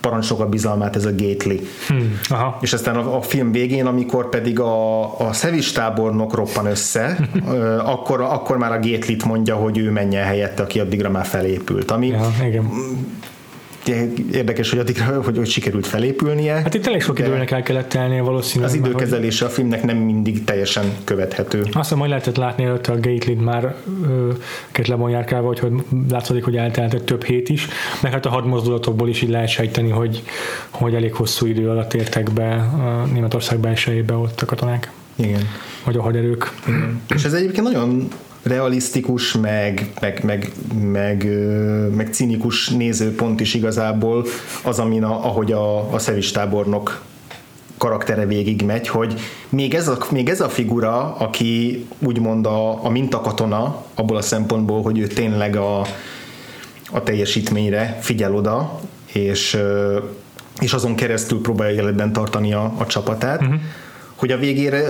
parancsnok 0.00 0.40
a 0.40 0.48
bizalmát 0.48 0.96
ez 0.96 1.04
a 1.04 1.10
Gately. 1.10 1.60
hm, 1.88 1.94
aha, 2.28 2.58
És 2.60 2.72
aztán 2.72 2.96
a, 2.96 3.16
a 3.16 3.22
film 3.22 3.52
végén, 3.52 3.86
amikor 3.86 4.28
pedig 4.28 4.60
a, 4.60 5.02
a 5.20 5.32
szevis 5.32 5.72
tábornok 5.72 6.34
roppan 6.34 6.66
össze, 6.66 7.28
akkor, 7.94 8.20
akkor 8.20 8.56
már 8.56 8.72
a 8.72 8.78
Gatelyt 8.78 9.24
mondja, 9.24 9.54
hogy 9.54 9.78
ő 9.78 9.90
menjen 9.90 10.24
helyette, 10.24 10.62
aki 10.62 10.80
addigra 10.80 11.10
már 11.10 11.26
felépült. 11.26 11.90
Ami 11.90 12.06
ja, 12.06 12.30
igen. 12.46 12.70
Érdekes, 14.32 14.70
hogy 14.70 14.78
addigra 14.78 15.22
hogy, 15.22 15.36
hogy 15.36 15.48
sikerült 15.48 15.86
felépülnie. 15.86 16.54
Hát 16.54 16.74
itt 16.74 16.86
elég 16.86 17.02
sok 17.02 17.18
időnek 17.18 17.50
el 17.50 17.62
kellett 17.62 17.88
telnie 17.88 18.22
valószínűleg. 18.22 18.70
Az 18.74 18.78
hogy- 18.78 18.88
időkezelése 18.88 19.44
a 19.44 19.48
filmnek 19.48 19.82
nem 19.82 19.96
mindig 19.96 20.44
teljesen 20.44 20.84
követhető. 21.04 21.64
Azt 21.72 21.90
hogy 21.90 22.08
lehetett 22.08 22.36
látni 22.36 22.64
előtte 22.64 22.92
a 22.92 22.94
Gately-t 22.94 23.40
már 23.40 23.74
két 24.72 25.10
járkálva, 25.10 25.46
hogy, 25.46 25.58
hogy 25.58 25.72
látszik, 26.10 26.44
hogy 26.44 26.56
eltelt 26.56 26.94
egy 26.94 27.04
több 27.04 27.24
hét 27.24 27.48
is, 27.48 27.68
meg 28.02 28.12
hát 28.12 28.26
a 28.26 28.28
hadmozdulatokból 28.28 29.08
is 29.08 29.22
így 29.22 29.30
lehet 29.30 29.48
sejteni, 29.48 29.90
hogy, 29.90 30.22
hogy 30.70 30.94
elég 30.94 31.12
hosszú 31.14 31.46
idő 31.46 31.70
alatt 31.70 31.94
értek 31.94 32.32
be 32.32 32.54
a 32.54 33.06
Németország 33.12 33.58
belsejébe 33.58 34.14
ott 34.14 34.40
a 34.40 34.46
katonák, 34.46 34.90
Igen. 35.16 35.48
vagy 35.84 35.96
a 35.96 36.02
haderők. 36.02 36.52
És 37.14 37.24
ez 37.24 37.32
egyébként 37.32 37.62
nagyon 37.66 38.08
realisztikus, 38.42 39.32
meg, 39.32 39.92
meg, 40.00 40.24
meg, 40.24 40.52
meg, 40.82 41.28
meg 41.94 42.08
cinikus 42.12 42.68
nézőpont 42.68 43.40
is 43.40 43.54
igazából 43.54 44.26
az, 44.62 44.78
amin 44.78 45.02
a, 45.02 45.26
ahogy 45.26 45.52
a, 45.52 45.92
a 45.92 45.98
szevis 45.98 46.30
tábornok 46.30 47.02
karaktere 47.78 48.26
végig 48.26 48.62
megy, 48.62 48.88
hogy 48.88 49.20
még 49.48 49.74
ez 49.74 49.88
a, 49.88 49.98
még 50.10 50.28
ez 50.28 50.40
a 50.40 50.48
figura, 50.48 51.14
aki 51.16 51.86
úgymond 51.98 52.46
a, 52.46 52.84
a 52.84 52.88
mintakatona, 52.88 53.84
abból 53.94 54.16
a 54.16 54.22
szempontból, 54.22 54.82
hogy 54.82 54.98
ő 54.98 55.06
tényleg 55.06 55.56
a, 55.56 55.80
a 56.90 57.02
teljesítményre 57.02 57.98
figyel 58.00 58.34
oda, 58.34 58.80
és, 59.12 59.58
és 60.60 60.72
azon 60.72 60.94
keresztül 60.94 61.40
próbálja 61.40 61.82
életben 61.82 62.12
tartani 62.12 62.52
a, 62.52 62.72
a 62.78 62.86
csapatát, 62.86 63.40
uh-huh. 63.40 63.60
hogy 64.14 64.30
a 64.30 64.38
végére 64.38 64.88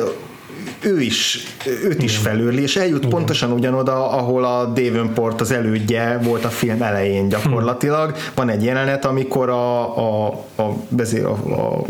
ő 0.81 1.01
is, 1.01 1.47
őt 1.85 2.03
is 2.03 2.17
felőli, 2.17 2.63
és 2.63 2.77
eljut 2.77 2.99
Igen. 2.99 3.11
pontosan 3.11 3.53
ugyanoda, 3.53 4.11
ahol 4.11 4.45
a 4.45 4.65
Davenport 4.65 5.41
az 5.41 5.51
elődje 5.51 6.19
volt 6.23 6.45
a 6.45 6.49
film 6.49 6.83
elején 6.83 7.29
gyakorlatilag. 7.29 8.15
Van 8.35 8.49
egy 8.49 8.65
jelenet, 8.65 9.05
amikor 9.05 9.49
a, 9.49 9.97
a, 9.99 10.29
a, 10.57 10.77
vezér, 10.89 11.25
a, 11.25 11.31
a 11.31 11.85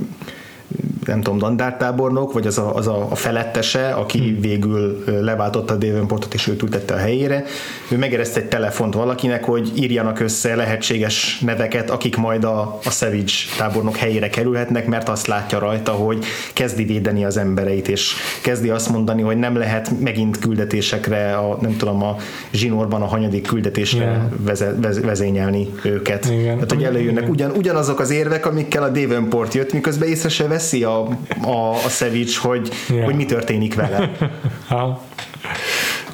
nem 1.11 1.23
tudom, 1.23 1.39
dandártábornok, 1.39 2.33
vagy 2.33 2.47
az 2.47 2.59
a, 2.59 2.75
az 2.75 2.87
a, 2.87 3.09
felettese, 3.15 3.89
aki 3.89 4.19
hmm. 4.19 4.41
végül 4.41 5.05
leváltotta 5.07 5.75
a 5.75 5.77
Davenportot, 5.77 6.35
és 6.35 6.49
őt 6.49 6.63
ültette 6.63 6.95
a 6.95 6.97
helyére. 6.97 7.45
Ő 7.89 7.97
megereszt 7.97 8.37
egy 8.37 8.49
telefont 8.49 8.95
valakinek, 8.95 9.45
hogy 9.45 9.73
írjanak 9.75 10.21
össze 10.21 10.55
lehetséges 10.55 11.39
neveket, 11.41 11.91
akik 11.91 12.17
majd 12.17 12.45
a, 12.45 12.79
a 12.85 12.91
Savage 12.91 13.33
tábornok 13.57 13.97
helyére 13.97 14.29
kerülhetnek, 14.29 14.87
mert 14.87 15.09
azt 15.09 15.27
látja 15.27 15.59
rajta, 15.59 15.93
hogy 15.93 16.25
kezdi 16.53 16.85
védeni 16.85 17.25
az 17.25 17.37
embereit, 17.37 17.89
és 17.89 18.15
kezdi 18.43 18.69
azt 18.69 18.89
mondani, 18.89 19.23
hogy 19.23 19.37
nem 19.37 19.57
lehet 19.57 20.01
megint 20.01 20.39
küldetésekre, 20.39 21.37
a, 21.37 21.59
nem 21.61 21.77
tudom, 21.77 22.03
a 22.03 22.17
zsinórban 22.51 23.03
a 23.03 23.07
hanyadik 23.07 23.47
küldetésre 23.47 23.99
Yeah. 24.01 24.23
veze, 24.37 24.75
vez, 24.81 25.01
vezényelni 25.01 25.69
őket. 25.85 26.25
Igen. 26.25 26.55
Tehát, 26.55 26.73
hogy 26.73 26.85
előjönnek 26.85 27.29
ugyan, 27.29 27.51
ugyanazok 27.51 28.01
az 28.01 28.11
érvek, 28.11 28.47
amikkel 28.47 28.83
a 28.83 28.89
Davenport 28.89 29.55
jött, 29.55 29.73
miközben 29.73 30.09
észre 30.09 30.29
se 30.29 30.47
veszi 30.47 30.85
a, 30.85 31.00
a, 31.43 31.71
a 31.85 31.89
Savage, 31.89 32.33
hogy, 32.41 32.69
Ja. 32.89 33.05
hogy 33.05 33.15
mi 33.15 33.25
történik 33.25 33.75
vele. 33.75 34.11
Ha. 34.69 35.03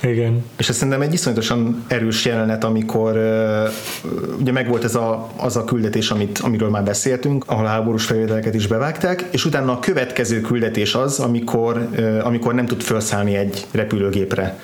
Igen. 0.02 0.44
És 0.58 0.68
ez 0.68 0.74
szerintem 0.76 1.00
egy 1.00 1.12
iszonyatosan 1.12 1.84
erős 1.88 2.24
jelenet, 2.24 2.64
amikor 2.64 3.12
ugye 4.40 4.52
megvolt 4.52 4.84
ez 4.84 4.94
a, 4.94 5.30
az 5.36 5.56
a 5.56 5.64
küldetés, 5.64 6.10
amit, 6.10 6.38
amiről 6.38 6.68
már 6.70 6.82
beszéltünk, 6.84 7.44
ahol 7.46 7.64
a 7.64 7.68
háborús 7.68 8.04
felvételeket 8.04 8.54
is 8.54 8.66
bevágták, 8.66 9.24
és 9.30 9.44
utána 9.44 9.72
a 9.72 9.78
következő 9.78 10.40
küldetés 10.40 10.94
az, 10.94 11.18
amikor, 11.18 11.88
amikor 12.22 12.54
nem 12.54 12.66
tud 12.66 12.82
felszállni 12.82 13.34
egy 13.36 13.66
repülőgépre. 13.70 14.58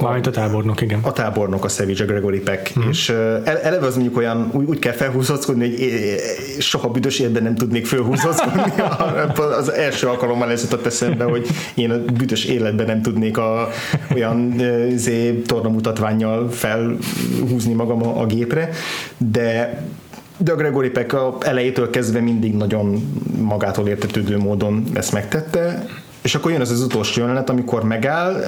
Mármint 0.00 0.26
a 0.26 0.30
tábornok, 0.30 0.80
igen. 0.80 0.98
a 1.02 1.12
tábornok, 1.12 1.64
a 1.64 1.68
Savage, 1.68 2.02
a 2.02 2.06
Gregory 2.06 2.40
Peck, 2.40 2.78
mm. 2.78 2.88
és 2.88 3.08
eleve 3.44 3.86
az 3.86 3.94
mondjuk 3.94 4.16
olyan, 4.16 4.50
úgy, 4.52 4.68
úgy 4.68 4.78
kell 4.78 4.92
felhúzózkodni, 4.92 5.68
hogy 5.68 5.82
soha 6.58 6.88
büdös 6.88 7.18
életben 7.18 7.42
nem 7.42 7.54
tudnék 7.54 7.86
felhúzózkodni. 7.86 8.62
az 9.58 9.72
első 9.72 10.06
alkalommal 10.06 10.50
ez 10.50 10.62
jutott 10.62 10.86
eszembe, 10.86 11.24
hogy 11.24 11.46
én 11.74 11.90
a 11.90 11.98
büdös 11.98 12.44
életben 12.44 12.86
nem 12.86 13.02
tudnék 13.02 13.38
a, 13.38 13.68
olyan 14.14 14.62
zé, 14.96 15.32
tornamutatványjal 15.32 16.50
felhúzni 16.50 17.72
magam 17.72 18.02
a, 18.02 18.20
a 18.20 18.26
gépre, 18.26 18.70
de 19.16 19.82
de 20.36 20.52
a 20.52 20.56
Gregory 20.56 20.90
Peck 20.90 21.12
a 21.12 21.36
elejétől 21.40 21.90
kezdve 21.90 22.20
mindig 22.20 22.54
nagyon 22.54 23.12
magától 23.38 23.88
értetődő 23.88 24.38
módon 24.38 24.84
ezt 24.94 25.12
megtette, 25.12 25.86
és 26.22 26.34
akkor 26.34 26.50
jön 26.50 26.60
az 26.60 26.70
az 26.70 26.82
utolsó 26.82 27.20
jelenet, 27.20 27.50
amikor 27.50 27.84
megáll, 27.84 28.44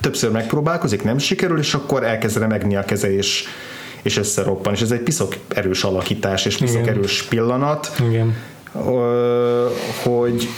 többször 0.00 0.30
megpróbálkozik, 0.30 1.02
nem 1.02 1.18
sikerül, 1.18 1.58
és 1.58 1.74
akkor 1.74 2.04
elkezd 2.04 2.38
remegni 2.38 2.76
a 2.76 2.84
keze, 2.84 3.14
és, 3.16 3.44
és 4.02 4.16
összeroppan. 4.16 4.72
És 4.72 4.80
ez 4.80 4.90
egy 4.90 5.00
piszok 5.00 5.36
erős 5.48 5.84
alakítás, 5.84 6.44
és 6.44 6.56
piszok 6.56 6.80
Igen. 6.80 6.94
erős 6.94 7.22
pillanat, 7.22 7.92
Igen. 8.08 8.36
hogy 10.02 10.48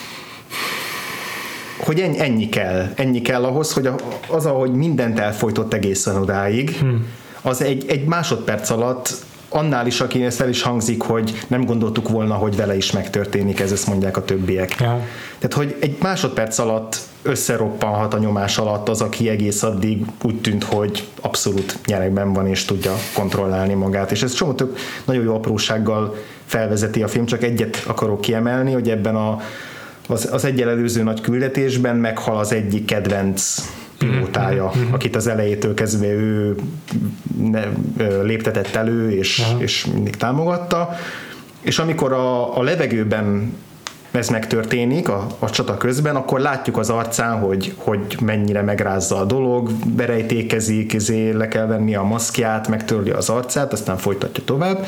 hogy 1.85 2.00
ennyi, 2.00 2.48
kell, 2.48 2.87
ennyi 2.94 3.22
kell 3.22 3.44
ahhoz, 3.44 3.72
hogy 3.72 3.90
az, 4.29 4.46
ahogy 4.46 4.72
mindent 4.72 5.18
elfolytott 5.18 5.72
egészen 5.72 6.16
odáig, 6.16 6.70
hmm. 6.70 7.07
az 7.42 7.62
egy, 7.62 7.85
egy 7.88 8.05
másodperc 8.05 8.70
alatt 8.70 9.14
annál 9.50 9.86
is, 9.86 10.00
aki 10.00 10.24
ezt 10.24 10.40
el 10.40 10.48
is 10.48 10.62
hangzik, 10.62 11.02
hogy 11.02 11.44
nem 11.46 11.64
gondoltuk 11.64 12.08
volna, 12.08 12.34
hogy 12.34 12.56
vele 12.56 12.76
is 12.76 12.92
megtörténik 12.92 13.60
ez, 13.60 13.72
ezt 13.72 13.86
mondják 13.86 14.16
a 14.16 14.24
többiek. 14.24 14.76
Ja. 14.80 15.06
Tehát, 15.38 15.56
hogy 15.56 15.76
egy 15.80 15.96
másodperc 16.00 16.58
alatt 16.58 16.98
összeroppanhat 17.22 18.14
a 18.14 18.18
nyomás 18.18 18.58
alatt 18.58 18.88
az, 18.88 19.00
aki 19.00 19.28
egész 19.28 19.62
addig 19.62 20.04
úgy 20.22 20.40
tűnt, 20.40 20.64
hogy 20.64 21.08
abszolút 21.20 21.78
nyerekben 21.86 22.32
van 22.32 22.46
és 22.46 22.64
tudja 22.64 22.92
kontrollálni 23.14 23.74
magát. 23.74 24.10
És 24.10 24.22
ez 24.22 24.32
csomó 24.32 24.52
tök 24.52 24.76
nagyon 25.04 25.24
jó 25.24 25.34
aprósággal 25.34 26.16
felvezeti 26.46 27.02
a 27.02 27.08
film, 27.08 27.26
csak 27.26 27.42
egyet 27.42 27.84
akarok 27.86 28.20
kiemelni, 28.20 28.72
hogy 28.72 28.90
ebben 28.90 29.16
a, 29.16 29.40
az, 30.08 30.28
az 30.32 30.44
egy 30.44 30.60
előző 30.60 31.02
nagy 31.02 31.20
küldetésben 31.20 31.96
meghal 31.96 32.38
az 32.38 32.52
egyik 32.52 32.84
kedvenc 32.84 33.54
pilótája, 34.00 34.72
akit 34.90 35.16
az 35.16 35.26
elejétől 35.26 35.74
kezdve 35.74 36.06
ő 36.06 36.56
ne, 37.50 37.64
léptetett 38.22 38.74
elő, 38.74 39.10
és, 39.10 39.42
és 39.58 39.86
mindig 39.86 40.16
támogatta. 40.16 40.90
És 41.60 41.78
amikor 41.78 42.12
a, 42.12 42.58
a 42.58 42.62
levegőben 42.62 43.56
ez 44.10 44.28
megtörténik 44.28 45.08
a, 45.08 45.26
a 45.38 45.50
csata 45.50 45.76
közben, 45.76 46.16
akkor 46.16 46.40
látjuk 46.40 46.78
az 46.78 46.90
arcán, 46.90 47.38
hogy, 47.38 47.74
hogy 47.76 48.16
mennyire 48.22 48.62
megrázza 48.62 49.16
a 49.16 49.24
dolog, 49.24 49.70
berejtékezik, 49.86 50.94
ezért 50.94 51.36
le 51.36 51.48
kell 51.48 51.66
venni 51.66 51.94
a 51.94 52.02
maszkját, 52.02 52.68
megtörli 52.68 53.10
az 53.10 53.28
arcát, 53.28 53.72
aztán 53.72 53.96
folytatja 53.96 54.44
tovább. 54.44 54.86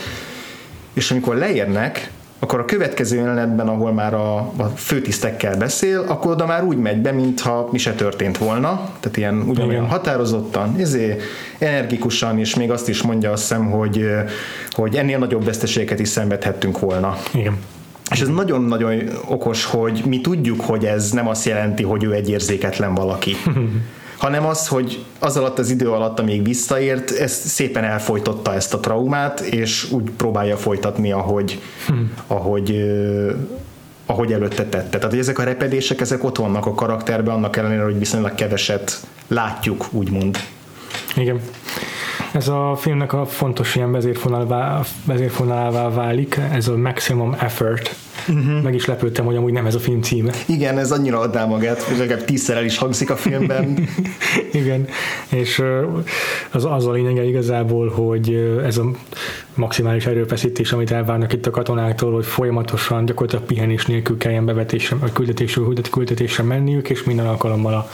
És 0.93 1.11
amikor 1.11 1.37
leérnek, 1.37 2.11
akkor 2.43 2.61
a 2.61 2.65
következő 2.65 3.17
jelenetben, 3.17 3.69
ahol 3.69 3.93
már 3.93 4.15
a, 4.15 4.37
a 4.37 4.73
főtisztekkel 4.77 5.57
beszél, 5.57 6.05
akkor 6.09 6.31
oda 6.31 6.47
már 6.47 6.65
úgy 6.65 6.77
megy 6.77 6.99
be, 6.99 7.13
mintha 7.13 7.69
mi 7.73 7.79
se 7.79 7.93
történt 7.93 8.39
volna, 8.39 8.91
tehát 9.01 9.17
ilyen 9.17 9.45
ugyanolyan 9.49 9.87
határozottan, 9.87 10.81
izé, 10.81 11.17
energikusan, 11.59 12.39
és 12.39 12.55
még 12.55 12.71
azt 12.71 12.89
is 12.89 13.03
mondja 13.03 13.31
azt 13.31 13.41
hiszem, 13.43 13.71
hogy, 13.71 14.07
hogy 14.71 14.97
ennél 14.97 15.19
nagyobb 15.19 15.45
veszteségeket 15.45 16.01
is 16.01 16.09
szenvedhettünk 16.09 16.79
volna. 16.79 17.17
Igen. 17.35 17.57
És 18.11 18.21
ez 18.21 18.29
nagyon-nagyon 18.29 19.03
okos, 19.29 19.65
hogy 19.65 20.03
mi 20.07 20.21
tudjuk, 20.21 20.61
hogy 20.61 20.85
ez 20.85 21.11
nem 21.11 21.29
azt 21.29 21.45
jelenti, 21.45 21.83
hogy 21.83 22.05
ő 22.05 22.13
egy 22.13 22.31
érzéketlen 22.31 22.95
valaki, 22.95 23.37
hanem 24.23 24.47
az, 24.47 24.69
hogy 24.69 25.05
az 25.19 25.37
alatt 25.37 25.59
az 25.59 25.71
idő 25.71 25.91
alatt, 25.91 26.19
amíg 26.19 26.45
visszaért, 26.45 27.11
ez 27.11 27.33
szépen 27.33 27.85
elfolytotta 27.85 28.55
ezt 28.55 28.75
a 28.75 28.81
traumát, 28.81 29.41
és 29.41 29.91
úgy 29.91 30.11
próbálja 30.11 30.57
folytatni, 30.57 31.13
ahogy, 31.13 31.61
ahogy, 32.27 32.71
ö, 32.71 33.33
ahogy 34.07 34.33
előtte 34.33 34.65
tette. 34.65 34.99
Tehát, 34.99 35.11
hogy 35.11 35.19
ezek 35.19 35.39
a 35.39 35.45
repedések, 35.45 36.01
ezek 36.01 36.25
ott 36.25 36.37
vannak 36.37 36.67
a 36.67 36.75
karakterben, 36.75 37.35
annak 37.35 37.57
ellenére, 37.57 37.83
hogy 37.83 37.99
viszonylag 37.99 38.35
keveset 38.35 39.07
látjuk, 39.29 39.87
úgymond. 39.91 40.39
Igen. 41.17 41.41
Ez 42.33 42.49
a 42.49 42.77
filmnek 42.77 43.13
a 43.13 43.27
fontos 43.27 43.75
ilyen 43.75 43.93
vezérfonalává, 43.93 44.81
vezérfonalává 45.05 45.89
válik, 45.89 46.41
ez 46.53 46.69
a 46.69 46.77
maximum 46.77 47.37
effort. 47.39 47.95
Uh-huh. 48.29 48.63
Meg 48.63 48.75
is 48.75 48.87
lepődtem, 48.87 49.25
hogy 49.25 49.37
amúgy 49.37 49.53
nem 49.53 49.67
ez 49.67 49.75
a 49.75 49.79
film 49.79 50.03
címe. 50.03 50.33
Igen, 50.47 50.79
ez 50.79 50.93
annyira 50.93 51.19
adná 51.19 51.45
magát, 51.45 51.83
hogy 51.83 51.99
legalább 51.99 52.25
tízszer 52.25 52.57
el 52.57 52.65
is 52.65 52.79
hangzik 52.79 53.11
a 53.11 53.17
filmben. 53.17 53.89
Igen, 54.53 54.87
és 55.29 55.63
az, 56.51 56.65
az 56.65 56.87
a 56.87 56.93
lényege 56.93 57.25
igazából, 57.25 57.89
hogy 57.89 58.59
ez 58.65 58.77
a 58.77 58.91
maximális 59.55 60.07
erőfeszítés, 60.07 60.73
amit 60.73 60.91
elvárnak 60.91 61.33
itt 61.33 61.47
a 61.47 61.51
katonáktól, 61.51 62.13
hogy 62.13 62.27
folyamatosan 62.27 63.05
gyakorlatilag 63.05 63.45
pihenés 63.45 63.87
nélkül 63.87 64.17
kelljen 64.17 64.45
bevetésre, 64.45 64.97
vagy 64.97 65.13
küldetésről 65.13 65.65
küldet- 65.65 65.91
küldetésre 65.91 66.43
menniük, 66.43 66.91
és 66.91 67.05
minden 67.05 67.27
alkalommal 67.27 67.75
a, 67.75 67.89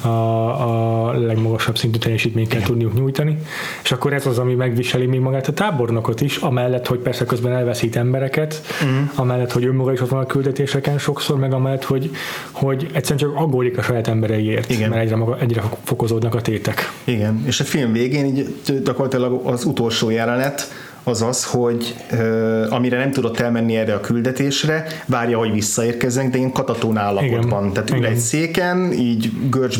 a, 0.00 1.08
a 1.08 1.12
legmagasabb 1.18 1.78
szintű 1.78 1.98
teljesítményt 1.98 2.48
kell 2.48 2.60
tudniuk 2.60 2.94
nyújtani. 2.94 3.38
És 3.82 3.92
akkor 3.92 4.12
ez 4.12 4.26
az, 4.26 4.38
ami 4.38 4.54
megviseli 4.54 5.06
még 5.06 5.20
magát 5.20 5.48
a 5.48 5.52
tábornokot 5.52 6.20
is, 6.20 6.36
amellett, 6.36 6.86
hogy 6.86 6.98
persze 6.98 7.24
közben 7.24 7.52
elveszít 7.52 7.96
embereket, 7.96 8.62
uh-huh. 8.82 9.10
amellett, 9.14 9.52
hogy 9.52 9.64
önmaga 9.64 9.92
is 9.92 10.00
ott 10.00 10.08
van 10.08 10.20
a 10.20 10.26
küldetéseken 10.26 10.98
sokszor, 10.98 11.38
meg 11.38 11.52
amellett, 11.52 11.84
hogy, 11.84 12.10
hogy 12.50 12.90
egyszerűen 12.92 13.18
csak 13.18 13.42
aggódik 13.42 13.78
a 13.78 13.82
saját 13.82 14.08
embereiért, 14.08 14.70
Igen. 14.70 14.90
mert 14.90 15.02
egyre, 15.02 15.16
maga, 15.16 15.38
egyre 15.40 15.62
fokozódnak 15.82 16.34
a 16.34 16.40
tétek. 16.40 16.92
Igen, 17.04 17.42
és 17.46 17.60
a 17.60 17.64
film 17.64 17.92
végén 17.92 18.24
így 18.24 18.54
gyakorlatilag 18.84 19.46
az 19.46 19.64
utolsó 19.64 20.10
jelenet 20.10 20.68
az 21.08 21.22
az, 21.22 21.44
hogy 21.44 21.94
ö, 22.10 22.66
amire 22.70 22.98
nem 22.98 23.10
tudott 23.10 23.40
elmenni 23.40 23.76
erre 23.76 23.94
a 23.94 24.00
küldetésre, 24.00 24.86
várja, 25.06 25.38
hogy 25.38 25.52
visszaérkezzenek, 25.52 26.30
de 26.30 26.38
én 26.38 26.52
katatón 26.52 26.96
állapotban. 26.96 27.62
Igen. 27.62 27.72
Tehát 27.72 27.90
ül 27.90 28.06
egy 28.06 28.16
széken, 28.16 28.92
így 28.92 29.32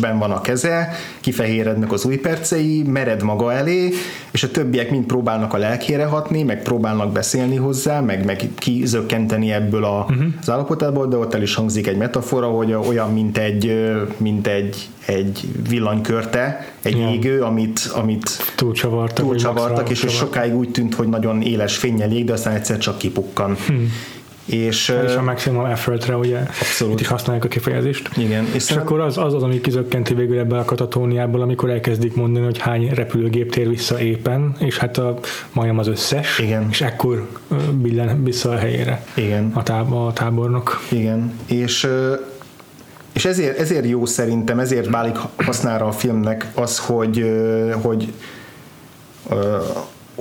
görcsben 0.08 0.18
van 0.18 0.30
a 0.30 0.40
keze, 0.40 0.88
kifehérednek 1.20 1.92
az 1.92 2.04
új 2.04 2.16
percei, 2.16 2.82
mered 2.82 3.22
maga 3.22 3.52
elé, 3.52 3.92
és 4.30 4.42
a 4.42 4.50
többiek 4.50 4.90
mind 4.90 5.04
próbálnak 5.04 5.54
a 5.54 5.56
lelkére 5.56 6.04
hatni, 6.04 6.42
meg 6.42 6.62
próbálnak 6.62 7.12
beszélni 7.12 7.56
hozzá, 7.56 8.00
meg, 8.00 8.24
meg 8.24 8.48
kizökkenteni 8.58 9.52
ebből 9.52 9.84
a, 9.84 10.06
uh-huh. 10.08 10.24
az 10.40 10.50
állapotából, 10.50 11.06
de 11.06 11.16
ott 11.16 11.34
el 11.34 11.42
is 11.42 11.54
hangzik 11.54 11.86
egy 11.86 11.96
metafora, 11.96 12.46
hogy 12.46 12.72
olyan, 12.72 13.12
mint 13.12 13.38
egy, 13.38 13.92
mint 14.16 14.46
egy, 14.46 14.88
egy 15.06 15.40
villanykörte, 15.68 16.66
egy 16.82 16.96
Ja. 16.98 17.10
égő, 17.10 17.42
amit, 17.42 17.90
amit 17.94 18.30
Túlcsavartak. 18.56 19.24
túlcsavartak, 19.24 19.90
és 19.90 19.98
csavartak. 19.98 20.26
sokáig 20.26 20.54
úgy 20.54 20.70
tűnt, 20.70 20.94
hogy 20.94 21.08
nagyon 21.08 21.42
éles 21.42 21.76
fényel 21.76 22.10
ég, 22.12 22.24
de 22.24 22.32
aztán 22.32 22.54
egyszer 22.54 22.78
csak 22.78 22.98
kipukkan. 22.98 23.56
Hmm. 23.66 23.92
És, 24.48 24.88
És 24.88 24.88
ö, 24.88 25.16
a 25.16 25.22
maximum 25.22 25.64
effortre, 25.64 26.16
ugye 26.16 26.38
Abszolút. 26.38 26.92
itt 26.92 27.00
is 27.00 27.06
használják 27.06 27.44
a 27.44 27.48
kifejezést. 27.48 28.10
igen, 28.16 28.44
és, 28.54 28.70
És 28.70 28.76
akkor 28.76 29.00
az, 29.00 29.18
az 29.18 29.34
az, 29.34 29.42
ami 29.42 29.60
kizökkenti 29.60 30.14
végül 30.14 30.38
ebből 30.38 30.58
a 30.58 30.64
katatóniából, 30.64 31.40
amikor 31.40 31.70
elkezdik 31.70 32.14
mondani, 32.14 32.44
hogy 32.44 32.58
hány 32.58 32.88
repülőgép 32.94 33.52
tér 33.52 33.68
vissza 33.68 34.00
éppen, 34.00 34.54
és 34.58 34.78
hát 34.78 34.98
a, 34.98 35.18
majdnem 35.52 35.78
az 35.78 35.86
összes, 35.86 36.38
Igen. 36.38 36.66
és 36.70 36.80
ekkor 36.80 37.28
billen 37.72 38.24
vissza 38.24 38.50
a 38.50 38.56
helyére 38.56 39.04
igen, 39.14 39.50
a, 39.54 39.62
táb, 39.62 39.92
a 39.92 40.12
tábornok. 40.12 40.80
igen, 40.90 41.32
és 41.46 41.88
és 43.12 43.24
ezért, 43.24 43.58
ezért 43.58 43.86
jó 43.88 44.04
szerintem, 44.06 44.58
ezért 44.58 44.88
válik 44.90 45.16
hasznára 45.36 45.86
a 45.86 45.92
filmnek 45.92 46.46
az, 46.54 46.78
hogy, 46.78 47.24
hogy 47.82 48.12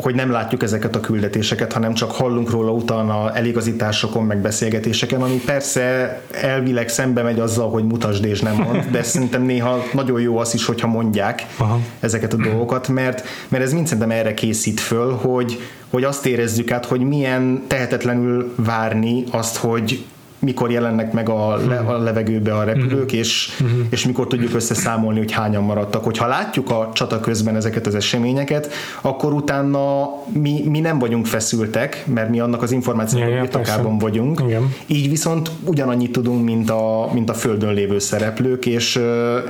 hogy 0.02 0.16
nem 0.16 0.32
látjuk 0.32 0.64
ezeket 0.64 0.96
a 0.96 1.00
küldetéseket, 1.00 1.74
hanem 1.74 1.94
csak 1.94 2.12
hallunk 2.12 2.50
róla 2.50 2.72
utána 2.72 3.36
eligazításokon, 3.36 4.24
meg 4.24 4.38
beszélgetéseken, 4.38 5.22
ami 5.22 5.42
persze 5.46 6.22
elvileg 6.32 6.90
szembe 6.90 7.22
megy 7.22 7.40
azzal, 7.40 7.70
hogy 7.70 7.84
mutasd 7.84 8.26
és 8.26 8.42
nem 8.42 8.56
mond, 8.56 8.86
de 8.92 9.04
szerintem 9.04 9.42
néha 9.42 9.84
nagyon 9.94 10.22
jó 10.22 10.38
az 10.38 10.54
is, 10.54 10.66
hogyha 10.66 10.88
mondják 10.88 11.46
Aha. 11.58 11.80
ezeket 12.00 12.34
a 12.34 12.38
dolgokat, 12.38 12.88
mert, 12.88 13.24
mert 13.48 13.64
ez 13.64 13.74
mind 13.74 13.88
szerintem 13.88 14.12
erre 14.12 14.34
készít 14.34 14.80
föl, 14.80 15.12
hogy, 15.14 15.60
hogy 15.90 16.04
azt 16.04 16.26
érezzük 16.26 16.72
át, 16.72 16.86
hogy 16.86 17.02
milyen 17.02 17.64
tehetetlenül 17.68 18.54
várni 18.56 19.24
azt, 19.32 19.58
hogy 19.58 20.06
mikor 20.40 20.72
jelennek 20.72 21.14
meg 21.14 21.30
a, 21.30 21.58
le, 21.68 21.78
a 21.78 21.98
levegőbe 21.98 22.56
a 22.56 22.64
repülők, 22.64 23.12
és, 23.12 23.50
és 23.90 24.06
mikor 24.06 24.28
tudjuk 24.28 24.54
összeszámolni, 24.54 25.20
hogy 25.20 25.32
hányan 25.32 25.64
maradtak. 25.64 26.04
Hogyha 26.04 26.28
látjuk 26.28 26.70
a 26.70 26.90
csata 26.94 27.20
közben 27.20 27.56
ezeket 27.56 27.88
az 27.88 27.96
eseményeket, 27.96 28.74
akkor 29.02 29.34
utána 29.34 30.10
mi, 30.28 30.64
mi 30.66 30.80
nem 30.80 31.00
vagyunk 31.00 31.26
feszültek, 31.26 32.04
mert 32.14 32.30
mi 32.30 32.40
annak 32.40 32.62
az 32.62 32.72
információnak 32.72 33.30
Ja, 33.30 33.36
ja, 33.36 33.42
birtokában 33.42 33.98
vagyunk. 33.98 34.42
Igen. 34.48 34.74
Így 34.86 35.10
viszont 35.10 35.52
ugyanannyit 35.64 36.12
tudunk, 36.12 36.44
mint 36.44 36.70
a, 36.70 37.10
mint 37.14 37.30
a 37.30 37.34
földön 37.34 37.74
lévő 37.74 38.00
szereplők, 38.00 38.66
és, 38.66 39.00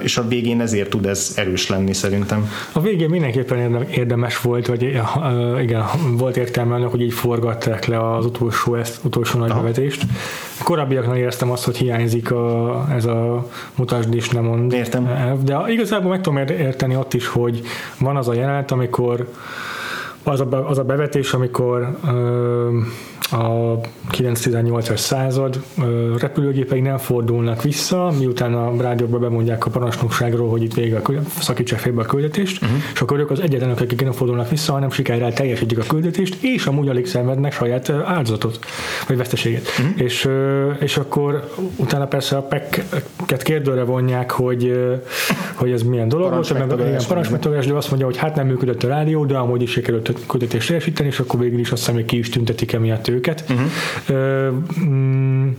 és 0.01 0.17
a 0.17 0.27
végén 0.27 0.61
ezért 0.61 0.89
tud 0.89 1.05
ez 1.05 1.33
erős 1.35 1.69
lenni 1.69 1.93
szerintem. 1.93 2.49
A 2.71 2.81
végén 2.81 3.09
mindenképpen 3.09 3.57
érde- 3.57 3.97
érdemes 3.97 4.41
volt, 4.41 4.67
vagy 4.67 4.81
igen, 5.61 5.83
volt 6.17 6.37
értelme 6.37 6.75
annak, 6.75 6.91
hogy 6.91 7.01
így 7.01 7.13
forgatták 7.13 7.85
le 7.85 8.15
az 8.15 8.25
utolsó, 8.25 8.75
ezt, 8.75 8.99
utolsó 9.03 9.39
nagy 9.39 9.53
bevetést. 9.53 10.05
Korábbiaknál 10.63 11.17
éreztem 11.17 11.51
azt, 11.51 11.65
hogy 11.65 11.77
hiányzik 11.77 12.31
a, 12.31 12.85
ez 12.95 13.05
a 13.05 13.45
mutasd 13.75 14.13
és 14.15 14.29
nem 14.29 14.43
mond 14.43 14.73
Értem. 14.73 15.05
elv, 15.05 15.43
de 15.43 15.57
igazából 15.67 16.09
meg 16.09 16.21
tudom 16.21 16.39
ér- 16.39 16.49
érteni 16.59 16.95
ott 16.95 17.13
is, 17.13 17.27
hogy 17.27 17.61
van 17.99 18.15
az 18.17 18.27
a 18.27 18.33
jelenet, 18.33 18.71
amikor 18.71 19.27
az 20.23 20.39
a, 20.39 20.45
be- 20.45 20.65
az 20.67 20.77
a 20.77 20.83
bevetés, 20.83 21.33
amikor 21.33 21.97
ö, 22.07 22.69
a 23.31 23.79
9-18-as 24.11 24.97
század 24.97 25.63
ö, 25.81 26.15
repülőgépei 26.19 26.81
nem 26.81 26.97
fordulnak 26.97 27.63
vissza, 27.63 28.11
miután 28.17 28.53
a 28.53 28.81
rádióban 28.81 29.21
bemondják 29.21 29.65
a 29.65 29.69
parancsnokságról, 29.69 30.49
hogy 30.49 30.63
itt 30.63 30.73
vége 30.73 30.97
a 30.97 31.01
küld- 31.01 31.27
szakítsák 31.27 31.79
félbe 31.79 32.01
a 32.01 32.05
küldetést, 32.05 32.61
uh-huh. 32.61 32.77
és 32.93 33.01
akkor 33.01 33.19
ők 33.19 33.31
az 33.31 33.39
egyetlenek, 33.39 33.81
akik 33.81 34.01
nem 34.01 34.11
fordulnak 34.11 34.49
vissza, 34.49 34.71
hanem 34.71 34.91
sikerrel 34.91 35.33
teljesítik 35.33 35.77
a 35.79 35.83
küldetést, 35.87 36.43
és 36.43 36.65
amúgy 36.65 36.89
alig 36.89 37.07
szenvednek 37.07 37.53
saját 37.53 37.89
áldozatot, 37.89 38.59
vagy 39.07 39.17
veszteséget. 39.17 39.67
Uh-huh. 39.79 40.01
És, 40.01 40.29
és 40.79 40.97
akkor 40.97 41.49
utána 41.75 42.05
persze 42.05 42.37
a 42.37 42.41
pekket 42.41 43.41
kérdőre 43.43 43.83
vonják, 43.83 44.31
hogy, 44.31 44.79
hogy 45.55 45.71
ez 45.71 45.81
milyen 45.81 46.07
dolog 46.07 46.31
volt, 46.31 46.53
meg 46.53 46.67
parancsmegtagadás, 47.07 47.65
de 47.65 47.73
azt 47.73 47.89
mondja, 47.89 48.05
hogy 48.05 48.17
hát 48.17 48.35
nem 48.35 48.47
működött 48.47 48.83
a 48.83 48.87
rádió, 48.87 49.25
de 49.25 49.37
amúgy 49.37 49.61
is 49.61 49.71
sikerült 49.71 50.09
a 50.09 50.13
küldetést 50.27 50.67
teljesíteni, 50.67 51.09
és 51.09 51.19
akkor 51.19 51.39
végül 51.39 51.59
is 51.59 51.71
azt 51.71 51.79
hiszem, 51.79 51.95
hogy 51.95 52.05
ki 52.05 52.17
is 52.17 52.29
tüntetik 52.29 52.73
emiatt 52.73 53.06
őket. 53.09 53.43
Uh-huh. 53.49 53.67
Ö, 54.07 54.49
mm, 54.79 55.49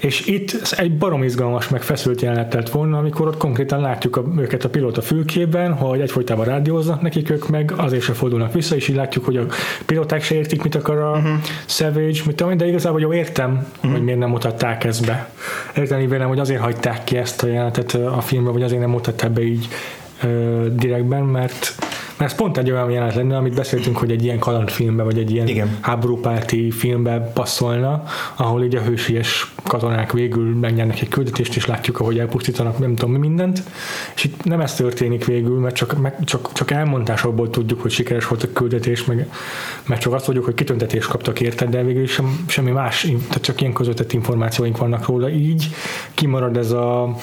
és 0.00 0.26
itt 0.26 0.74
egy 0.76 0.98
barom 0.98 1.22
izgalmas, 1.22 1.68
meg 1.68 1.82
feszült 1.82 2.20
jelenet 2.20 2.54
lett 2.54 2.70
volna, 2.70 2.98
amikor 2.98 3.26
ott 3.26 3.36
konkrétan 3.36 3.80
látjuk 3.80 4.16
a, 4.16 4.24
őket 4.38 4.64
a 4.64 4.68
pilóta 4.68 5.02
fülkében, 5.02 5.72
hogy 5.72 6.00
egyfolytában 6.00 6.44
rádióznak 6.44 7.00
nekik, 7.00 7.30
ők 7.30 7.48
meg 7.48 7.72
azért 7.76 8.02
se 8.02 8.12
fordulnak 8.12 8.52
vissza, 8.52 8.74
és 8.74 8.88
így 8.88 8.96
látjuk, 8.96 9.24
hogy 9.24 9.36
a 9.36 9.46
pilóták 9.86 10.22
se 10.22 10.34
értik, 10.34 10.62
mit 10.62 10.74
akar 10.74 10.98
a 10.98 11.10
uh-huh. 11.10 11.32
Savage, 11.66 12.20
mit 12.26 12.36
tudom, 12.36 12.56
de 12.56 12.66
igazából 12.66 13.00
jó 13.00 13.12
értem, 13.12 13.66
uh-huh. 13.76 13.92
hogy 13.92 14.02
miért 14.02 14.18
nem 14.18 14.30
mutatták 14.30 14.84
ezt 14.84 15.06
be. 15.06 15.30
Érteni 15.76 16.06
vélem, 16.06 16.28
hogy 16.28 16.38
azért 16.38 16.60
hagyták 16.60 17.04
ki 17.04 17.16
ezt 17.16 17.42
a 17.42 17.46
jelenetet 17.46 17.94
a 17.94 18.20
filmbe, 18.20 18.50
vagy 18.50 18.62
azért 18.62 18.80
nem 18.80 18.90
mutatták 18.90 19.30
be 19.30 19.42
így 19.42 19.68
uh, 20.22 20.66
direktben, 20.66 21.22
mert 21.22 21.74
mert 22.20 22.32
ez 22.32 22.38
pont 22.38 22.58
egy 22.58 22.70
olyan 22.70 22.90
jelenet 22.90 23.14
lenne, 23.14 23.36
amit 23.36 23.54
beszéltünk, 23.54 23.96
hogy 23.96 24.10
egy 24.10 24.24
ilyen 24.24 24.38
kalandfilmbe, 24.38 25.02
vagy 25.02 25.18
egy 25.18 25.30
ilyen 25.30 25.48
Igen. 25.48 25.78
háborúpárti 25.80 26.70
filmbe 26.70 27.18
passzolna, 27.34 28.02
ahol 28.36 28.64
így 28.64 28.76
a 28.76 28.80
hősies 28.80 29.52
katonák 29.62 30.12
végül 30.12 30.54
megnyernek 30.58 31.00
egy 31.00 31.08
küldetést, 31.08 31.56
és 31.56 31.66
látjuk, 31.66 32.00
ahogy 32.00 32.18
elpusztítanak 32.18 32.78
nem 32.78 32.94
tudom 32.94 33.14
mindent, 33.14 33.62
és 34.14 34.24
itt 34.24 34.44
nem 34.44 34.60
ez 34.60 34.74
történik 34.74 35.24
végül, 35.24 35.58
mert 35.58 35.74
csak, 35.74 36.00
meg, 36.00 36.24
csak, 36.24 36.52
csak 36.52 36.70
elmondásokból 36.70 37.50
tudjuk, 37.50 37.80
hogy 37.82 37.90
sikeres 37.90 38.28
volt 38.28 38.42
a 38.42 38.52
küldetés, 38.52 39.04
meg, 39.04 39.30
mert 39.86 40.00
csak 40.00 40.12
azt 40.12 40.24
tudjuk, 40.24 40.44
hogy 40.44 40.54
kitüntetést 40.54 41.08
kaptak 41.08 41.40
érte, 41.40 41.66
de 41.66 41.82
végül 41.82 42.06
sem, 42.06 42.44
semmi 42.46 42.70
más, 42.70 43.00
tehát 43.00 43.42
csak 43.42 43.60
ilyen 43.60 43.72
közvetett 43.72 44.12
információink 44.12 44.78
vannak 44.78 45.06
róla, 45.06 45.30
így 45.30 45.68
kimarad 46.14 46.56
ez 46.56 46.70
a 46.70 47.14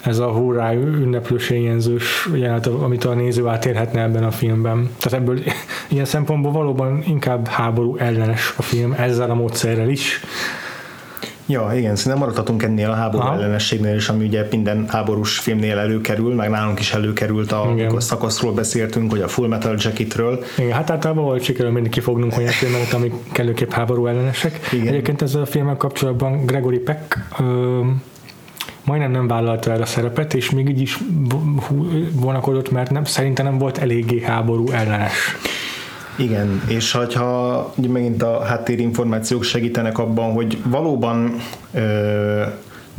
ez 0.00 0.18
a 0.18 0.28
hurrá 0.30 0.72
ünneplős 0.74 1.50
éjjenzős 1.50 2.28
jelenet, 2.34 2.66
amit 2.66 3.04
a 3.04 3.14
néző 3.14 3.46
átérhetne 3.46 4.02
ebben 4.02 4.24
a 4.24 4.30
filmben. 4.30 4.90
Tehát 4.98 5.20
ebből 5.20 5.38
ilyen 5.88 6.04
szempontból 6.04 6.52
valóban 6.52 7.02
inkább 7.06 7.48
háború 7.48 7.96
ellenes 7.96 8.54
a 8.56 8.62
film 8.62 8.92
ezzel 8.92 9.30
a 9.30 9.34
módszerrel 9.34 9.88
is. 9.88 10.20
Ja, 11.50 11.70
igen, 11.74 11.96
szerintem 11.96 12.20
maradhatunk 12.20 12.62
ennél 12.62 12.90
a 12.90 12.94
háború 12.94 13.22
Aha. 13.22 13.34
ellenességnél 13.34 13.94
is, 13.94 14.08
ami 14.08 14.26
ugye 14.26 14.46
minden 14.50 14.84
háborús 14.88 15.38
filmnél 15.38 15.78
előkerül, 15.78 16.34
meg 16.34 16.50
nálunk 16.50 16.80
is 16.80 16.92
előkerült, 16.92 17.52
a, 17.52 17.62
amikor 17.62 18.02
szakaszról 18.02 18.52
beszéltünk, 18.52 19.10
hogy 19.10 19.20
a 19.20 19.28
Full 19.28 19.48
Metal 19.48 19.76
Jacketről. 19.78 20.44
Igen, 20.58 20.72
hát 20.72 20.90
általában 20.90 21.24
volt 21.24 21.42
sikerül 21.42 21.72
mindig 21.72 21.90
kifognunk 21.90 22.36
olyan 22.36 22.50
filmet, 22.50 22.92
amik 22.92 23.12
kellőképp 23.32 23.70
háború 23.70 24.06
ellenesek. 24.06 24.68
Igen. 24.72 24.86
Egyébként 24.86 25.22
ezzel 25.22 25.42
a 25.42 25.46
filmmel 25.46 25.76
kapcsolatban 25.76 26.46
Gregory 26.46 26.78
Peck 26.78 27.18
ö, 27.38 27.80
majdnem 28.84 29.10
nem 29.10 29.26
vállalta 29.26 29.70
el 29.70 29.82
a 29.82 29.86
szerepet, 29.86 30.34
és 30.34 30.50
még 30.50 30.68
így 30.68 30.80
is 30.80 30.98
vonakodott, 32.12 32.70
mert 32.70 32.90
nem, 32.90 33.04
szerintem 33.04 33.44
nem 33.44 33.58
volt 33.58 33.78
eléggé 33.78 34.20
háború 34.20 34.70
ellenes. 34.70 35.36
Igen, 36.16 36.62
és 36.68 36.98
ugye 37.74 37.88
megint 37.88 38.22
a 38.22 38.44
háttérinformációk 38.44 39.42
segítenek 39.42 39.98
abban, 39.98 40.32
hogy 40.32 40.58
valóban 40.64 41.36
ö, 41.72 42.42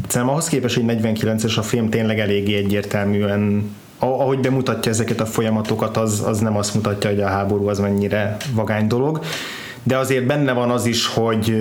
Szerintem 0.08 0.30
ahhoz 0.30 0.48
képest, 0.48 0.76
hogy 0.76 0.84
49-es 0.88 1.58
a 1.58 1.62
film 1.62 1.90
tényleg 1.90 2.20
eléggé 2.20 2.56
egyértelműen 2.56 3.76
ahogy 4.04 4.40
bemutatja 4.40 4.92
ezeket 4.92 5.20
a 5.20 5.26
folyamatokat, 5.26 5.98
az, 5.98 6.24
az 6.26 6.40
nem 6.40 6.58
azt 6.58 6.74
mutatja, 6.74 7.10
hogy 7.10 7.22
a 7.22 7.28
háború 7.28 7.68
az 7.68 7.80
mennyire 7.80 8.38
vagány 8.54 8.88
dolog 8.88 9.20
de 9.84 9.98
azért 9.98 10.26
benne 10.26 10.54
van 10.54 10.70
az 10.70 10.86
is, 10.86 11.08
hogy, 11.08 11.56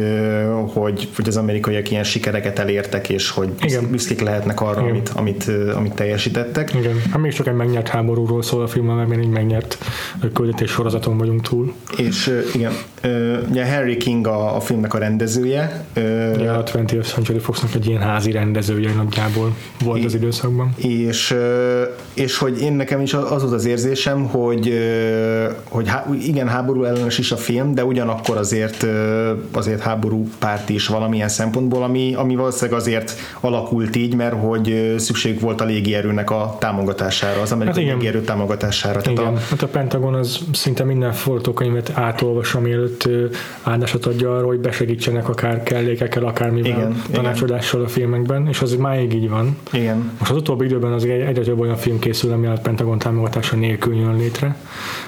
hogy, 0.72 1.08
hogy 1.16 1.28
az 1.28 1.36
amerikaiak 1.36 1.90
ilyen 1.90 2.04
sikereket 2.04 2.58
elértek, 2.58 3.08
és 3.08 3.30
hogy 3.30 3.48
Igen. 3.60 3.90
büszkék 3.90 4.20
lehetnek 4.20 4.60
arra, 4.60 4.82
amit, 4.82 5.08
amit, 5.14 5.50
amit 5.74 5.94
teljesítettek. 5.94 6.74
Igen, 6.74 7.02
hát 7.10 7.20
még 7.20 7.32
csak 7.32 7.46
egy 7.46 7.54
megnyert 7.54 7.88
háborúról 7.88 8.42
szól 8.42 8.62
a 8.62 8.66
film, 8.66 8.86
mert 8.86 9.08
még 9.08 9.18
egy 9.18 9.28
megnyert 9.28 9.78
küldetés 10.34 10.70
sorozaton 10.70 11.18
vagyunk 11.18 11.42
túl. 11.42 11.72
És 11.96 12.42
igen, 12.54 12.72
ugye 13.50 13.74
Harry 13.74 13.96
King 13.96 14.26
a, 14.26 14.56
a 14.56 14.60
filmnek 14.60 14.94
a 14.94 14.98
rendezője. 14.98 15.84
Ja, 16.38 16.56
a 16.56 16.62
20th 16.62 17.12
Century 17.12 17.38
Foxnak 17.38 17.74
egy 17.74 17.86
ilyen 17.86 18.00
házi 18.00 18.30
rendezője 18.30 18.92
nagyjából 18.92 19.56
volt 19.84 20.04
az 20.04 20.14
időszakban. 20.14 20.74
És, 20.76 21.34
és 22.14 22.38
hogy 22.38 22.60
én 22.60 22.72
nekem 22.72 23.00
is 23.00 23.14
az 23.14 23.42
volt 23.42 23.52
az 23.52 23.64
érzésem, 23.64 24.24
hogy, 24.24 24.78
hogy 25.68 25.88
há, 25.88 26.06
igen, 26.22 26.48
háború 26.48 26.84
ellenes 26.84 27.18
is 27.18 27.32
a 27.32 27.36
film, 27.36 27.74
de 27.74 27.84
ugyan 27.84 28.08
ugyanakkor 28.10 28.36
azért, 28.36 28.86
azért 29.52 29.80
háború 29.80 30.28
párt 30.38 30.68
is 30.68 30.86
valamilyen 30.86 31.28
szempontból, 31.28 31.82
ami, 31.82 32.14
ami 32.14 32.34
valószínűleg 32.34 32.80
azért 32.80 33.14
alakult 33.40 33.96
így, 33.96 34.14
mert 34.14 34.34
hogy 34.40 34.94
szükség 34.98 35.40
volt 35.40 35.60
a 35.60 35.64
légierőnek 35.64 36.30
a 36.30 36.56
támogatására, 36.58 37.40
az 37.40 37.52
amerikai 37.52 37.84
hát 37.84 37.94
légierő 37.94 38.20
támogatására. 38.20 39.00
Igen. 39.00 39.14
Tehát 39.14 39.32
a, 39.32 39.38
hát 39.50 39.62
a 39.62 39.66
Pentagon 39.66 40.14
az 40.14 40.38
szinte 40.52 40.84
minden 40.84 41.12
forgatókönyvet 41.12 41.92
átolvas, 41.94 42.52
mielőtt 42.52 43.08
áldásot 43.62 44.06
adja 44.06 44.36
arra, 44.36 44.46
hogy 44.46 44.58
besegítsenek 44.58 45.28
akár 45.28 45.62
kellékekkel, 45.62 46.24
akármivel 46.24 46.70
igen, 46.70 47.02
tanácsadással 47.12 47.82
a 47.82 47.88
filmekben, 47.88 48.46
és 48.48 48.60
az 48.60 48.74
máig 48.74 49.14
így 49.14 49.28
van. 49.28 49.56
Igen. 49.72 50.10
Most 50.18 50.30
az 50.30 50.36
utóbbi 50.36 50.64
időben 50.64 50.92
az 50.92 51.04
egyre 51.04 51.42
több 51.42 51.60
olyan 51.60 51.76
film 51.76 51.98
készül, 51.98 52.32
ami 52.32 52.46
a 52.46 52.52
Pentagon 52.62 52.98
támogatása 52.98 53.56
nélkül 53.56 53.94
jön 53.94 54.16
létre, 54.16 54.56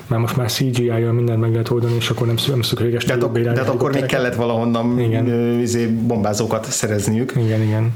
mert 0.07 0.21
most 0.21 0.37
már 0.37 0.51
CGI-jal 0.51 1.13
mindent 1.13 1.41
meg 1.41 1.51
lehet 1.51 1.71
oldani, 1.71 1.95
és 1.95 2.11
akkor 2.11 2.27
nem, 2.27 2.37
nem 2.49 2.63
szükséges 2.63 2.92
szükséges 3.01 3.43
de, 3.45 3.53
de 3.53 3.61
hát 3.61 3.69
akkor 3.69 3.93
még 3.93 4.05
kellett 4.05 4.35
valahonnan 4.35 5.01
igen. 5.01 5.27
Izé, 5.61 5.87
bombázókat 5.87 6.71
szerezniük. 6.71 7.33
Igen, 7.37 7.63
igen. 7.63 7.95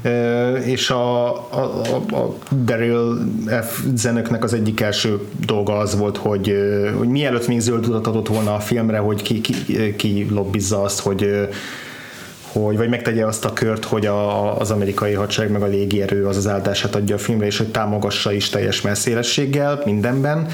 És 0.65 0.89
a, 0.89 1.27
a, 1.35 1.83
a 2.11 2.35
Daryl 2.63 3.17
F. 3.61 3.83
Zenöknek 3.95 4.43
az 4.43 4.53
egyik 4.53 4.79
első 4.79 5.19
dolga 5.45 5.77
az 5.77 5.97
volt, 5.97 6.17
hogy, 6.17 6.55
hogy 6.97 7.07
mielőtt 7.07 7.47
még 7.47 7.59
zöld 7.59 7.87
utat 7.87 8.07
adott 8.07 8.27
volna 8.27 8.53
a 8.53 8.59
filmre, 8.59 8.97
hogy 8.97 9.21
ki, 9.21 9.41
ki, 9.41 9.53
ki 9.95 10.27
lobbizza 10.29 10.81
azt, 10.81 10.99
hogy 10.99 11.47
hogy, 12.51 12.77
vagy 12.77 12.89
megtegye 12.89 13.25
azt 13.25 13.45
a 13.45 13.53
kört, 13.53 13.85
hogy 13.85 14.05
a, 14.05 14.59
az 14.59 14.71
amerikai 14.71 15.13
hadsereg 15.13 15.51
meg 15.51 15.61
a 15.61 15.65
légierő 15.65 16.25
az 16.25 16.37
az 16.37 16.47
áldását 16.47 16.95
adja 16.95 17.15
a 17.15 17.17
filmre, 17.17 17.45
és 17.45 17.57
hogy 17.57 17.71
támogassa 17.71 18.31
is 18.31 18.49
teljes 18.49 18.81
messzélességgel 18.81 19.81
mindenben, 19.85 20.47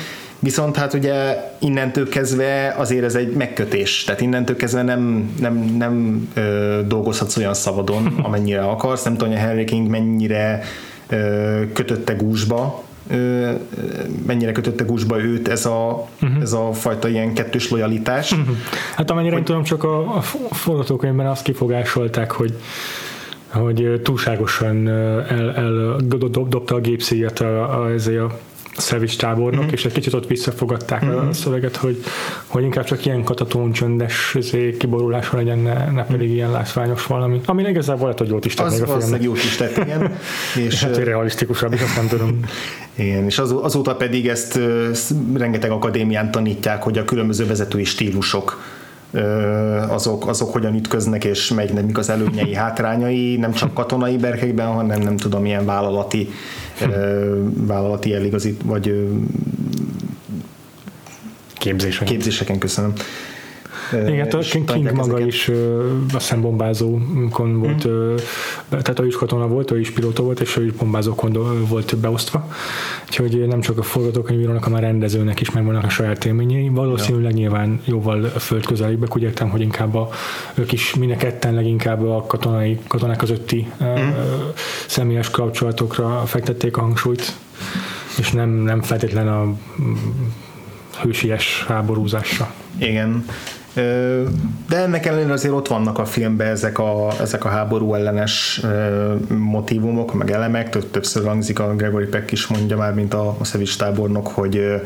Viszont 0.44 0.76
hát 0.76 0.94
ugye 0.94 1.38
innentől 1.60 2.10
kezdve 2.10 2.76
azért 2.78 3.04
ez 3.04 3.16
egy 3.16 3.34
megkötés, 3.34 4.04
tehát 4.04 4.22
innentől 4.22 4.56
kezdve 4.56 4.82
nem, 4.82 5.34
nem, 5.40 5.56
nem 5.78 6.28
ö, 6.34 6.80
dolgozhatsz 6.86 7.38
olyan 7.38 7.54
szabadon, 7.54 8.08
amennyire 8.28 8.62
akarsz, 8.62 9.04
nem 9.04 9.14
tudom, 9.14 9.34
hogy 9.34 9.38
a 9.38 9.42
Henry 9.42 9.64
King 9.64 9.90
mennyire 9.90 10.62
ö, 11.10 11.62
kötötte 11.74 12.14
gúzsba, 12.14 12.84
ö, 13.10 13.52
mennyire 14.26 14.52
kötötte 14.52 14.84
gúzsba 14.84 15.22
őt 15.22 15.48
ez 15.48 15.66
a, 15.66 16.08
uh-huh. 16.22 16.42
ez 16.42 16.54
a 16.54 16.74
fajta 16.74 17.08
ilyen 17.08 17.34
kettős 17.34 17.70
lojalitás. 17.70 18.32
Uh-huh. 18.32 18.56
Hát 18.96 19.12
amennyire 19.12 19.36
hogy, 19.36 19.44
tudom, 19.44 19.64
csak 19.64 19.84
a, 19.84 20.16
a 20.16 20.22
forgatókönyvben 20.52 21.28
azt 21.28 21.44
kifogásolták, 21.44 22.32
hogy 22.32 22.54
hogy 23.48 24.02
túlságosan 24.04 24.88
el, 24.88 25.54
el 25.56 25.96
dobta 26.50 26.76
a 26.76 26.80
gépszíjat 26.80 27.40
a, 27.40 27.84
a, 27.84 27.86
a, 27.86 28.24
a 28.24 28.40
Szevics 28.78 29.18
tábornok, 29.18 29.64
mm-hmm. 29.64 29.74
és 29.74 29.86
egy 29.86 29.92
kicsit 29.92 30.14
ott 30.14 30.28
visszafogadták 30.28 31.06
mm-hmm. 31.06 31.16
a 31.16 31.22
mhm. 31.22 31.32
szöveget, 31.32 31.76
hogy, 31.76 32.04
hogy 32.46 32.64
inkább 32.64 32.84
csak 32.84 33.06
ilyen 33.06 33.24
katatón 33.24 33.72
csöndes 33.72 34.36
izé, 34.38 34.78
kiborulása 34.78 35.38
legyen, 35.38 35.60
ne, 35.60 35.92
ne 35.92 36.06
pedig 36.06 36.30
ilyen 36.30 36.52
látványos 36.52 37.06
valami. 37.06 37.42
Ami 37.46 37.64
igazából 37.64 38.04
lehet, 38.04 38.20
hogy 38.20 38.30
jót 38.30 38.46
is 38.46 38.54
tett 38.54 38.66
az, 38.66 38.74
még 38.80 38.90
a 38.90 38.98
filmnek. 38.98 39.24
jót 39.24 39.38
is 39.38 39.56
tett, 39.56 39.78
igen. 39.78 40.18
és, 40.68 40.84
hát, 40.84 40.96
hogy 40.96 41.04
realisztikusabb 41.04 41.74
is, 41.74 41.82
azt 41.82 41.96
nem 41.96 42.08
tudom. 42.08 42.40
Igen, 42.96 43.24
és 43.24 43.40
az, 43.40 43.56
azóta 43.62 43.96
pedig 43.96 44.28
ezt 44.28 44.60
rengeteg 45.34 45.72
akadémián 45.72 46.32
tanítják, 46.32 46.84
hogy 46.84 46.98
a 46.98 47.06
különböző 47.06 47.46
vezetői 47.46 47.84
stílusok 47.84 48.62
azok, 49.88 50.28
azok 50.28 50.52
hogyan 50.54 50.76
ütköznek, 50.76 51.24
és 51.24 51.52
melyiknek 51.54 51.86
mik 51.86 51.98
az 51.98 52.10
előnyei, 52.10 52.54
hátrányai, 52.64 53.36
nem 53.36 53.52
csak 53.52 53.74
katonai 53.74 54.18
berkekben, 54.18 54.68
hanem 54.68 55.02
nem 55.02 55.18
tudom, 55.18 55.46
ilyen 55.46 55.66
vállalati, 55.66 56.30
vállalati 57.56 58.14
eligazít, 58.14 58.62
vagy 58.66 59.10
képzéseken. 61.54 62.08
képzéseken, 62.08 62.60
köszönöm. 62.60 62.94
Igen, 64.08 64.28
a 64.28 64.38
King, 64.38 64.66
King 64.66 64.92
maga 64.92 65.16
ezeket. 65.16 65.28
is 65.28 65.52
azt 66.14 66.28
hiszem 66.28 66.42
bombázókon 66.42 67.60
volt, 67.60 67.88
mm. 67.88 68.16
tehát 68.70 69.00
ő 69.00 69.06
is 69.06 69.16
katona 69.16 69.48
volt, 69.48 69.72
ő 69.72 69.80
is 69.80 69.92
pilóta 69.92 70.24
volt, 70.24 70.40
és 70.40 70.58
ő 70.58 70.66
is 70.66 70.72
bombázókon 70.72 71.66
volt 71.68 71.98
beosztva. 71.98 72.48
Úgyhogy 73.08 73.48
nem 73.48 73.62
csak 73.62 73.78
a 73.78 73.84
forgatókönyvírónak, 73.84 74.64
hanem 74.64 74.80
a 74.80 74.82
rendezőnek 74.82 75.42
is 75.42 75.52
megvannak 75.52 75.84
a 75.84 75.90
saját 75.90 76.26
élményei. 76.26 76.70
Valószínűleg 76.70 77.32
ja. 77.32 77.38
nyilván 77.38 77.82
jóval 77.86 78.24
földközelibbek, 78.24 79.16
úgy 79.16 79.22
értem, 79.22 79.50
hogy 79.50 79.62
inkább 79.62 79.96
a, 79.96 80.10
ők 80.54 80.72
is 80.72 80.96
mind 80.96 81.12
a 81.12 81.16
ketten 81.16 81.54
leginkább 81.54 82.04
a 82.04 82.26
katonai, 82.28 82.80
katonák 82.88 83.18
közötti 83.18 83.68
mm. 83.84 84.10
személyes 84.88 85.30
kapcsolatokra 85.30 86.24
fektették 86.26 86.78
a 86.78 86.82
hangsúlyt, 86.82 87.36
és 88.18 88.32
nem, 88.32 88.50
nem 88.50 88.82
feltétlen 88.82 89.28
a 89.28 89.54
hősies 91.02 91.64
háborúzásra. 91.68 92.54
Igen. 92.78 93.26
De 94.70 94.78
ennek 94.78 95.06
ellenére 95.06 95.34
azért 95.34 95.54
ott 95.54 95.68
vannak 95.68 96.00
a 96.00 96.06
filmben 96.06 96.48
ezek 96.48 96.80
a, 96.80 97.08
ezek 97.22 97.46
a 97.46 97.50
háború 97.50 97.94
ellenes 97.94 98.62
motivumok, 99.38 100.14
meg 100.14 100.32
elemek, 100.32 100.70
Több, 100.70 100.92
többször 100.92 101.26
hangzik 101.26 101.60
a 101.60 101.76
Gregory 101.76 102.06
Peck 102.06 102.32
is 102.32 102.48
mondja 102.48 102.78
már, 102.78 102.94
mint 102.94 103.14
a, 103.14 103.36
a 103.40 103.44
Szevics 103.44 103.78
tábornok, 103.78 104.28
hogy 104.28 104.82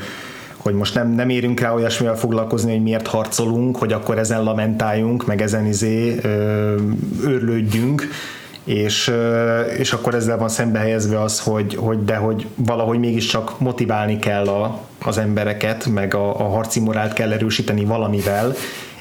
hogy 0.58 0.76
most 0.76 0.94
nem, 0.94 1.10
nem 1.10 1.30
érünk 1.30 1.60
rá 1.60 1.74
olyasmivel 1.74 2.16
foglalkozni, 2.16 2.72
hogy 2.72 2.82
miért 2.82 3.08
harcolunk, 3.08 3.78
hogy 3.78 3.94
akkor 3.94 4.18
ezen 4.18 4.44
lamentáljunk, 4.44 5.26
meg 5.26 5.42
ezen 5.42 5.66
izé 5.66 6.18
ö, 6.22 6.76
őrlődjünk, 7.24 8.08
és, 8.68 9.11
és 9.78 9.93
akkor 9.93 10.15
ezzel 10.15 10.38
van 10.38 10.49
szembe 10.49 10.80
helyezve 10.80 11.22
az, 11.22 11.39
hogy, 11.39 11.76
hogy 11.76 12.03
de 12.03 12.15
hogy 12.15 12.47
valahogy 12.55 12.99
mégiscsak 12.99 13.59
motiválni 13.59 14.20
kell 14.20 14.47
a, 14.47 14.82
az 15.01 15.18
embereket, 15.18 15.86
meg 15.86 16.13
a, 16.13 16.39
a 16.39 16.43
harci 16.43 16.80
morált 16.80 17.13
kell 17.13 17.32
erősíteni 17.32 17.86
valamivel, 17.86 18.53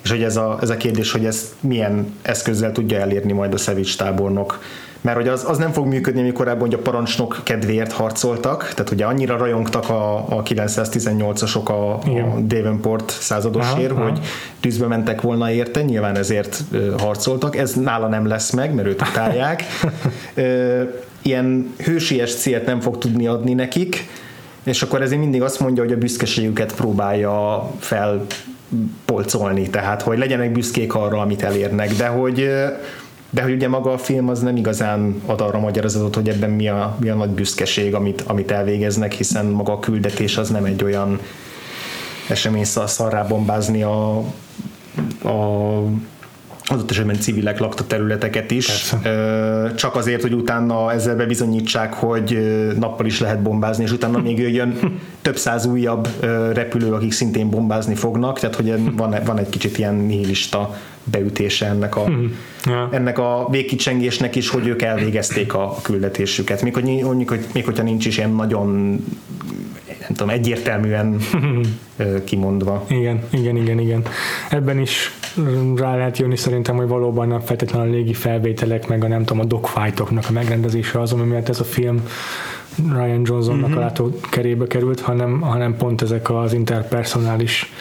és 0.02 0.10
hogy 0.10 0.22
ez 0.22 0.36
a, 0.36 0.58
ez 0.60 0.70
a 0.70 0.76
kérdés, 0.76 1.12
hogy 1.12 1.24
ezt 1.24 1.46
milyen 1.60 2.14
eszközzel 2.22 2.72
tudja 2.72 2.98
elérni 2.98 3.32
majd 3.32 3.54
a 3.54 3.56
Szevics 3.56 3.96
tábornok 3.96 4.62
mert 5.06 5.18
hogy 5.18 5.28
az, 5.28 5.44
az 5.48 5.58
nem 5.58 5.72
fog 5.72 5.86
működni, 5.86 6.20
amikor 6.20 6.44
korábban 6.44 6.68
hogy 6.68 6.78
a 6.78 6.82
parancsnok 6.82 7.40
kedvéért 7.42 7.92
harcoltak, 7.92 8.72
tehát 8.74 8.90
ugye 8.90 9.04
annyira 9.04 9.36
rajongtak 9.36 9.88
a, 9.88 10.16
a 10.16 10.42
918-asok 10.42 11.64
a, 11.64 11.92
a 11.92 12.40
Davenport 12.40 13.10
századosért, 13.10 13.90
aha, 13.90 14.02
hogy 14.02 14.20
tűzbe 14.60 14.86
mentek 14.86 15.20
volna 15.20 15.50
érte, 15.50 15.82
nyilván 15.82 16.16
ezért 16.16 16.62
harcoltak, 16.98 17.56
ez 17.56 17.74
nála 17.74 18.08
nem 18.08 18.26
lesz 18.26 18.50
meg, 18.50 18.74
mert 18.74 18.88
őt 18.88 19.02
utálják. 19.08 19.64
Ilyen 21.22 21.74
hősies 21.84 22.34
célt 22.34 22.66
nem 22.66 22.80
fog 22.80 22.98
tudni 22.98 23.26
adni 23.26 23.54
nekik, 23.54 24.08
és 24.62 24.82
akkor 24.82 25.02
ezért 25.02 25.20
mindig 25.20 25.42
azt 25.42 25.60
mondja, 25.60 25.82
hogy 25.82 25.92
a 25.92 25.98
büszkeségüket 25.98 26.74
próbálja 26.74 27.70
felpolcolni, 27.78 29.70
tehát 29.70 30.02
hogy 30.02 30.18
legyenek 30.18 30.52
büszkék 30.52 30.94
arra, 30.94 31.20
amit 31.20 31.42
elérnek, 31.42 31.92
de 31.92 32.06
hogy 32.06 32.48
de 33.30 33.42
hogy 33.42 33.52
ugye 33.52 33.68
maga 33.68 33.92
a 33.92 33.98
film 33.98 34.28
az 34.28 34.40
nem 34.40 34.56
igazán 34.56 35.22
ad 35.26 35.40
arra 35.40 35.58
magyarázatot, 35.58 36.14
hogy 36.14 36.28
ebben 36.28 36.50
mi 36.50 36.68
a, 36.68 36.96
mi 37.00 37.08
a 37.08 37.14
nagy 37.14 37.30
büszkeség, 37.30 37.94
amit, 37.94 38.22
amit 38.26 38.50
elvégeznek, 38.50 39.12
hiszen 39.12 39.46
maga 39.46 39.72
a 39.72 39.78
küldetés 39.78 40.36
az 40.36 40.50
nem 40.50 40.64
egy 40.64 40.84
olyan 40.84 41.20
esemény 42.28 42.64
szarrá 42.64 43.22
bombázni 43.22 43.82
a, 43.82 44.18
a 45.22 45.82
adott 46.66 46.90
esetben 46.90 47.20
civilek 47.20 47.58
lakta 47.58 47.86
területeket 47.86 48.50
is, 48.50 48.66
Persze. 48.66 49.74
csak 49.74 49.94
azért, 49.94 50.22
hogy 50.22 50.32
utána 50.32 50.92
ezzel 50.92 51.16
bebizonyítsák, 51.16 51.94
hogy 51.94 52.38
nappal 52.78 53.06
is 53.06 53.20
lehet 53.20 53.42
bombázni, 53.42 53.84
és 53.84 53.92
utána 53.92 54.18
még 54.18 54.38
jön 54.38 54.78
több 55.22 55.36
száz 55.36 55.66
újabb 55.66 56.08
repülő, 56.52 56.92
akik 56.92 57.12
szintén 57.12 57.50
bombázni 57.50 57.94
fognak, 57.94 58.38
tehát 58.38 58.56
hogy 58.56 58.94
van, 58.96 59.14
van 59.24 59.38
egy 59.38 59.48
kicsit 59.48 59.78
ilyen 59.78 59.94
nihilista 59.94 60.76
beütése 61.10 61.66
ennek 61.66 61.96
a, 61.96 62.04
hmm. 62.04 62.36
ja. 62.64 62.88
ennek 62.92 63.18
a 63.18 63.48
végkicsengésnek 63.50 64.36
is, 64.36 64.48
hogy 64.48 64.66
ők 64.66 64.82
elvégezték 64.82 65.54
a 65.54 65.76
küldetésüket. 65.82 66.62
Még, 66.62 66.74
hogy, 66.74 66.84
még, 66.84 67.28
hogy, 67.28 67.46
még 67.52 67.64
hogyha 67.64 67.82
nincs 67.82 68.06
is 68.06 68.16
ilyen 68.16 68.30
nagyon 68.30 68.98
nem 70.08 70.16
tudom, 70.16 70.28
egyértelműen 70.28 71.16
kimondva. 72.24 72.84
Igen, 72.88 73.22
igen, 73.30 73.56
igen, 73.56 73.78
igen. 73.78 74.02
Ebben 74.50 74.78
is 74.78 75.18
rá 75.76 75.96
lehet 75.96 76.18
jönni 76.18 76.36
szerintem, 76.36 76.76
hogy 76.76 76.88
valóban 76.88 77.32
a 77.32 77.40
feltétlenül 77.40 77.88
a 77.88 77.90
légi 77.90 78.12
felvételek, 78.12 78.88
meg 78.88 79.04
a 79.04 79.08
nem 79.08 79.24
tudom, 79.24 79.42
a 79.42 79.44
dogfightoknak 79.44 80.24
a 80.28 80.32
megrendezése 80.32 81.00
az, 81.00 81.12
ami 81.12 81.22
miatt 81.22 81.48
ez 81.48 81.60
a 81.60 81.64
film 81.64 82.02
Ryan 82.76 83.22
Johnsonnak 83.24 83.68
uh-huh. 83.68 83.82
a 83.82 83.84
látókerébe 83.84 84.66
került, 84.66 85.00
hanem, 85.00 85.40
hanem 85.40 85.76
pont 85.76 86.02
ezek 86.02 86.30
az 86.30 86.52
interpersonális 86.52 87.72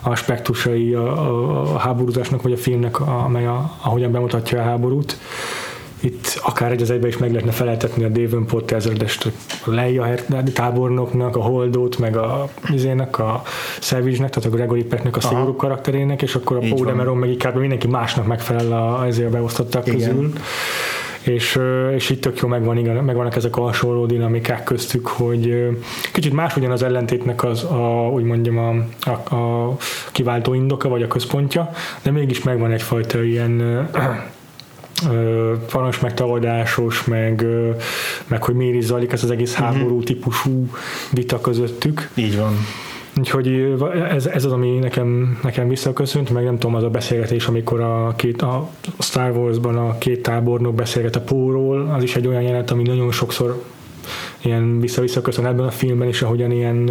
aspektusai 0.00 0.94
a, 0.94 1.02
a, 1.02 1.74
a 1.74 1.78
háborúzásnak, 1.78 2.42
vagy 2.42 2.52
a 2.52 2.56
filmnek, 2.56 3.00
amely 3.00 3.46
a, 3.46 3.76
ahogyan 3.82 4.12
bemutatja 4.12 4.60
a 4.60 4.64
háborút. 4.64 5.18
Itt 6.04 6.40
akár 6.42 6.72
egy 6.72 6.82
az 6.82 6.90
egybe 6.90 7.06
is 7.08 7.16
meg 7.16 7.30
lehetne 7.30 7.52
feleltetni 7.52 8.04
a 8.04 8.08
Davenport 8.08 8.72
ezredest, 8.72 9.32
a 9.66 9.70
Leia 9.70 10.14
tábornoknak, 10.54 11.36
a 11.36 11.40
Holdót, 11.40 11.98
meg 11.98 12.16
a 12.16 12.48
izének, 12.72 13.18
a 13.18 13.42
Savage-nek, 13.80 14.30
tehát 14.30 14.52
a 14.52 14.54
Gregory 14.56 14.84
Pecknek 14.84 15.16
a 15.16 15.20
szigorú 15.20 15.56
karakterének, 15.56 16.22
és 16.22 16.34
akkor 16.34 16.56
a 16.56 16.60
Paul 16.68 16.86
Demeron 16.86 17.16
meg 17.16 17.28
inkább 17.28 17.56
mindenki 17.56 17.86
másnak 17.86 18.26
megfelel 18.26 18.72
a, 18.72 19.06
ezért 19.06 19.30
beosztottak 19.30 19.84
közül. 19.84 20.32
És, 21.22 21.58
és 21.94 22.10
itt 22.10 22.20
tök 22.20 22.38
jó 22.38 22.48
megvan, 22.48 22.76
igen, 22.76 23.04
megvannak 23.04 23.36
ezek 23.36 23.56
a 23.56 23.60
hasonló 23.60 24.06
dinamikák 24.06 24.64
köztük, 24.64 25.06
hogy 25.06 25.68
kicsit 26.12 26.32
más 26.32 26.56
ugyan 26.56 26.70
az 26.70 26.82
ellentétnek 26.82 27.44
az, 27.44 27.62
a, 27.62 28.08
úgy 28.12 28.24
mondjam, 28.24 28.58
a, 28.58 28.74
a, 29.10 29.34
a 29.34 29.76
kiváltó 30.12 30.54
indoka, 30.54 30.88
vagy 30.88 31.02
a 31.02 31.08
központja, 31.08 31.70
de 32.02 32.10
mégis 32.10 32.42
megvan 32.42 32.72
egyfajta 32.72 33.22
ilyen 33.22 33.88
parancs 35.70 36.02
megtagadásos, 36.02 37.04
meg, 37.04 37.46
meg 38.26 38.42
hogy 38.42 38.54
miért 38.54 38.76
is 38.76 38.84
zajlik 38.84 39.12
ez 39.12 39.24
az 39.24 39.30
egész 39.30 39.52
uh-huh. 39.52 39.66
háború 39.66 40.02
típusú 40.02 40.66
vita 41.10 41.40
közöttük. 41.40 42.10
Így 42.14 42.36
van. 42.36 42.52
Úgyhogy 43.18 43.76
ez, 44.10 44.26
ez 44.26 44.44
az, 44.44 44.52
ami 44.52 44.78
nekem, 44.78 45.38
nekem 45.42 45.68
visszaköszönt, 45.68 46.30
meg 46.30 46.44
nem 46.44 46.58
tudom, 46.58 46.74
az 46.74 46.82
a 46.82 46.90
beszélgetés, 46.90 47.46
amikor 47.46 47.80
a, 47.80 48.14
két, 48.16 48.42
a 48.42 48.70
Star 48.98 49.30
Wars-ban 49.30 49.76
a 49.76 49.98
két 49.98 50.22
tábornok 50.22 50.74
beszélget 50.74 51.16
a 51.16 51.20
Póról, 51.20 51.90
az 51.96 52.02
is 52.02 52.16
egy 52.16 52.26
olyan 52.26 52.42
jelenet, 52.42 52.70
ami 52.70 52.82
nagyon 52.82 53.12
sokszor 53.12 53.62
ilyen 54.42 54.80
vissza-vissza 54.80 55.20
köszön 55.20 55.46
ebben 55.46 55.66
a 55.66 55.70
filmben 55.70 56.08
is, 56.08 56.22
ahogyan 56.22 56.50
ilyen 56.50 56.90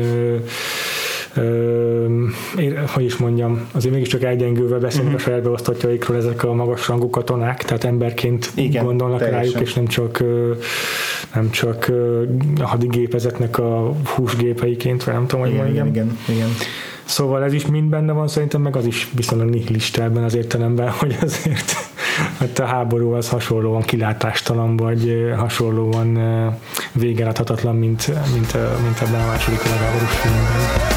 hogy 2.88 3.04
is 3.04 3.18
mondjam, 3.18 3.68
azért 3.72 3.94
mégiscsak 3.94 4.24
egyengülve 4.24 4.78
beszélnek 4.78 5.14
uh-huh. 5.14 5.28
a 5.28 5.30
saját 5.30 5.44
beosztottjaikról 5.44 6.18
ezek 6.18 6.44
a 6.44 6.54
magas 6.54 6.88
rangú 6.88 7.10
katonák, 7.10 7.64
tehát 7.64 7.84
emberként 7.84 8.52
Igen, 8.56 8.86
gondolnak 8.86 9.20
teljesen. 9.20 9.42
rájuk, 9.42 9.60
és 9.60 9.74
nem 9.74 9.88
csak 9.88 10.24
nem 11.34 11.50
csak 11.50 11.92
a 12.60 12.66
hadigépezetnek 12.66 13.58
a 13.58 13.94
húsgépeiként, 14.16 15.04
vagy 15.04 15.14
nem 15.14 15.28
tudom, 15.28 15.46
hogy 15.46 15.54
igen, 15.54 15.68
igen, 15.68 15.88
igen, 15.88 16.18
igen. 16.28 16.50
Szóval 17.04 17.44
ez 17.44 17.54
is 17.54 17.66
mind 17.66 17.90
benne 17.90 18.12
van 18.12 18.28
szerintem, 18.28 18.62
meg 18.62 18.76
az 18.76 18.86
is 18.86 19.10
viszonylag 19.16 19.50
nihilista 19.50 20.04
ebben 20.04 20.24
az 20.24 20.36
értelemben, 20.36 20.90
hogy 21.00 21.18
azért 21.22 21.74
hát 22.38 22.60
a 22.60 22.66
háború 22.66 23.12
az 23.12 23.30
hasonlóan 23.30 23.82
kilátástalan, 23.82 24.78
vagy 24.78 25.34
hasonlóan 25.38 26.20
végeláthatatlan, 26.92 27.76
mint, 27.76 28.08
mint, 28.08 28.54
mint 28.84 29.02
ebben 29.02 29.22
a 29.22 29.26
második 29.26 29.64
világháborús 29.64 30.12
filmben. 30.12 30.93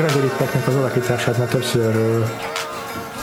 Pecknek 0.00 0.66
az 0.66 0.74
alakítását 0.74 1.38
már 1.38 1.48
többször 1.48 2.24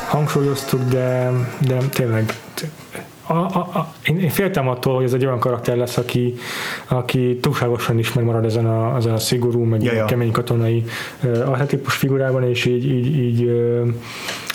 hangsúlyoztuk, 0.08 0.84
de, 0.84 1.32
de 1.68 1.78
tényleg 1.78 2.34
a, 3.28 3.34
a, 3.34 3.58
a, 3.58 3.94
én, 4.06 4.20
én 4.20 4.30
féltem 4.30 4.68
attól, 4.68 4.96
hogy 4.96 5.04
ez 5.04 5.14
egy 5.14 5.26
olyan 5.26 5.40
karakter 5.40 5.78
lesz, 5.78 5.98
aki, 5.98 6.36
aki 6.88 7.38
túlságosan 7.42 8.00
is 8.00 8.14
megmarad 8.14 8.46
ezen 8.46 8.66
a, 8.66 8.96
ezen 8.96 9.14
a 9.14 9.18
szigorú, 9.18 9.64
meg 9.64 9.84
ja, 9.84 9.94
ja. 9.94 10.06
kemény 10.06 10.32
katonai 10.32 10.84
uh, 11.24 11.50
archetípus 11.50 11.96
figurában, 11.96 12.44
és 12.44 12.66
így, 12.66 12.86
így, 12.86 13.18
így 13.18 13.44
uh, 13.44 13.88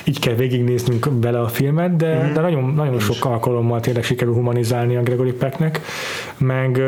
így 0.04 0.18
kell 0.18 0.34
végignéznünk 0.34 1.08
vele 1.20 1.40
a 1.40 1.48
filmet, 1.48 1.96
de, 1.96 2.28
mm. 2.28 2.32
de 2.32 2.40
nagyon, 2.40 2.72
nagyon 2.74 2.98
sok 2.98 3.24
alkalommal 3.24 3.80
tényleg 3.80 4.04
sikerül 4.04 4.34
humanizálni 4.34 4.96
a 4.96 5.02
Gregory 5.02 5.32
Pecknek, 5.32 5.80
meg, 6.36 6.82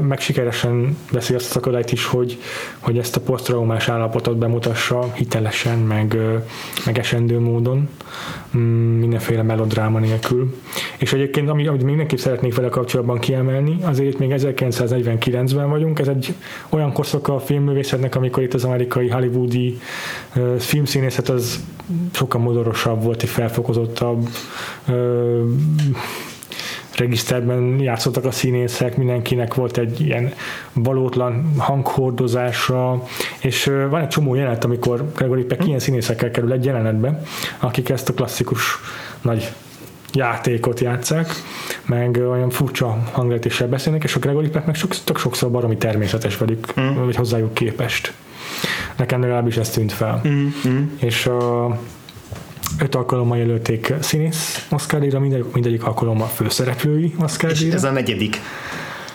meg 0.00 0.20
sikeresen 0.20 0.96
veszi 1.12 1.34
azt 1.34 1.46
a 1.48 1.52
szakadályt 1.52 1.92
is, 1.92 2.06
hogy, 2.06 2.38
hogy 2.78 2.98
ezt 2.98 3.16
a 3.16 3.20
posztraumás 3.20 3.88
állapotot 3.88 4.36
bemutassa 4.36 5.12
hitelesen, 5.14 5.78
meg, 5.78 6.16
meg 6.86 6.98
esendő 6.98 7.40
módon, 7.40 7.88
mm, 8.56 8.98
mindenféle 8.98 9.42
melodráma 9.42 9.98
nélkül. 9.98 10.54
És 10.98 11.12
egyébként, 11.12 11.48
amit, 11.48 11.68
amit 11.68 11.82
mindenképp 11.82 12.18
szeretnék 12.18 12.54
vele 12.54 12.68
kapcsolatban 12.68 13.18
kiemelni, 13.18 13.76
azért 13.82 14.18
még 14.18 14.34
1949-ben 14.36 15.70
vagyunk, 15.70 15.98
ez 15.98 16.08
egy 16.08 16.34
olyan 16.68 16.92
korszaka 16.92 17.34
a 17.34 17.38
filmművészetnek, 17.38 18.14
amikor 18.14 18.42
itt 18.42 18.54
az 18.54 18.64
amerikai 18.64 19.08
hollywoodi 19.08 19.78
filmszínészet 20.58 21.28
az 21.28 21.64
sokkal 22.12 22.40
modorosabb 22.40 23.02
volt, 23.02 23.22
egy 23.22 23.28
felfokozottabb, 23.28 24.28
uh, 24.88 25.42
regiszterben 26.96 27.78
játszottak 27.78 28.24
a 28.24 28.30
színészek, 28.30 28.96
mindenkinek 28.96 29.54
volt 29.54 29.78
egy 29.78 30.00
ilyen 30.00 30.32
valótlan 30.72 31.52
hanghordozása, 31.56 33.02
és 33.40 33.64
van 33.64 34.00
egy 34.00 34.08
csomó 34.08 34.34
jelenet, 34.34 34.64
amikor 34.64 35.12
Gregory 35.16 35.44
Peck 35.44 35.66
ilyen 35.66 35.78
színészekkel 35.78 36.30
kerül 36.30 36.52
egy 36.52 36.64
jelenetbe, 36.64 37.22
akik 37.58 37.88
ezt 37.88 38.08
a 38.08 38.12
klasszikus 38.12 38.78
nagy 39.22 39.52
játékot 40.12 40.80
játszák, 40.80 41.32
meg 41.86 42.16
olyan 42.16 42.50
furcsa 42.50 42.98
hangletéssel 43.12 43.68
beszélnek, 43.68 44.04
és 44.04 44.14
a 44.14 44.18
Gregory 44.18 44.48
Peck 44.48 44.66
meg 44.66 44.74
sok, 44.74 44.94
tök 45.04 45.18
sokszor 45.18 45.50
baromi 45.50 45.76
természetes 45.76 46.36
velük, 46.36 46.80
mm. 46.80 47.04
vagy 47.04 47.16
hozzájuk 47.16 47.54
képest. 47.54 48.12
Nekem 48.96 49.20
legalábbis 49.20 49.56
ez 49.56 49.68
tűnt 49.68 49.92
fel. 49.92 50.22
Mm. 50.28 50.46
Mm. 50.68 50.82
És 50.96 51.26
a 51.26 51.78
öt 52.78 52.94
alkalommal 52.94 53.38
jelölték 53.38 53.94
színész 54.00 54.66
Oscar-díjra, 54.70 55.20
mindegyik, 55.20 55.52
mindegyik 55.52 55.84
alkalommal 55.84 56.26
főszereplői 56.26 57.14
oscar 57.18 57.50
És 57.50 57.60
ez 57.60 57.84
a 57.84 57.90
negyedik 57.90 58.40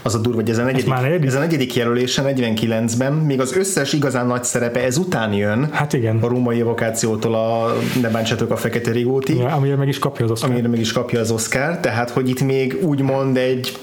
az 0.01 0.15
a 0.15 0.17
durva, 0.17 0.39
hogy 0.39 0.49
ez 0.49 0.57
a 0.57 0.63
negyedik, 0.63 0.93
ez, 0.93 1.01
negyedik? 1.01 1.27
ez 1.27 1.35
a 1.35 1.39
negyedik 1.39 1.75
jelölése 1.75 2.23
49-ben, 2.25 3.13
még 3.13 3.39
az 3.39 3.55
összes 3.55 3.93
igazán 3.93 4.27
nagy 4.27 4.43
szerepe 4.43 4.83
ezután 4.83 5.33
jön. 5.33 5.69
Hát 5.71 5.93
igen. 5.93 6.17
A 6.21 6.27
római 6.27 6.59
evokációtól 6.59 7.35
a 7.35 7.73
Ne 8.01 8.09
bántsatok 8.09 8.51
a 8.51 8.55
fekete 8.55 8.91
rigóti. 8.91 9.37
Ja, 9.37 9.47
amire 9.47 9.75
meg 9.75 9.87
is 9.87 9.99
kapja 9.99 10.25
az 10.25 10.31
Oscar. 10.31 10.49
Amire 10.49 10.67
meg 10.67 10.79
is 10.79 10.91
kapja 10.91 11.19
az 11.19 11.31
Oscar, 11.31 11.77
tehát 11.77 12.09
hogy 12.09 12.29
itt 12.29 12.41
még 12.41 12.77
úgymond 12.81 13.37
egy 13.37 13.77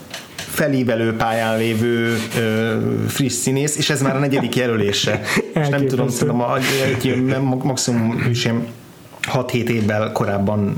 felívelő 0.56 1.16
pályán 1.16 1.58
lévő 1.58 2.16
ö, 2.38 2.76
friss 3.08 3.32
színész, 3.32 3.76
és 3.76 3.90
ez 3.90 4.02
már 4.02 4.16
a 4.16 4.18
negyedik 4.18 4.56
jelölése. 4.56 5.20
és 5.54 5.68
nem 5.68 5.86
tudom, 5.86 6.08
tudom, 6.08 6.40
a, 6.40 6.56
egy, 6.84 7.24
maximum 7.62 8.26
is 8.30 8.44
ilyen 8.44 8.66
6-7 9.32 9.52
évvel 9.52 10.12
korábban 10.12 10.76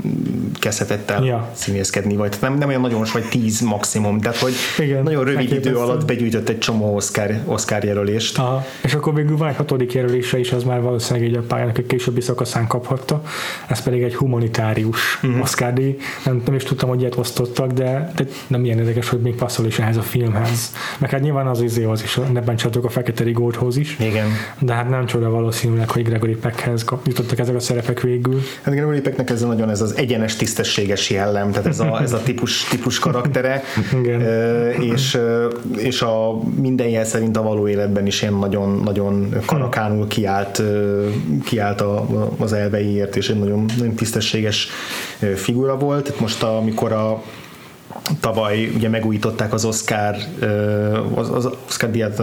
kezdhetett 0.58 1.10
el 1.10 1.24
ja. 1.24 1.50
színészkedni, 1.52 2.16
vagy 2.16 2.36
nem, 2.40 2.58
nem 2.58 2.68
olyan 2.68 2.80
nagyon 2.80 3.04
vagy 3.12 3.24
10 3.24 3.60
maximum, 3.60 4.20
tehát 4.20 4.38
hogy 4.38 4.52
Igen, 4.78 5.02
nagyon 5.02 5.24
rövid 5.24 5.52
idő 5.52 5.76
alatt 5.76 6.06
begyűjtött 6.06 6.48
egy 6.48 6.58
csomó 6.58 6.94
Oscar, 6.94 7.30
Oscar 7.44 7.84
jelölést. 7.84 8.38
Aha. 8.38 8.66
És 8.82 8.94
akkor 8.94 9.14
végül 9.14 9.36
van 9.36 9.48
egy 9.48 9.56
hatodik 9.56 9.92
jelölése 9.92 10.38
is, 10.38 10.52
az 10.52 10.64
már 10.64 10.80
valószínűleg 10.80 11.28
egy 11.28 11.36
a 11.36 11.40
pályának 11.40 11.78
egy 11.78 11.86
későbbi 11.86 12.20
szakaszán 12.20 12.66
kaphatta, 12.66 13.22
ez 13.68 13.82
pedig 13.82 14.02
egy 14.02 14.14
humanitárius 14.14 15.18
uh-huh. 15.22 15.40
Oscar 15.40 15.72
díj. 15.72 15.96
Nem, 16.24 16.42
nem 16.44 16.54
is 16.54 16.62
tudtam, 16.62 16.88
hogy 16.88 17.00
ilyet 17.00 17.16
osztottak, 17.16 17.70
de, 17.72 18.12
de 18.16 18.24
nem 18.46 18.64
ilyen 18.64 18.78
érdekes, 18.78 19.08
hogy 19.08 19.20
még 19.20 19.34
passzol 19.34 19.66
is 19.66 19.78
ehhez 19.78 19.96
a 19.96 20.02
filmhez. 20.02 20.72
Meg 20.98 21.10
hát 21.10 21.20
nyilván 21.20 21.46
az 21.46 21.60
izé 21.60 21.84
az 21.84 22.02
is, 22.02 22.20
ne 22.32 22.40
bántsatok 22.40 22.84
a 22.84 22.88
Fekete 22.88 23.24
Rigóthoz 23.24 23.76
is. 23.76 23.96
Igen. 23.98 24.26
De 24.58 24.72
hát 24.72 24.88
nem 24.88 25.06
csoda 25.06 25.30
valószínűleg, 25.30 25.90
hogy 25.90 26.02
Gregory 26.02 26.36
Peckhez 26.36 26.84
jutottak 27.04 27.38
ezek 27.38 27.54
a 27.54 27.60
szerepek 27.60 28.00
végül. 28.00 28.37
Hát 28.62 28.74
Gregory 28.74 29.00
Pecknek 29.00 29.30
ez 29.30 29.42
nagyon 29.42 29.70
ez 29.70 29.80
az 29.80 29.96
egyenes 29.96 30.36
tisztességes 30.36 31.10
jellem, 31.10 31.50
tehát 31.50 31.66
ez 31.66 31.80
a, 31.80 32.02
ez 32.02 32.12
a 32.12 32.22
típus, 32.22 32.64
típus 32.64 32.98
karaktere, 32.98 33.62
Igen. 34.02 34.20
és, 34.80 35.18
és 35.76 36.02
a 36.02 36.40
minden 36.60 36.88
jel 36.88 37.04
szerint 37.04 37.36
a 37.36 37.42
való 37.42 37.68
életben 37.68 38.06
is 38.06 38.22
ilyen 38.22 38.34
nagyon, 38.34 38.80
nagyon 38.84 39.34
karakánul 39.46 40.06
kiállt, 40.06 40.62
kiállt 41.44 41.80
a, 41.80 42.06
az 42.38 42.52
elveiért, 42.52 43.16
és 43.16 43.28
egy 43.28 43.38
nagyon, 43.38 43.64
nagyon 43.78 43.94
tisztességes 43.94 44.68
figura 45.34 45.76
volt. 45.76 46.20
Most 46.20 46.42
amikor 46.42 46.92
a 46.92 47.22
tavaly 48.20 48.70
ugye 48.74 48.88
megújították 48.88 49.52
az 49.52 49.64
Oscar 49.64 50.16
az, 51.14 51.30
az 51.30 51.48
Oscar 51.66 51.90
díjat 51.90 52.22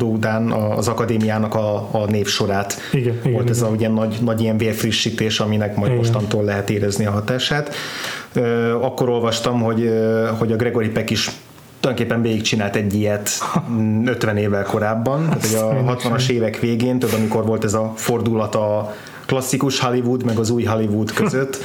után 0.00 0.50
az 0.50 0.88
akadémiának 0.88 1.54
a, 1.54 1.88
a 1.90 2.06
névsorát. 2.10 2.76
Igen, 2.92 3.18
Volt 3.22 3.34
igen, 3.34 3.48
ez 3.48 3.56
igen. 3.56 3.68
a 3.68 3.72
ugye 3.72 3.88
nagy, 3.88 4.18
nagy 4.20 4.40
ilyen 4.40 4.56
vérfrissítés, 4.56 5.40
aminek 5.40 5.76
majd 5.76 5.92
igen. 5.92 5.96
mostantól 5.96 6.44
lehet 6.44 6.70
érezni 6.70 7.06
a 7.06 7.10
hatását. 7.10 7.74
Akkor 8.80 9.08
olvastam, 9.08 9.60
hogy, 9.60 9.90
hogy 10.38 10.52
a 10.52 10.56
Gregory 10.56 10.88
Peck 10.88 11.10
is 11.10 11.30
tulajdonképpen 11.80 12.22
végigcsinált 12.22 12.76
egy 12.76 12.94
ilyet 12.94 13.30
50 14.04 14.36
évvel 14.36 14.64
korábban, 14.64 15.28
tehát 15.28 15.72
a 15.86 15.96
60-as 15.96 16.28
évek 16.28 16.60
végén, 16.60 16.98
tudod, 16.98 17.14
amikor 17.14 17.46
volt 17.46 17.64
ez 17.64 17.74
a 17.74 17.92
fordulat 17.96 18.54
a 18.54 18.94
klasszikus 19.26 19.80
Hollywood 19.80 20.24
meg 20.24 20.38
az 20.38 20.50
új 20.50 20.64
Hollywood 20.64 21.12
között, 21.12 21.58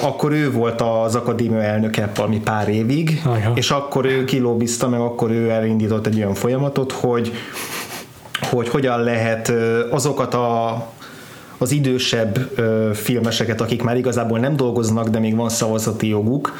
akkor 0.00 0.32
ő 0.32 0.50
volt 0.50 0.80
az 0.80 1.14
akadémia 1.14 1.62
elnöke 1.62 2.10
valami 2.14 2.40
pár 2.40 2.68
évig, 2.68 3.22
Ajha. 3.24 3.52
és 3.54 3.70
akkor 3.70 4.04
ő 4.04 4.24
kilóbizta, 4.24 4.88
meg 4.88 5.00
akkor 5.00 5.30
ő 5.30 5.50
elindított 5.50 6.06
egy 6.06 6.16
olyan 6.16 6.34
folyamatot, 6.34 6.92
hogy 6.92 7.32
hogy 8.50 8.68
hogyan 8.68 9.02
lehet 9.02 9.52
azokat 9.90 10.34
a 10.34 10.86
az 11.58 11.70
idősebb 11.70 12.50
ö, 12.54 12.90
filmeseket, 12.94 13.60
akik 13.60 13.82
már 13.82 13.96
igazából 13.96 14.38
nem 14.38 14.56
dolgoznak, 14.56 15.08
de 15.08 15.18
még 15.18 15.36
van 15.36 15.48
szavazati 15.48 16.08
joguk, 16.08 16.52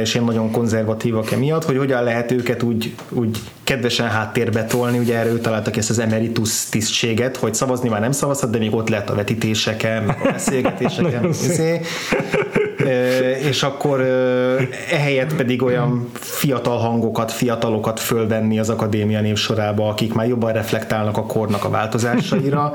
és 0.00 0.14
én 0.14 0.22
nagyon 0.22 0.50
konzervatívak 0.50 1.30
emiatt, 1.30 1.64
hogy 1.64 1.76
hogyan 1.76 2.02
lehet 2.02 2.32
őket 2.32 2.62
úgy, 2.62 2.94
úgy 3.08 3.38
kedvesen 3.64 4.08
háttérbe 4.08 4.64
tolni, 4.64 4.98
ugye 4.98 5.18
erre 5.18 5.30
ő 5.30 5.38
találtak 5.38 5.76
ezt 5.76 5.90
az 5.90 5.98
emeritus 5.98 6.68
tisztséget, 6.68 7.36
hogy 7.36 7.54
szavazni 7.54 7.88
már 7.88 8.00
nem 8.00 8.12
szavazhat, 8.12 8.50
de 8.50 8.58
még 8.58 8.74
ott 8.74 8.88
lehet 8.88 9.10
a 9.10 9.14
vetítéseken, 9.14 10.08
a 10.08 10.16
beszélgetéseken, 10.32 11.28
izé. 11.48 11.80
és 13.48 13.62
akkor 13.62 14.00
ehelyett 14.90 15.34
pedig 15.36 15.62
olyan 15.62 16.10
fiatal 16.12 16.78
hangokat, 16.78 17.32
fiatalokat 17.32 18.00
fölvenni 18.00 18.58
az 18.58 18.68
akadémia 18.68 19.20
névsorába, 19.20 19.88
akik 19.88 20.14
már 20.14 20.28
jobban 20.28 20.52
reflektálnak 20.52 21.16
a 21.16 21.26
kornak 21.26 21.64
a 21.64 21.70
változásaira, 21.70 22.72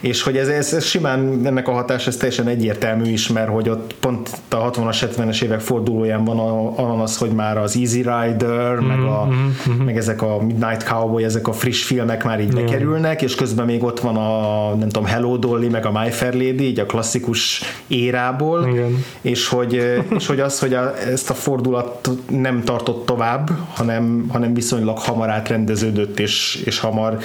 és 0.00 0.22
hogy 0.22 0.36
ez, 0.36 0.48
ez, 0.48 0.72
ez 0.72 0.84
simán 0.84 1.40
ennek 1.44 1.68
a 1.68 1.72
hatás 1.72 2.06
ez 2.06 2.16
teljesen 2.16 2.46
egyértelmű 2.46 3.10
is, 3.10 3.28
mert 3.28 3.48
hogy 3.48 3.68
ott 3.68 3.94
pont 4.00 4.30
a 4.48 4.70
60-as, 4.70 5.10
70-es 5.16 5.42
évek 5.42 5.60
fordulóján 5.60 6.24
van, 6.24 6.38
a, 6.38 7.02
az, 7.02 7.16
hogy 7.16 7.30
már 7.30 7.58
az 7.58 7.76
Easy 7.76 7.96
Rider, 7.96 8.74
mm-hmm, 8.74 8.86
meg, 8.86 9.00
a, 9.00 9.28
mm-hmm. 9.28 9.84
meg 9.84 9.96
ezek 9.96 10.22
a 10.22 10.42
Midnight 10.42 10.82
Cowboy, 10.82 11.24
ezek 11.24 11.48
a 11.48 11.52
friss 11.52 11.82
filmek 11.82 12.24
már 12.24 12.40
így 12.40 12.54
bekerülnek, 12.54 13.22
és 13.22 13.34
közben 13.34 13.66
még 13.66 13.82
ott 13.82 14.00
van 14.00 14.16
a 14.16 14.74
nem 14.74 14.88
tudom, 14.88 15.04
Hello 15.04 15.36
Dolly, 15.36 15.68
meg 15.68 15.86
a 15.86 16.00
My 16.00 16.10
Fair 16.10 16.32
Lady, 16.32 16.66
így 16.66 16.80
a 16.80 16.86
klasszikus 16.86 17.62
érából, 17.86 18.68
Igen. 18.68 19.04
és 19.20 19.48
hogy, 19.48 19.74
és 20.18 20.26
hogy 20.26 20.40
az, 20.40 20.58
hogy 20.58 20.74
a, 20.74 20.98
ezt 20.98 21.30
a 21.30 21.34
fordulat 21.34 22.10
nem 22.30 22.64
tartott 22.64 23.06
tovább, 23.06 23.50
hanem, 23.74 24.26
hanem 24.32 24.54
viszonylag 24.54 24.98
hamar 24.98 25.30
átrendeződött, 25.30 26.20
és, 26.20 26.62
és 26.64 26.78
hamar 26.78 27.18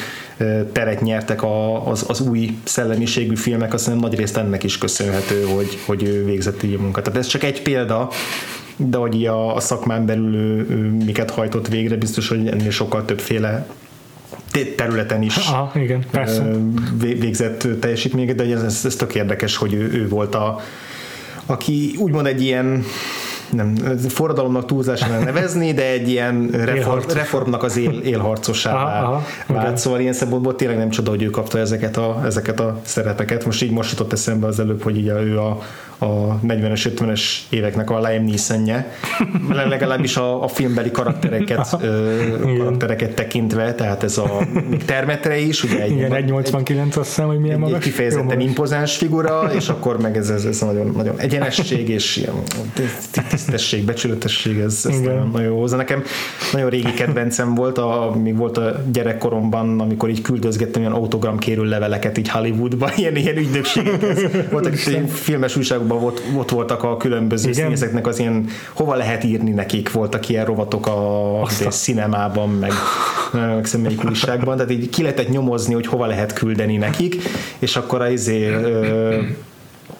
teret 0.72 1.02
nyertek 1.02 1.44
a, 1.44 1.88
az, 1.88 2.06
az 2.08 2.20
új 2.22 2.58
szellemiségű 2.64 3.36
filmek, 3.36 3.74
azt 3.74 3.84
hiszem 3.86 4.00
nagy 4.00 4.16
részt 4.16 4.38
ennek 4.38 4.64
is 4.64 4.78
köszönhető, 4.78 5.44
hogy, 5.44 5.80
hogy 5.86 6.04
ő 6.04 6.26
végzett 6.26 6.64
így 6.64 6.74
a 6.74 6.82
munkát. 6.82 7.04
Tehát 7.04 7.20
ez 7.20 7.28
csak 7.28 7.44
egy 7.44 7.62
példa, 7.62 8.10
de 8.76 8.98
hogy 8.98 9.26
a, 9.26 9.56
a 9.56 9.60
szakmán 9.60 10.06
belül 10.06 10.36
ő, 10.36 10.68
ő 10.70 11.04
miket 11.06 11.32
hajtott 11.32 11.68
végre, 11.68 11.96
biztos, 11.96 12.28
hogy 12.28 12.48
ennél 12.48 12.70
sokkal 12.70 13.06
többféle 13.06 13.68
területen 14.76 15.22
is 15.22 15.36
Aha, 15.36 15.80
igen, 15.80 16.06
persze. 16.12 16.52
végzett 17.00 17.68
teljesítményeket, 17.80 18.36
de 18.36 18.56
ez, 18.56 18.82
ez, 18.86 18.96
tök 18.96 19.16
érdekes, 19.16 19.56
hogy 19.56 19.74
ő, 19.74 19.92
ő 19.94 20.08
volt 20.08 20.36
a 20.36 20.60
aki 21.46 21.96
úgymond 21.98 22.26
egy 22.26 22.42
ilyen 22.42 22.84
nem, 23.56 23.76
forradalomnak 24.08 24.66
túlzásra 24.66 25.20
nevezni, 25.20 25.74
de 25.74 25.92
egy 25.92 26.10
ilyen 26.10 26.50
reform, 26.52 27.10
reformnak 27.14 27.64
az 27.64 27.78
él, 27.78 28.00
élharcosává 28.04 29.22
vált. 29.48 29.78
Szóval 29.78 30.00
ilyen 30.00 30.14
szempontból 30.14 30.56
tényleg 30.56 30.78
nem 30.78 30.90
csoda, 30.90 31.10
hogy 31.10 31.24
ő 31.24 31.30
kapta 31.30 31.60
ezeket 31.60 31.98
a, 31.98 32.22
ezeket 32.26 32.60
a 32.60 32.80
szerepeket. 32.84 33.46
Most 33.46 33.64
így 33.64 33.72
most 33.72 33.92
jutott 33.92 34.14
eszembe 34.14 34.48
az 34.48 34.60
előbb, 34.60 34.84
hogy 34.84 34.98
így 34.98 35.08
ő 35.08 35.40
a, 35.40 35.62
a 35.98 36.40
40-es, 36.40 36.92
50-es 36.96 37.22
éveknek 37.50 37.90
a 37.90 38.08
Liam 38.08 38.26
Neeson-je, 38.26 38.92
legalábbis 39.50 40.18
a, 40.18 40.44
a 40.44 40.48
filmbeli 40.48 40.92
karaktereket, 40.92 41.78
ö, 41.82 42.58
karaktereket 42.58 43.16
tekintve, 43.16 43.74
tehát 43.74 44.04
ez 44.04 44.18
a 44.18 44.48
termetre 44.86 45.40
is, 45.40 45.64
ugye 45.64 45.82
egy, 45.82 45.92
Igen, 45.92 46.14
egy 46.14 46.26
89 46.26 46.96
azt 46.96 47.08
hiszem, 47.08 47.28
hogy 47.28 47.40
milyen 47.40 47.60
magas. 47.60 47.76
Egy 47.76 47.82
kifejezetten 47.84 48.40
impozáns 48.40 48.98
figura, 48.98 49.50
és 49.60 49.70
akkor 49.70 50.02
meg 50.02 50.18
ez, 50.18 50.30
ez, 50.30 50.46
ez 50.46 50.60
nagyon, 50.60 50.92
nagyon 50.96 51.20
egyenesség 51.20 51.90
és 51.90 52.18
ilyen 52.18 52.34
tisztesség, 53.30 53.86
becsületesség, 53.86 54.58
ez, 54.58 54.86
ez 54.90 55.00
nagyon, 55.00 55.30
nagyon 55.34 55.48
jó 55.48 55.60
hozzá. 55.60 55.78
Nekem 55.78 56.04
nagyon 56.52 56.70
régi 56.70 56.94
kedvencem 56.94 57.56
volt, 57.56 57.78
a, 57.78 58.16
még 58.24 58.38
volt 58.38 58.58
a 58.58 58.84
gyerekkoromban, 58.92 59.80
amikor 59.80 60.10
így 60.10 60.22
küldözgettem 60.22 60.82
ilyen 60.82 60.94
autogramkérő 60.94 61.64
leveleket 61.64 62.18
így 62.18 62.30
Hollywoodban, 62.30 62.92
ilyen, 62.98 63.16
ilyen 63.16 63.38
ügynökségekhez. 63.38 64.22
Voltak 64.52 64.74
filmes 65.08 65.56
újságok 65.56 65.85
országokban 65.86 66.04
ott, 66.04 66.38
ott 66.38 66.50
voltak 66.50 66.84
a 66.84 66.98
különböző 66.98 67.50
Igen. 67.50 67.64
színészeknek 67.64 68.08
az 68.08 68.20
ilyen, 68.20 68.48
hova 68.74 68.96
lehet 68.96 69.24
írni 69.24 69.52
nekik, 69.52 69.92
voltak 69.92 70.30
ilyen 70.30 70.46
rovatok 70.46 70.88
a, 70.88 71.42
a 71.42 71.48
cinemában, 71.70 72.50
meg 72.50 72.72
nem 73.32 73.82
melyik 73.82 74.06
újságban, 74.06 74.56
tehát 74.56 74.72
így 74.72 74.90
ki 74.90 75.02
lehetett 75.02 75.30
nyomozni, 75.30 75.74
hogy 75.74 75.88
hova 75.88 76.06
lehet 76.06 76.34
küldeni 76.34 76.78
nekik, 76.78 77.16
és 77.60 77.76
akkor 77.76 78.02
az 78.02 78.12
izé, 78.12 78.56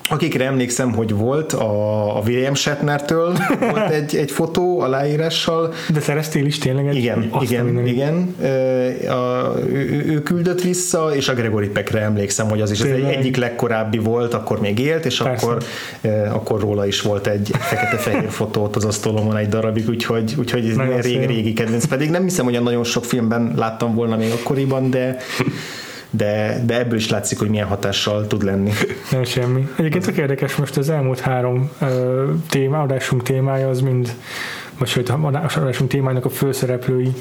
akikre 0.10 0.46
emlékszem, 0.46 0.94
hogy 0.94 1.14
volt 1.14 1.54
a, 1.54 2.18
a 2.18 2.22
William 2.26 2.54
Shatnertől 2.54 3.38
volt 3.72 3.90
egy, 3.90 4.16
egy 4.16 4.32
fotó 4.32 4.80
aláírással. 4.80 5.74
De 5.94 6.00
szereztél 6.00 6.46
is 6.46 6.58
tényleg 6.58 6.88
egy 6.88 6.96
Igen, 6.96 7.32
igen, 7.42 7.88
igen. 7.88 8.36
A, 9.10 9.54
ő, 9.68 10.04
ő, 10.08 10.24
küldött 10.24 10.62
vissza, 10.62 11.16
és 11.16 11.30
a 11.30 11.34
Gregory 11.34 11.68
Peckre 11.68 12.02
emlékszem, 12.02 12.50
hogy 12.50 12.62
az 12.62 12.72
is 12.72 12.82
az 12.82 12.88
egy, 12.88 13.04
egyik 13.04 13.36
legkorábbi 13.36 13.98
volt, 13.98 14.34
akkor 14.34 14.60
még 14.60 14.80
élt, 14.80 15.06
és 15.06 15.20
akkor, 15.20 15.58
akkor 16.30 16.60
róla 16.60 16.88
is 16.88 17.02
volt 17.02 17.28
egy 17.28 17.52
fekete-fehér 17.60 18.30
fotót 18.30 18.76
az 18.76 18.86
asztalomon 18.86 19.38
egy 19.38 19.50
darabig, 19.50 19.90
úgyhogy, 19.90 20.34
úgyhogy 20.38 20.70
ez 20.70 21.04
régi, 21.06 21.26
régi 21.26 21.54
kedvenc. 21.54 21.86
Pedig 21.86 22.10
nem 22.10 22.24
hiszem, 22.24 22.46
hogy 22.46 22.62
nagyon 22.62 22.84
sok 22.84 23.06
filmben 23.06 23.54
láttam 23.56 23.96
volna 23.96 24.16
még 24.16 24.32
akkoriban, 24.32 24.90
de 24.90 25.18
de, 26.10 26.62
de 26.66 26.80
ebből 26.80 26.98
is 26.98 27.10
látszik, 27.10 27.40
hogy 27.40 27.50
milyen 27.50 27.68
hatással 27.68 28.28
tud 28.28 28.44
lenni. 28.44 28.72
Nem 29.12 29.24
semmi. 29.24 29.70
Egyébként 29.78 30.06
tök 30.06 30.18
érdekes, 30.18 30.56
most 30.56 30.78
az 30.78 30.90
elmúlt 30.90 31.20
három 31.20 31.72
uh, 31.82 31.90
téma, 32.50 32.82
adásunk 32.82 33.24
témája 33.24 33.70
az 33.70 33.82
mind, 33.82 34.14
vagy 34.78 34.88
sőt, 34.88 35.10
adásunk 35.10 35.90
témájának 35.90 36.26
a 36.26 36.30
főszereplői 36.30 37.14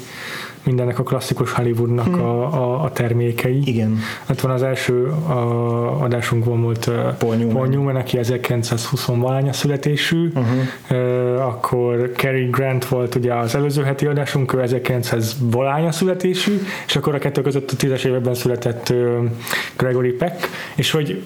mindennek 0.65 0.99
a 0.99 1.03
klasszikus 1.03 1.51
Hollywoodnak 1.51 2.05
hmm. 2.05 2.21
a, 2.21 2.53
a, 2.53 2.83
a 2.83 2.91
termékei. 2.91 3.61
Igen. 3.65 3.99
Hát 4.25 4.41
van 4.41 4.51
az 4.51 4.63
első 4.63 5.05
a 5.07 6.03
adásunkban 6.03 6.61
volt 6.61 6.91
Paul 7.17 7.35
Newman, 7.35 7.53
Paul 7.53 7.67
Newman 7.67 7.95
aki 7.95 8.17
1920 8.17 9.05
valánya 9.05 9.53
születésű, 9.53 10.31
uh-huh. 10.33 11.47
akkor 11.47 12.11
Cary 12.15 12.45
Grant 12.45 12.85
volt 12.85 13.15
ugye 13.15 13.33
az 13.33 13.55
előző 13.55 13.83
heti 13.83 14.05
adásunk, 14.05 14.53
ő 14.53 14.61
1900 14.61 15.35
valánya 15.39 15.91
születésű, 15.91 16.61
és 16.87 16.95
akkor 16.95 17.15
a 17.15 17.17
kettő 17.17 17.41
között 17.41 17.71
a 17.71 17.75
tízes 17.75 18.03
években 18.03 18.33
született 18.33 18.93
Gregory 19.77 20.11
Peck, 20.11 20.49
és 20.75 20.91
hogy 20.91 21.23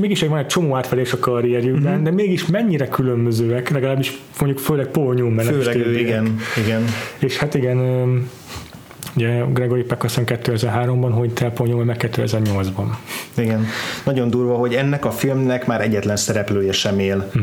mégis 0.00 0.20
van 0.22 0.38
egy 0.38 0.46
csomó 0.46 0.76
átfelés 0.76 1.12
a 1.12 1.18
karrierjükben, 1.18 1.90
uh-huh. 1.90 2.04
de 2.04 2.10
mégis 2.10 2.46
mennyire 2.46 2.88
különbözőek, 2.88 3.68
legalábbis 3.68 4.20
mondjuk 4.40 4.60
főleg 4.60 4.86
Paul 4.86 5.14
Newman. 5.14 5.44
Főleg 5.44 5.76
ő, 5.76 5.98
igen, 5.98 6.36
igen. 6.64 6.84
És 7.18 7.38
hát 7.38 7.54
igen, 7.54 7.78
Ugye 9.16 9.44
Gregory 9.52 9.82
Peck 9.82 10.04
azt 10.04 10.20
2003-ban, 10.24 11.10
hogy 11.12 11.32
Paul 11.54 11.84
meg 11.84 12.10
2008-ban. 12.14 12.86
Igen. 13.36 13.66
Nagyon 14.04 14.30
durva, 14.30 14.54
hogy 14.54 14.74
ennek 14.74 15.04
a 15.04 15.10
filmnek 15.10 15.66
már 15.66 15.80
egyetlen 15.80 16.16
szereplője 16.16 16.72
sem 16.72 16.98
él. 16.98 17.30
Mm. 17.38 17.42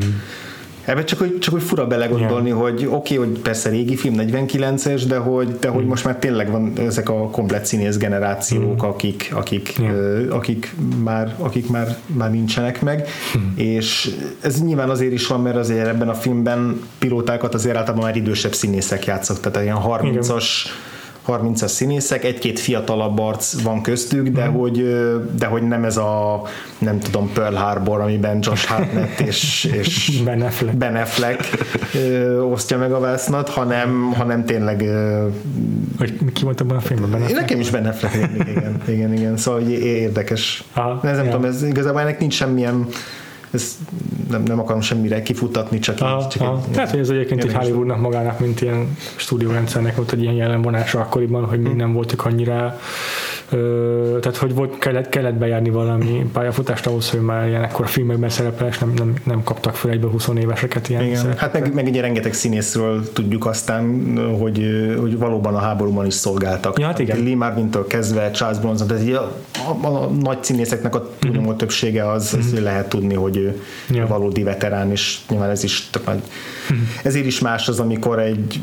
Ebbe 0.87 1.03
csak 1.03 1.19
hogy, 1.19 1.39
csak 1.39 1.53
hogy 1.53 1.63
fura 1.63 1.87
belegondolni, 1.87 2.47
yeah. 2.47 2.61
hogy 2.61 2.85
oké, 2.85 3.17
okay, 3.17 3.27
hogy 3.27 3.39
persze 3.39 3.69
régi 3.69 3.95
film, 3.95 4.15
49-es, 4.17 5.03
de 5.07 5.17
hogy, 5.17 5.57
de 5.59 5.67
hogy 5.67 5.83
mm. 5.83 5.87
most 5.87 6.05
már 6.05 6.15
tényleg 6.15 6.51
van 6.51 6.73
ezek 6.77 7.09
a 7.09 7.29
komplet 7.29 7.65
színész 7.65 7.97
generációk, 7.97 8.83
mm. 8.83 8.87
akik, 8.87 9.31
akik, 9.33 9.73
yeah. 9.77 9.95
uh, 9.95 10.35
akik, 10.35 10.75
már, 11.03 11.35
akik 11.37 11.69
már, 11.69 11.97
már 12.05 12.31
nincsenek 12.31 12.81
meg, 12.81 13.07
mm. 13.37 13.41
és 13.55 14.15
ez 14.41 14.61
nyilván 14.63 14.89
azért 14.89 15.11
is 15.11 15.27
van, 15.27 15.41
mert 15.41 15.55
azért 15.55 15.87
ebben 15.87 16.09
a 16.09 16.13
filmben 16.13 16.81
pilótákat 16.99 17.53
azért 17.53 17.75
általában 17.75 18.05
már 18.05 18.15
idősebb 18.15 18.53
színészek 18.53 19.05
játszok, 19.05 19.39
tehát 19.39 19.63
ilyen 19.63 19.79
30-as 19.87 20.45
30-as 21.27 21.67
színészek, 21.67 22.23
egy-két 22.23 22.59
fiatalabb 22.59 23.19
arc 23.19 23.61
van 23.61 23.81
köztük, 23.81 24.27
de, 24.27 24.49
mm. 24.49 24.53
hogy, 24.53 24.97
de 25.37 25.45
hogy 25.45 25.63
nem 25.63 25.83
ez 25.83 25.97
a 25.97 26.41
nem 26.77 26.99
tudom, 26.99 27.31
Pearl 27.33 27.55
Harbor, 27.55 28.01
amiben 28.01 28.39
Josh 28.41 28.67
Hartnett 28.67 29.19
és, 29.29 29.69
és 29.73 30.21
Ben 30.23 30.41
Affleck, 30.41 30.77
ben 30.77 30.95
Affleck 30.95 31.49
ö, 31.93 32.39
osztja 32.41 32.77
meg 32.77 32.91
a 32.91 32.99
vásznat, 32.99 33.49
hanem, 33.49 34.13
hanem 34.15 34.45
tényleg 34.45 34.81
ö, 34.81 35.27
hogy 35.97 36.13
ki 36.33 36.43
volt 36.43 36.61
abban 36.61 36.77
a 36.77 36.79
filmben? 36.79 37.09
Ben 37.11 37.21
Affleck? 37.21 37.39
Nekem 37.39 37.59
is 37.59 37.69
Ben 37.69 37.85
Affleck, 37.85 38.15
igen, 38.49 38.81
igen, 38.87 39.13
igen, 39.13 39.37
szóval 39.37 39.61
érdekes. 39.69 40.63
Aha, 40.73 40.99
ez 41.03 41.15
nem 41.15 41.25
ja. 41.25 41.31
tudom, 41.31 41.45
ez 41.45 41.63
igazából 41.63 42.01
ennek 42.01 42.19
nincs 42.19 42.33
semmilyen 42.33 42.87
ez 43.51 43.77
nem, 44.29 44.43
nem 44.43 44.59
akarom 44.59 44.81
semmire 44.81 45.21
kifutatni, 45.21 45.79
csak 45.79 46.01
aha, 46.01 46.21
így. 46.21 46.27
Csak 46.27 46.41
aha. 46.41 46.61
Egy, 46.65 46.71
Tehát, 46.71 46.89
hogy 46.89 46.99
ez 46.99 47.09
egyébként 47.09 47.43
egy 47.43 47.53
Hollywoodnak 47.53 47.99
magának, 47.99 48.39
mint 48.39 48.61
ilyen 48.61 48.97
stúdiórendszernek 49.15 49.95
volt 49.95 50.11
egy 50.11 50.21
ilyen 50.21 50.33
jelenvonása 50.33 50.99
akkoriban, 50.99 51.45
hogy 51.45 51.59
még 51.59 51.71
hm. 51.71 51.77
nem 51.77 51.93
voltak 51.93 52.25
annyira 52.25 52.79
Ö, 53.49 54.17
tehát, 54.21 54.37
hogy 54.37 54.53
volt, 54.53 54.77
kellett, 54.77 55.09
kellett 55.09 55.33
bejárni 55.33 55.69
valami 55.69 56.29
pályafutást 56.33 56.87
ahhoz, 56.87 57.09
hogy 57.09 57.21
már 57.21 57.47
ilyen 57.47 57.63
ekkora 57.63 57.87
filmekben 57.87 58.29
szerepel, 58.29 58.67
és 58.67 58.77
nem, 58.77 58.93
nem, 58.95 59.13
nem 59.23 59.43
kaptak 59.43 59.75
fel 59.75 59.91
egyből 59.91 60.09
20 60.09 60.27
éveseket 60.37 60.89
ilyen 60.89 61.03
Igen. 61.03 61.37
Hát 61.37 61.53
meg, 61.53 61.73
meg 61.73 61.85
ugye 61.85 62.01
rengeteg 62.01 62.33
színészről 62.33 63.11
tudjuk 63.13 63.45
aztán, 63.45 64.13
hogy, 64.39 64.65
hogy 64.99 65.17
valóban 65.17 65.55
a 65.55 65.59
háborúban 65.59 66.05
is 66.05 66.13
szolgáltak. 66.13 66.79
Ja, 66.79 66.85
hát 66.85 66.99
igen. 66.99 67.23
Lee 67.23 67.35
Marvin-től 67.35 67.87
kezdve 67.87 68.31
Charles 68.31 68.59
Bronson, 68.59 68.87
tehát 68.87 69.13
a, 69.13 69.33
a, 69.67 69.87
a, 69.87 70.07
nagy 70.07 70.43
színészeknek 70.43 70.95
a 70.95 71.09
túlnyomó 71.19 71.43
uh-huh. 71.43 71.57
többsége 71.57 72.11
az, 72.11 72.33
az 72.39 72.45
uh-huh. 72.45 72.61
lehet 72.61 72.89
tudni, 72.89 73.13
hogy 73.13 73.37
ő 73.37 73.61
ja. 73.89 74.07
valódi 74.07 74.43
veterán, 74.43 74.91
és 74.91 75.19
nyilván 75.29 75.49
ez 75.49 75.63
is 75.63 75.89
tök 75.89 76.05
nagy. 76.05 76.21
Uh-huh. 76.63 76.87
Ezért 77.03 77.25
is 77.25 77.39
más 77.39 77.67
az, 77.67 77.79
amikor 77.79 78.19
egy, 78.19 78.61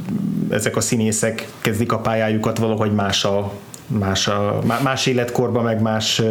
ezek 0.50 0.76
a 0.76 0.80
színészek 0.80 1.48
kezdik 1.60 1.92
a 1.92 1.98
pályájukat 1.98 2.58
valahogy 2.58 2.92
más 2.92 3.24
a 3.24 3.52
más, 3.86 4.28
a, 4.28 4.58
más 4.82 5.06
életkorba, 5.06 5.62
meg 5.62 5.82
más 5.82 6.22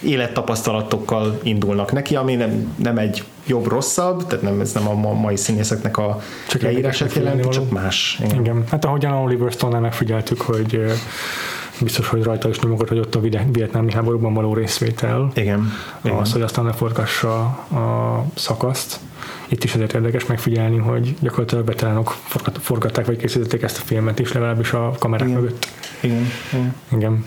élettapasztalatokkal 0.00 1.38
indulnak 1.42 1.92
neki, 1.92 2.16
ami 2.16 2.34
nem, 2.34 2.74
nem 2.76 2.98
egy 2.98 3.24
jobb-rosszabb, 3.46 4.26
tehát 4.26 4.44
nem, 4.44 4.60
ez 4.60 4.72
nem 4.72 4.88
a 4.88 4.94
ma, 4.94 5.12
mai 5.12 5.36
színészeknek 5.36 5.96
a 5.98 6.20
csak 6.48 6.62
leírását 6.62 7.12
jelenti, 7.12 7.48
csak 7.48 7.70
más. 7.70 8.20
Igen. 8.24 8.40
Igen. 8.40 8.64
Hát 8.70 8.84
ahogyan 8.84 9.12
a 9.12 9.20
Oliver 9.20 9.52
Stone-nál 9.52 9.80
megfigyeltük, 9.80 10.40
hogy 10.40 10.84
biztos, 11.80 12.08
hogy 12.08 12.22
rajta 12.22 12.48
is 12.48 12.58
nyomogat, 12.58 12.88
hogy 12.88 12.98
ott 12.98 13.14
a 13.14 13.20
vietnámi 13.52 13.92
háborúban 13.92 14.34
való 14.34 14.54
részvétel. 14.54 15.30
Igen. 15.34 15.72
Az, 16.20 16.32
hogy 16.32 16.42
aztán 16.42 16.64
leforgassa 16.64 17.40
a 17.40 18.24
szakaszt 18.34 19.00
itt 19.52 19.64
is 19.64 19.74
azért 19.74 19.94
érdekes 19.94 20.26
megfigyelni, 20.26 20.76
hogy 20.76 21.16
gyakorlatilag 21.20 21.64
veteránok 21.64 22.16
forgatták 22.60 23.06
vagy 23.06 23.16
készítették 23.16 23.62
ezt 23.62 23.78
a 23.78 23.80
filmet 23.84 24.18
is, 24.18 24.32
legalábbis 24.32 24.72
a 24.72 24.94
kamerák 24.98 25.28
Igen. 25.28 25.40
mögött. 25.40 25.66
Igen. 26.02 26.26
Igen. 26.52 26.74
Igen. 26.92 27.24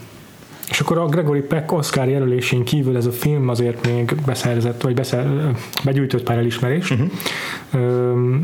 És 0.70 0.80
akkor 0.80 0.98
a 0.98 1.06
Gregory 1.06 1.40
Peck 1.40 1.72
Oscar 1.72 2.08
jelölésén 2.08 2.64
kívül 2.64 2.96
ez 2.96 3.06
a 3.06 3.12
film 3.12 3.48
azért 3.48 3.86
még 3.86 4.14
beszerzett, 4.26 4.82
vagy 4.82 4.94
beszer, 4.94 5.54
begyűjtött 5.84 6.22
pár 6.22 6.36
elismerést. 6.38 6.94
Uh-huh. 6.94 8.40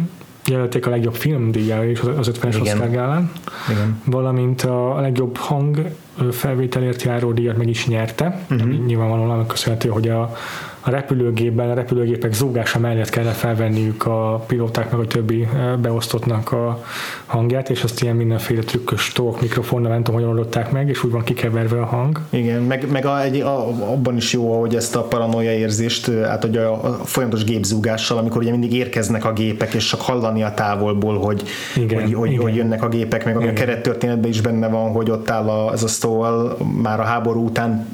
jelölték 0.47 0.87
a 0.87 0.91
legjobb 0.91 1.15
filmdíjára 1.15 1.85
is 1.85 2.01
az 2.01 2.31
50-es 2.35 2.61
Oscar 2.61 2.91
gálán, 2.91 3.33
Igen. 3.71 4.01
valamint 4.05 4.63
a 4.63 5.01
legjobb 5.01 5.37
hang 5.37 5.89
felvételért 6.31 7.03
járó 7.03 7.33
díjat 7.33 7.57
meg 7.57 7.69
is 7.69 7.87
nyerte. 7.87 8.47
Uh-huh. 8.51 8.87
Nyilvánvalóan 8.87 9.47
köszönhető, 9.47 9.89
hogy 9.89 10.09
a 10.09 10.37
a 10.85 10.91
repülőgépben, 10.91 11.71
a 11.71 11.75
repülőgépek 11.75 12.33
zúgása 12.33 12.79
mellett 12.79 13.09
kellett 13.09 13.35
felvenniük 13.35 14.07
a 14.07 14.45
pilóták 14.47 14.91
meg 14.91 15.01
a 15.01 15.07
többi 15.07 15.49
beosztottnak 15.81 16.53
a 16.53 16.85
hangját, 17.27 17.71
és 17.71 17.83
azt 17.83 18.03
ilyen 18.03 18.17
mindenféle 18.17 18.61
trükkös 18.61 19.13
tók, 19.13 19.41
mikrofonnal 19.41 19.91
nem 19.91 20.03
tudom, 20.03 20.15
hogyan 20.15 20.37
oldották 20.37 20.71
meg, 20.71 20.89
és 20.89 21.05
úgy 21.05 21.11
van 21.11 21.23
kikeverve 21.23 21.81
a 21.81 21.85
hang. 21.85 22.21
Igen, 22.31 22.63
meg, 22.63 22.91
meg 22.91 23.05
a, 23.05 23.23
egy, 23.23 23.41
a, 23.41 23.69
abban 23.69 24.17
is 24.17 24.33
jó, 24.33 24.61
hogy 24.61 24.75
ezt 24.75 24.97
a 24.97 25.03
paranoia 25.03 25.53
érzést 25.53 26.09
átadja 26.09 26.73
a, 26.73 26.89
a 26.89 27.05
folyamatos 27.05 27.45
gépzúgással, 27.45 28.19
amikor 28.19 28.43
ugye 28.43 28.51
mindig 28.51 28.73
érkeznek 28.73 29.25
a 29.25 29.33
gépek, 29.33 29.75
és 29.75 29.87
csak 29.89 30.01
hallani 30.01 30.43
a 30.43 30.55
távolból, 30.55 31.19
hogy, 31.19 31.43
igen, 31.77 32.01
hogy, 32.01 32.15
hogy, 32.15 32.31
igen. 32.31 32.43
hogy 32.43 32.55
jönnek 32.55 32.83
a 32.83 32.89
gépek, 32.89 33.25
meg 33.25 33.37
igen. 33.37 33.49
a 33.49 33.53
kerettörténetben 33.53 34.31
is 34.31 34.41
benne 34.41 34.69
van, 34.69 34.91
hogy 34.91 35.11
ott 35.11 35.31
áll 35.31 35.49
a, 35.49 35.73
ez 35.73 35.83
a 35.83 35.89
Stoll 35.89 36.57
már 36.83 37.01
a 37.01 37.05
háború 37.05 37.45
után 37.45 37.87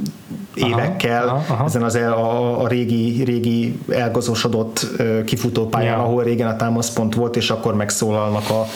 évekkel 0.58 1.28
aha, 1.28 1.44
aha. 1.48 1.64
ezen 1.64 1.82
az 1.82 1.94
el, 1.94 2.12
a, 2.12 2.62
a 2.62 2.68
régi, 2.68 3.22
régi 3.24 3.78
elgazosodott 3.88 4.86
kifutópályán, 5.24 5.98
ja. 5.98 6.02
ahol 6.04 6.22
régen 6.22 6.48
a 6.48 6.56
támaszpont 6.56 7.14
volt, 7.14 7.36
és 7.36 7.50
akkor 7.50 7.74
megszólalnak 7.74 8.50
a, 8.50 8.66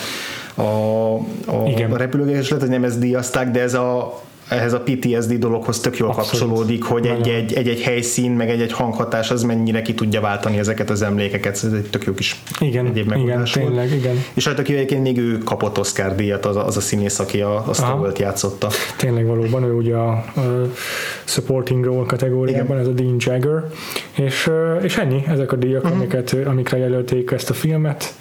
a, 0.61 1.13
a, 1.45 1.67
Igen. 1.67 1.91
a 1.91 1.97
repülőgépes, 1.97 2.49
lehet, 2.49 2.65
hogy 2.65 2.73
nem 2.73 2.83
ezt 2.83 2.99
díjazták, 2.99 3.51
de 3.51 3.61
ez 3.61 3.73
a 3.73 4.21
ehhez 4.53 4.73
a 4.73 4.81
PTSD 4.81 5.33
dologhoz 5.33 5.79
tök 5.79 5.97
jól 5.97 6.09
Abszolút. 6.09 6.29
kapcsolódik, 6.29 6.83
hogy 6.83 7.07
egy-egy, 7.07 7.53
egy-egy 7.53 7.81
helyszín, 7.81 8.31
meg 8.31 8.49
egy-egy 8.49 8.71
hanghatás 8.71 9.31
az 9.31 9.43
mennyire 9.43 9.81
ki 9.81 9.93
tudja 9.93 10.21
váltani 10.21 10.57
ezeket 10.57 10.89
az 10.89 11.01
emlékeket. 11.01 11.53
Ez 11.53 11.73
egy 11.73 11.89
tök 11.89 12.03
jó 12.03 12.13
kis 12.13 12.41
igen, 12.59 12.85
egyéb 12.85 13.13
igen, 13.17 13.43
tényleg, 13.53 13.91
igen. 13.91 14.23
És 14.33 14.45
rajta 14.45 14.61
kívül 14.61 14.99
még 14.99 15.17
ő 15.17 15.37
kapott 15.37 15.79
Oscar 15.79 16.15
díjat, 16.15 16.45
az 16.45 16.55
a, 16.55 16.65
az 16.65 16.77
a 16.77 16.81
színész, 16.81 17.19
aki 17.19 17.41
a, 17.41 17.67
a 17.67 17.73
Star 17.73 18.11
játszotta. 18.17 18.69
Tényleg 18.97 19.25
valóban, 19.25 19.63
ő 19.63 19.73
ugye 19.73 19.95
a, 19.95 20.11
a 20.11 20.71
supporting 21.23 21.85
role 21.85 22.05
kategóriában, 22.05 22.65
igen. 22.65 22.79
ez 22.79 22.87
a 22.87 22.91
Dean 22.91 23.15
Jagger. 23.17 23.63
És, 24.15 24.49
és 24.81 24.97
ennyi, 24.97 25.23
ezek 25.27 25.51
a 25.51 25.55
díjak, 25.55 25.83
uh-huh. 25.83 25.97
amiket, 25.97 26.35
amikre 26.45 26.77
jelölték 26.77 27.31
ezt 27.31 27.49
a 27.49 27.53
filmet. 27.53 28.13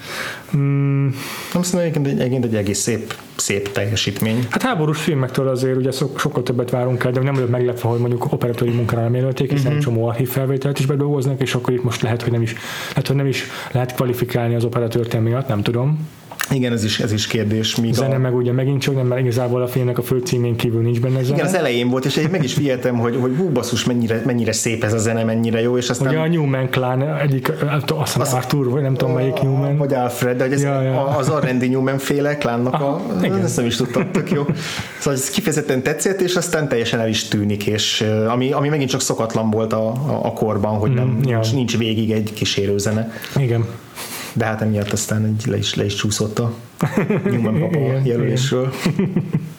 Mm. 0.56 1.08
Nem 1.52 1.62
szerintem 1.62 1.80
egyébként 1.80 2.06
egy, 2.06 2.20
egyébként 2.20 2.44
egy 2.44 2.54
egész 2.54 2.78
szép, 2.78 3.14
szép 3.36 3.72
teljesítmény. 3.72 4.46
Hát 4.50 4.62
háborús 4.62 5.00
filmektől 5.00 5.48
azért 5.48 5.76
ugye 5.76 5.90
so, 5.90 6.06
sokkal 6.16 6.42
többet 6.42 6.70
várunk 6.70 7.04
el, 7.04 7.10
de 7.12 7.20
nem 7.20 7.34
vagyok 7.34 7.50
meglepve, 7.50 7.88
hogy 7.88 8.00
mondjuk 8.00 8.32
operatőri 8.32 8.70
munkára 8.70 9.02
nem 9.02 9.14
jelölték, 9.14 9.50
hiszen 9.50 9.66
uh-huh. 9.66 9.82
csomó 9.82 10.06
archív 10.06 10.28
felvételt 10.28 10.78
is 10.78 10.86
bedolgoznak, 10.86 11.40
és 11.40 11.54
akkor 11.54 11.72
itt 11.72 11.84
most 11.84 12.02
lehet, 12.02 12.22
hogy 12.22 12.32
nem 12.32 12.42
is 12.42 12.54
lehet, 12.88 13.06
hogy 13.06 13.16
nem 13.16 13.26
is 13.26 13.44
lehet 13.72 13.94
kvalifikálni 13.94 14.54
az 14.54 14.64
operatőrt 14.64 15.14
emiatt, 15.14 15.48
nem 15.48 15.62
tudom. 15.62 16.08
Igen, 16.50 16.72
ez 16.72 16.84
is, 16.84 17.00
ez 17.00 17.12
is 17.12 17.26
kérdés. 17.26 17.76
Míg 17.76 17.92
zene 17.92 18.14
a... 18.14 18.18
meg 18.18 18.34
ugye 18.34 18.52
megint 18.52 18.80
csak 18.80 18.94
nem, 18.94 19.06
mert 19.06 19.20
igazából 19.20 19.62
a 19.62 19.66
filmnek 19.66 19.98
a 19.98 20.02
fő 20.02 20.18
címén 20.18 20.56
kívül 20.56 20.82
nincs 20.82 21.00
benne 21.00 21.22
zene. 21.22 21.34
Igen, 21.34 21.46
az 21.46 21.54
elején 21.54 21.88
volt, 21.88 22.04
és 22.04 22.16
én 22.16 22.28
meg 22.30 22.44
is 22.44 22.54
figyeltem, 22.54 22.98
hogy, 22.98 23.16
hogy 23.20 23.32
hú, 23.36 23.48
basszus, 23.48 23.84
mennyire, 23.84 24.22
mennyire 24.24 24.52
szép 24.52 24.84
ez 24.84 24.92
a 24.92 24.98
zene, 24.98 25.24
mennyire 25.24 25.60
jó, 25.60 25.76
és 25.76 25.90
aztán... 25.90 26.08
Ugye 26.08 26.18
a 26.18 26.28
Newman 26.28 26.70
Clan 26.70 27.16
egyik, 27.16 27.52
azt 27.86 28.16
hiszem 28.16 28.36
Arthur, 28.36 28.70
vagy 28.70 28.82
nem 28.82 28.94
tudom 28.94 29.14
melyik 29.14 29.40
Newman. 29.40 29.76
Vagy 29.76 29.94
Alfred, 29.94 30.36
de 30.36 30.44
hogy 30.44 30.52
ez 30.52 30.62
ja, 30.62 30.82
ja. 30.82 31.06
az 31.06 31.28
a 31.28 31.40
Randy 31.40 31.68
Newman 31.68 31.98
féle 31.98 32.36
klánnak 32.36 32.74
a... 32.74 33.00
Igen. 33.22 33.42
Ezt 33.42 33.56
nem 33.56 33.66
is 33.66 33.76
tudtam, 33.76 34.10
tök 34.12 34.30
jó. 34.30 34.46
Szóval 34.98 35.18
ez 35.18 35.30
kifejezetten 35.30 35.82
tetszett, 35.82 36.20
és 36.20 36.34
aztán 36.34 36.68
teljesen 36.68 37.00
el 37.00 37.08
is 37.08 37.28
tűnik, 37.28 37.66
és 37.66 38.06
ami, 38.28 38.52
ami 38.52 38.68
megint 38.68 38.90
csak 38.90 39.00
szokatlan 39.00 39.50
volt 39.50 39.72
a, 39.72 39.86
a, 39.88 40.20
a 40.22 40.32
korban, 40.32 40.78
hogy 40.78 40.94
nem, 40.94 41.06
mm, 41.06 41.28
ja. 41.28 41.40
nincs 41.52 41.78
végig 41.78 42.10
egy 42.10 42.32
kísérőzene. 42.34 43.12
Igen 43.36 43.64
de 44.32 44.44
hát 44.44 44.62
emiatt 44.62 44.92
aztán 44.92 45.24
egy 45.24 45.46
le 45.46 45.56
is, 45.56 45.74
le 45.74 45.84
is 45.84 45.94
csúszott 45.94 46.38
a 46.38 46.54
Newman 47.24 47.58
papa 47.58 47.78
jelölésről. 48.04 48.72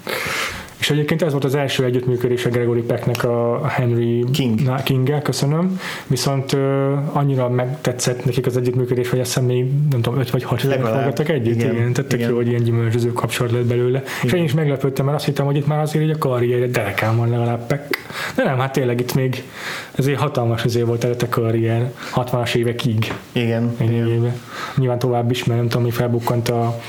És 0.83 0.89
egyébként 0.89 1.21
ez 1.21 1.31
volt 1.31 1.43
az 1.43 1.55
első 1.55 1.83
együttműködés 1.83 2.45
a 2.45 2.49
Gregory 2.49 2.81
Pecknek 2.81 3.23
a 3.23 3.67
Henry 3.67 4.25
King. 4.33 4.83
king 4.83 5.21
köszönöm. 5.21 5.79
Viszont 6.07 6.53
uh, 6.53 7.17
annyira 7.17 7.49
megtetszett 7.49 8.25
nekik 8.25 8.45
az 8.45 8.57
együttműködés, 8.57 9.09
hogy 9.09 9.19
azt 9.19 9.41
még 9.41 9.65
nem 9.89 10.01
tudom, 10.01 10.19
öt 10.19 10.29
vagy 10.29 10.43
hat 10.43 10.61
forgattak 10.61 11.29
együtt. 11.29 11.55
Igen, 11.55 11.75
igen. 11.75 11.93
tettek 11.93 12.19
igen. 12.19 12.29
jó, 12.29 12.35
hogy 12.35 12.47
ilyen 12.47 12.63
gyümölcsöző 12.63 13.13
kapcsolat 13.13 13.51
lett 13.51 13.65
belőle. 13.65 13.99
Igen. 13.99 14.09
És 14.23 14.31
én 14.31 14.43
is 14.43 14.53
meglepődtem, 14.53 15.05
mert 15.05 15.17
azt 15.17 15.25
hittem, 15.25 15.45
hogy 15.45 15.55
itt 15.55 15.67
már 15.67 15.79
azért 15.79 16.03
egy 16.03 16.11
a 16.11 16.17
karrierje 16.17 16.67
derekán 16.67 17.17
van 17.17 17.29
legalább 17.29 17.67
Peck. 17.67 17.97
De 18.35 18.43
nem, 18.43 18.59
hát 18.59 18.71
tényleg 18.71 18.99
itt 18.99 19.13
még 19.13 19.43
ezért 19.91 20.19
hatalmas 20.19 20.63
azért 20.63 20.85
volt 20.85 21.03
előtte 21.03 21.29
karrier 21.29 21.91
60-as 22.15 22.55
évekig. 22.55 23.13
Igen. 23.31 23.75
igen. 23.81 24.33
Nyilván 24.77 24.99
tovább 24.99 25.31
is, 25.31 25.43
mert 25.43 25.59
nem 25.59 25.69
tudom, 25.69 25.85
mi 25.85 25.91
felbukkant 25.91 26.49
a 26.49 26.79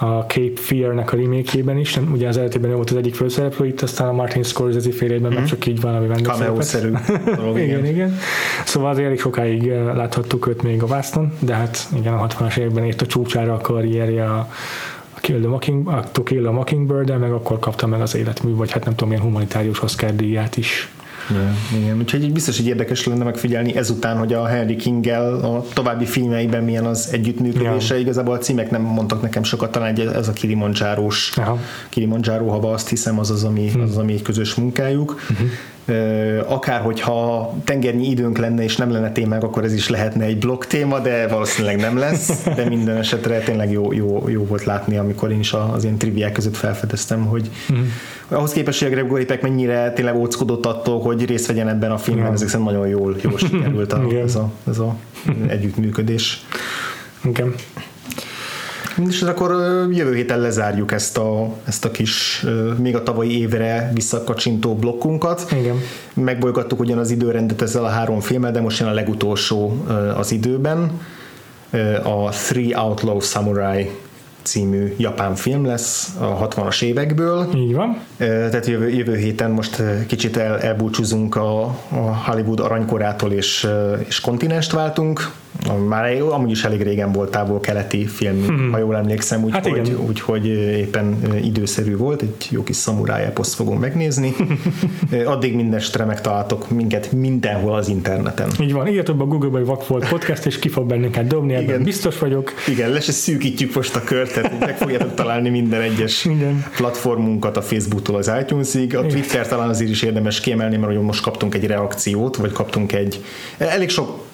a 0.00 0.20
Cape 0.20 0.60
Fear-nek 0.60 1.12
a 1.12 1.16
remake 1.16 1.78
is, 1.78 1.94
nem, 1.94 2.12
ugye 2.12 2.28
az 2.28 2.36
eredetében 2.36 2.74
volt 2.74 2.90
az 2.90 2.96
egyik 2.96 3.14
főszereplő, 3.14 3.66
itt 3.66 3.80
aztán 3.80 4.08
a 4.08 4.12
Martin 4.12 4.42
Scorsese 4.42 4.92
félében 4.92 5.32
mm. 5.32 5.34
meg 5.34 5.44
csak 5.44 5.66
így 5.66 5.80
valami 5.80 6.06
vendégszerű 6.06 6.88
igen, 7.36 7.56
igen, 7.56 7.86
igen. 7.86 8.18
Szóval 8.64 8.90
azért 8.90 9.06
elég 9.06 9.20
sokáig 9.20 9.68
eh, 9.68 9.94
láthattuk 9.94 10.46
őt 10.46 10.62
még 10.62 10.82
a 10.82 10.86
vászton, 10.86 11.32
de 11.38 11.54
hát 11.54 11.88
igen, 11.96 12.14
a 12.14 12.26
60-as 12.26 12.56
években 12.56 12.84
ért 12.84 13.02
a 13.02 13.06
csúcsára 13.06 13.54
a 13.54 13.58
karrierje 13.58 14.24
a, 14.24 14.38
a 15.14 15.20
Kill 15.20 15.38
the, 15.40 15.48
Mocking, 15.48 15.88
a 15.88 16.04
To 16.12 16.22
Kill 16.22 16.42
the 16.42 16.50
Mockingbird, 16.50 17.18
meg 17.18 17.32
akkor 17.32 17.58
kapta 17.58 17.86
meg 17.86 18.00
az 18.00 18.14
életmű, 18.14 18.54
vagy 18.54 18.70
hát 18.70 18.84
nem 18.84 18.94
tudom, 18.94 19.08
milyen 19.08 19.24
humanitárius 19.24 19.82
Oscar 19.82 20.14
díját 20.14 20.56
is. 20.56 20.88
Ja, 21.30 21.78
igen, 21.78 21.98
úgyhogy 21.98 22.32
biztos, 22.32 22.56
hogy 22.56 22.66
érdekes 22.66 23.06
lenne 23.06 23.24
megfigyelni 23.24 23.76
ezután, 23.76 24.18
hogy 24.18 24.32
a 24.32 24.46
Henry 24.46 24.76
King-el 24.76 25.34
a 25.34 25.64
további 25.72 26.04
filmeiben 26.04 26.64
milyen 26.64 26.84
az 26.84 27.08
együttműködése. 27.12 27.94
Ja. 27.94 28.00
Igazából 28.00 28.34
a 28.34 28.38
címek 28.38 28.70
nem 28.70 28.82
mondtak 28.82 29.22
nekem 29.22 29.42
sokat, 29.42 29.70
talán 29.70 29.88
egy, 29.88 30.00
ez 30.00 30.28
a 30.28 30.32
Kilimanjárós, 30.32 31.34
Kilimanjáró 31.88 32.48
hava, 32.48 32.72
azt 32.72 32.88
hiszem 32.88 33.18
az 33.18 33.30
az, 33.30 33.44
ami, 33.44 33.70
hmm. 33.70 33.80
az, 33.80 33.90
az, 33.90 33.96
ami 33.96 34.12
egy 34.12 34.22
közös 34.22 34.54
munkájuk. 34.54 35.20
Uh-huh 35.30 35.48
akár 36.46 36.80
hogyha 36.80 37.52
tengernyi 37.64 38.08
időnk 38.08 38.38
lenne 38.38 38.62
és 38.62 38.76
nem 38.76 38.90
lenne 38.90 39.12
témák, 39.12 39.42
akkor 39.42 39.64
ez 39.64 39.72
is 39.72 39.88
lehetne 39.88 40.24
egy 40.24 40.38
blog 40.38 40.66
téma, 40.66 40.98
de 40.98 41.26
valószínűleg 41.26 41.76
nem 41.76 41.98
lesz, 41.98 42.44
de 42.56 42.68
minden 42.68 42.96
esetre 42.96 43.38
tényleg 43.38 43.70
jó, 43.70 43.92
jó, 43.92 44.28
jó 44.28 44.44
volt 44.44 44.64
látni, 44.64 44.96
amikor 44.96 45.30
én 45.30 45.38
is 45.38 45.52
az 45.52 45.84
ilyen 45.84 45.98
triviák 45.98 46.32
között 46.32 46.56
felfedeztem, 46.56 47.26
hogy 47.26 47.50
mm. 47.72 47.76
ahhoz 48.28 48.52
képest, 48.52 48.82
hogy 48.82 48.88
a 48.88 48.94
Gregory 48.94 49.24
Peck 49.24 49.42
mennyire 49.42 49.92
tényleg 49.92 50.16
óckodott 50.16 50.66
attól, 50.66 51.00
hogy 51.00 51.24
részt 51.24 51.46
vegyen 51.46 51.68
ebben 51.68 51.90
a 51.90 51.98
filmben, 51.98 52.32
ezek 52.32 52.48
szerint 52.48 52.70
nagyon 52.70 52.88
jól, 52.88 53.16
jól 53.22 53.38
sikerült 53.38 53.92
a, 53.92 54.02
ez, 54.24 54.34
a, 54.34 54.50
ez 54.68 54.78
a 54.78 54.96
együttműködés. 55.46 56.44
Igen. 57.24 57.54
És 59.06 59.22
akkor 59.22 59.50
jövő 59.90 60.14
héten 60.14 60.40
lezárjuk 60.40 60.92
ezt 60.92 61.18
a, 61.18 61.54
ezt 61.64 61.84
a 61.84 61.90
kis, 61.90 62.46
még 62.76 62.96
a 62.96 63.02
tavalyi 63.02 63.38
évre 63.38 63.90
visszakacsintó 63.94 64.74
blokkunkat. 64.74 65.46
Igen. 65.60 65.76
Megbolygattuk 66.14 66.80
ugyan 66.80 66.98
az 66.98 67.10
időrendet 67.10 67.62
ezzel 67.62 67.84
a 67.84 67.88
három 67.88 68.20
filmmel, 68.20 68.52
de 68.52 68.60
most 68.60 68.80
jön 68.80 68.88
a 68.88 68.92
legutolsó 68.92 69.86
az 70.16 70.32
időben. 70.32 70.90
A 72.02 72.28
Three 72.28 72.80
Outlaw 72.80 73.20
Samurai 73.20 73.90
című 74.42 74.94
japán 74.96 75.34
film 75.34 75.66
lesz 75.66 76.08
a 76.20 76.48
60-as 76.48 76.82
évekből. 76.82 77.48
Így 77.54 77.74
van. 77.74 77.98
Tehát 78.16 78.66
jövő, 78.66 78.88
jövő 78.88 79.16
héten 79.16 79.50
most 79.50 79.82
kicsit 80.06 80.36
el, 80.36 80.58
elbúcsúzunk 80.58 81.36
a, 81.36 81.62
a 81.88 82.16
Hollywood 82.26 82.60
aranykorától 82.60 83.32
és, 83.32 83.68
és 84.06 84.20
kontinenst 84.20 84.72
váltunk 84.72 85.30
már 85.88 86.20
amúgy 86.30 86.50
is 86.50 86.64
elég 86.64 86.82
régen 86.82 87.12
volt 87.12 87.30
távol-keleti 87.30 88.06
film, 88.06 88.46
hmm. 88.46 88.72
ha 88.72 88.78
jól 88.78 88.96
emlékszem, 88.96 89.44
úgyhogy 89.44 89.76
hát 89.76 89.98
úgy, 90.08 90.22
úgy, 90.28 90.46
éppen 90.46 91.16
időszerű 91.42 91.96
volt, 91.96 92.22
egy 92.22 92.48
jó 92.50 92.62
kis 92.62 92.76
szamuráj 92.76 93.24
eposzt 93.24 93.54
fogunk 93.54 93.80
megnézni. 93.80 94.34
Addig 95.24 95.54
mindestre 95.54 96.04
megtaláltok 96.04 96.70
minket 96.70 97.12
mindenhol 97.12 97.74
az 97.74 97.88
interneten. 97.88 98.50
Így 98.60 98.72
van, 98.72 98.86
írjatok 98.86 99.20
a 99.20 99.24
Google-ba, 99.24 99.56
hogy 99.56 99.66
volt 99.66 100.08
podcast, 100.08 100.46
és 100.46 100.58
ki 100.58 100.68
fog 100.68 100.86
bennünket 100.86 101.26
dobni, 101.26 101.52
ebben 101.52 101.64
Igen. 101.64 101.82
biztos 101.82 102.18
vagyok. 102.18 102.52
Igen, 102.68 102.90
le 102.90 103.00
se 103.00 103.12
szűkítjük 103.12 103.74
most 103.74 103.96
a 103.96 104.00
kört, 104.04 104.34
tehát 104.34 104.58
meg 104.60 104.76
fogjátok 104.76 105.14
találni 105.14 105.48
minden 105.48 105.80
egyes 105.80 106.24
Igen. 106.24 106.64
platformunkat 106.76 107.56
a 107.56 107.62
Facebooktól 107.62 108.16
az 108.16 108.30
iTunes-ig. 108.40 108.96
A 108.96 109.06
Twitter 109.06 109.48
talán 109.48 109.68
azért 109.68 109.90
is 109.90 110.02
érdemes 110.02 110.40
kiemelni, 110.40 110.76
mert 110.76 111.02
most 111.02 111.22
kaptunk 111.22 111.54
egy 111.54 111.66
reakciót, 111.66 112.36
vagy 112.36 112.52
kaptunk 112.52 112.92
egy 112.92 113.24
elég 113.58 113.88
sok 113.88 114.26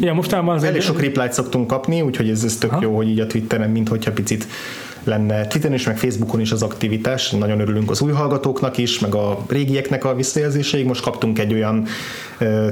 Ja, 0.00 0.14
mostában 0.14 0.54
az 0.54 0.64
elég 0.64 0.80
sok 0.80 1.00
reply 1.00 1.28
szoktunk 1.30 1.66
kapni, 1.66 2.00
úgyhogy 2.00 2.28
ez, 2.28 2.44
ez 2.44 2.56
tök 2.56 2.70
ha? 2.70 2.78
jó, 2.82 2.96
hogy 2.96 3.08
így 3.08 3.20
a 3.20 3.26
Twitteren, 3.26 3.70
mint 3.70 3.88
hogyha 3.88 4.12
picit 4.12 4.46
lenne 5.04 5.46
Twitteren 5.46 5.76
is, 5.76 5.86
meg 5.86 5.98
Facebookon 5.98 6.40
is 6.40 6.52
az 6.52 6.62
aktivitás. 6.62 7.30
Nagyon 7.30 7.60
örülünk 7.60 7.90
az 7.90 8.00
új 8.00 8.12
hallgatóknak 8.12 8.78
is, 8.78 8.98
meg 8.98 9.14
a 9.14 9.38
régieknek 9.48 10.04
a 10.04 10.14
visszajelzéseig. 10.14 10.86
Most 10.86 11.02
kaptunk 11.02 11.38
egy 11.38 11.52
olyan 11.52 11.86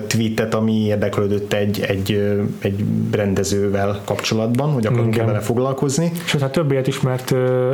tweetet, 0.07 0.55
ami 0.55 0.85
érdeklődött 0.85 1.53
egy, 1.53 1.80
egy, 1.80 2.39
egy 2.59 2.85
rendezővel 3.11 4.01
kapcsolatban, 4.05 4.72
hogy 4.72 4.87
akarunk-e 4.87 5.24
vele 5.24 5.41
foglalkozni. 5.41 6.12
És 6.24 6.35
hát 6.35 6.53
több 6.53 6.72
ilyet 6.72 6.87
is, 6.87 7.01
mert 7.01 7.33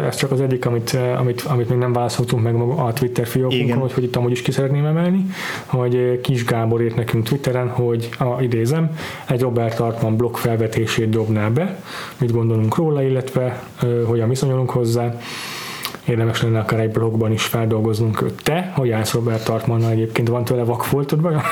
ez 0.09 0.17
csak 0.17 0.31
az 0.31 0.41
egyik, 0.41 0.67
amit, 0.67 0.99
amit, 1.19 1.41
amit 1.41 1.69
még 1.69 1.79
nem 1.79 1.93
válaszoltunk 1.93 2.43
meg 2.43 2.55
a 2.55 2.93
Twitter 2.93 3.27
fiókunkon, 3.27 3.79
hogy, 3.79 3.93
hogy 3.93 4.03
itt 4.03 4.17
amúgy 4.17 4.31
is 4.31 4.43
ki 4.43 4.51
szeretném 4.51 4.85
emelni, 4.85 5.27
hogy 5.67 6.21
Kis 6.21 6.45
Gábor 6.45 6.83
írt 6.83 6.97
nekünk 6.97 7.25
Twitteren, 7.25 7.69
hogy 7.69 8.09
a, 8.19 8.43
idézem, 8.43 8.91
egy 9.29 9.41
Robert 9.41 9.81
Artman 9.81 10.17
blog 10.17 10.37
felvetését 10.37 11.09
dobná 11.09 11.49
be, 11.49 11.83
mit 12.19 12.33
gondolunk 12.33 12.77
róla, 12.77 13.03
illetve 13.03 13.63
hogyan 14.07 14.29
viszonyulunk 14.49 14.71
hozzá 14.71 15.15
érdemes 16.05 16.43
lenne 16.43 16.59
akár 16.59 16.81
egy 16.81 16.91
blogban 16.91 17.33
is 17.33 17.43
feldolgoznunk 17.43 18.23
őt. 18.23 18.43
Te, 18.43 18.73
hogy 18.75 18.91
állsz 18.91 19.13
Robert 19.13 19.45
Tartmannal 19.45 19.91
egyébként, 19.91 20.29
van 20.29 20.45
tőle 20.45 20.65
vakfoltod 20.65 21.21
vagy? 21.21 21.35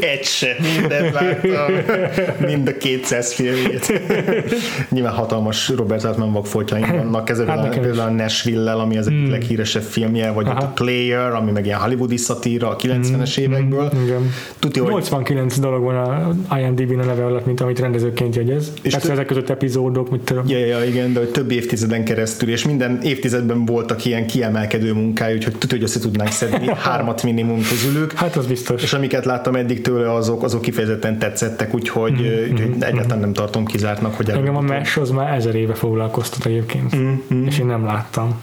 egy 0.00 0.24
se, 0.24 0.56
mindent 0.78 1.12
láttam, 1.12 1.72
mind 2.46 2.68
a 2.68 2.76
200 2.76 3.32
filmjét. 3.32 4.02
Nyilván 4.90 5.12
hatalmas 5.12 5.68
Robert 5.68 6.02
Tartman 6.02 6.32
vakfoltjaink 6.32 6.86
vannak, 6.86 7.30
ez 7.30 7.42
hát 7.46 7.78
például 7.78 8.08
a 8.08 8.10
Nashville-lel, 8.10 8.78
ami 8.78 8.98
az 8.98 9.06
egyik 9.06 9.18
hmm. 9.20 9.30
leghíresebb 9.30 9.82
filmje, 9.82 10.30
vagy 10.30 10.46
Aha. 10.46 10.58
a 10.58 10.66
Player, 10.66 11.32
ami 11.32 11.50
meg 11.50 11.66
ilyen 11.66 11.78
hollywoodi 11.78 12.16
szatíra 12.16 12.68
a 12.68 12.76
90-es 12.76 13.32
hmm. 13.34 13.44
évekből. 13.44 13.90
Igen. 14.04 14.32
Tudja, 14.58 14.82
89 14.82 15.52
hogy... 15.52 15.62
dolog 15.62 15.82
van 15.82 15.96
a 16.48 16.58
IMDb-n 16.58 16.98
a 16.98 17.04
neve 17.04 17.24
alatt, 17.24 17.46
mint 17.46 17.60
amit 17.60 17.78
rendezőként 17.78 18.36
jegyez. 18.36 18.72
És 18.82 18.92
Persze 18.92 19.12
ezek 19.12 19.26
között 19.26 19.50
epizódok, 19.50 20.10
mit 20.10 20.20
tudom. 20.20 20.44
Ja, 20.48 20.58
ja, 20.58 20.84
igen, 20.84 21.12
de 21.12 21.18
hogy 21.18 21.28
több 21.28 21.50
évtizeden 21.50 22.04
keresztül, 22.04 22.48
és 22.48 22.64
minden 22.64 22.98
évtizedben 23.02 23.64
voltak 23.64 24.04
ilyen 24.04 24.26
kiemelkedő 24.26 24.92
munkája, 24.92 25.34
úgyhogy 25.34 25.52
tudja, 25.52 25.76
hogy 25.76 25.82
össze 25.86 26.00
tudnánk 26.00 26.30
szedni 26.30 26.66
hármat 26.88 27.22
minimum 27.22 27.60
közülük. 27.68 28.12
Hát 28.12 28.36
az 28.36 28.46
biztos. 28.46 28.82
És 28.82 28.92
amiket 28.92 29.24
láttam 29.24 29.56
eddig 29.56 29.73
tőle, 29.80 30.14
azok, 30.14 30.42
azok 30.42 30.60
kifejezetten 30.60 31.18
tetszettek, 31.18 31.74
úgyhogy, 31.74 32.12
mm-hmm. 32.12 32.52
úgyhogy 32.52 32.68
mm-hmm. 32.68 32.82
egyáltalán 32.82 33.18
nem 33.18 33.32
tartom 33.32 33.64
kizártnak, 33.64 34.14
hogy 34.14 34.30
Engem 34.30 34.56
a 34.56 34.60
MES 34.60 34.96
az 34.96 35.10
már 35.10 35.34
ezer 35.34 35.54
éve 35.54 35.74
foglalkoztat 35.74 36.46
egyébként, 36.46 36.96
mm-hmm. 36.96 37.46
és 37.46 37.58
én 37.58 37.66
nem 37.66 37.84
láttam. 37.84 38.42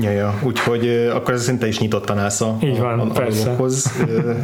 Ja, 0.00 0.10
ja. 0.10 0.34
Úgyhogy 0.42 1.10
akkor 1.14 1.34
ez 1.34 1.42
szinte 1.42 1.66
is 1.66 1.78
nyitottan 1.78 2.18
állsz 2.18 2.40
a, 2.40 2.56
Így 2.62 2.78
van, 2.78 3.00
a, 3.00 3.02
a 3.02 3.28
dologhoz. 3.30 3.92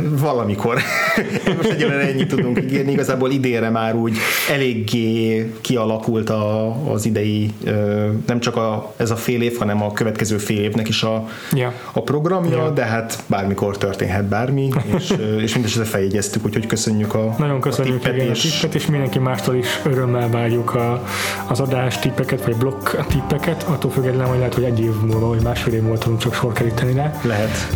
Valamikor. 0.09 0.79
Most 1.57 1.71
egyelőre 1.71 2.09
ennyit 2.09 2.29
tudunk 2.29 2.59
ígérni. 2.59 2.93
Igazából 2.93 3.31
idénre 3.31 3.71
már 3.71 3.95
úgy 3.95 4.17
eléggé 4.51 5.53
kialakult 5.61 6.31
a, 6.31 6.77
az 6.93 7.07
idei, 7.07 7.51
nem 8.27 8.41
csak 8.41 8.57
a, 8.57 8.95
ez 8.97 9.11
a 9.11 9.17
fél 9.17 9.43
év, 9.43 9.59
hanem 9.59 9.83
a 9.83 9.93
következő 9.93 10.37
fél 10.37 10.59
évnek 10.59 10.89
is 10.89 11.03
a, 11.03 11.29
ja. 11.53 11.73
a 11.93 12.03
programja, 12.03 12.57
ja. 12.57 12.71
de 12.71 12.85
hát 12.85 13.23
bármikor 13.27 13.79
történhet 13.79 14.25
bármi, 14.25 14.69
és, 14.97 15.15
és 15.43 15.53
mindesetre 15.53 15.85
feljegyeztük, 15.85 16.45
úgyhogy 16.45 16.67
köszönjük 16.67 17.15
a 17.15 17.35
Nagyon 17.39 17.61
köszönjük 17.61 18.05
a 18.05 18.11
tippet, 18.11 18.31
és... 18.31 18.45
a 18.45 18.61
tippet, 18.61 18.75
és 18.75 18.87
mindenki 18.87 19.19
mástól 19.19 19.55
is 19.55 19.81
örömmel 19.85 20.31
várjuk 20.31 20.75
a, 20.75 21.03
az 21.49 21.61
adás 21.61 21.99
tippeket, 21.99 22.45
vagy 22.45 22.57
blokk 22.57 22.89
tippeket, 23.09 23.63
attól 23.63 23.91
függetlenül, 23.91 24.27
hogy 24.27 24.39
lehet, 24.39 24.55
hogy 24.55 24.65
egy 24.65 24.81
év 24.81 24.93
múlva, 25.07 25.27
vagy 25.27 25.42
másfél 25.43 25.75
év 25.75 25.99
tudunk 25.99 26.21
csak 26.21 26.35
sor 26.35 26.53
keríteni 26.53 26.93
rá. 26.93 27.13
Lehet. 27.23 27.51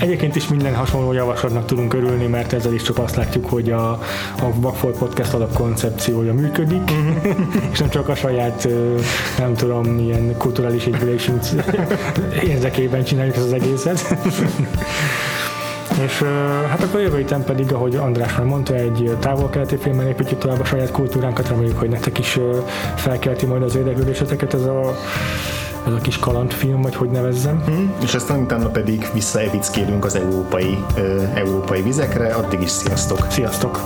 Egyébként 0.00 0.36
is 0.36 0.48
minden 0.48 0.74
hasonló 0.74 1.12
javaslatnak 1.12 1.66
tudunk 1.66 1.94
örülni, 1.94 2.26
mert 2.26 2.52
ezzel 2.52 2.74
is 2.74 2.82
csak 2.82 2.98
azt 2.98 3.16
látjuk, 3.16 3.48
hogy 3.48 3.70
a, 3.70 3.90
a 3.90 4.50
Vagfolt 4.54 4.98
Podcast 4.98 5.32
alapkoncepciója 5.34 6.34
működik, 6.34 6.90
és 7.72 7.78
nem 7.78 7.88
csak 7.88 8.08
a 8.08 8.14
saját, 8.14 8.68
nem 9.38 9.54
tudom, 9.54 9.86
milyen 9.86 10.36
kulturális 10.36 10.86
épülésünk 10.86 11.42
érzekében 12.50 13.04
csináljuk 13.04 13.36
ezt 13.36 13.44
az 13.44 13.52
egészet. 13.52 14.04
És 16.04 16.22
hát 16.68 16.82
akkor 16.82 17.00
jövő 17.00 17.16
héten 17.16 17.44
pedig, 17.44 17.72
ahogy 17.72 17.96
András 17.96 18.36
már 18.36 18.46
mondta, 18.46 18.74
egy 18.74 19.16
távol-keleti 19.20 19.76
filmen 19.76 20.06
építjük 20.06 20.38
tovább 20.38 20.60
a 20.60 20.64
saját 20.64 20.90
kultúránkat, 20.90 21.48
reméljük, 21.48 21.78
hogy 21.78 21.88
nektek 21.88 22.18
is 22.18 22.38
felkelti 22.96 23.46
majd 23.46 23.62
az 23.62 23.76
érdeklődéseteket 23.76 24.54
ez 24.54 24.64
a 24.64 24.96
ez 25.86 25.92
a 25.92 26.00
kis 26.02 26.18
kalandfilm, 26.18 26.82
vagy 26.82 26.94
hogy 26.94 27.10
nevezzem. 27.10 27.62
Hmm, 27.64 27.92
és 28.02 28.14
aztán 28.14 28.40
utána 28.40 28.68
pedig 28.68 29.10
visszaevickélünk 29.12 30.04
az 30.04 30.14
európai, 30.14 30.78
uh, 30.96 31.36
európai 31.36 31.82
vizekre, 31.82 32.34
addig 32.34 32.60
is 32.60 32.70
sziasztok! 32.70 33.26
Sziasztok! 33.30 33.80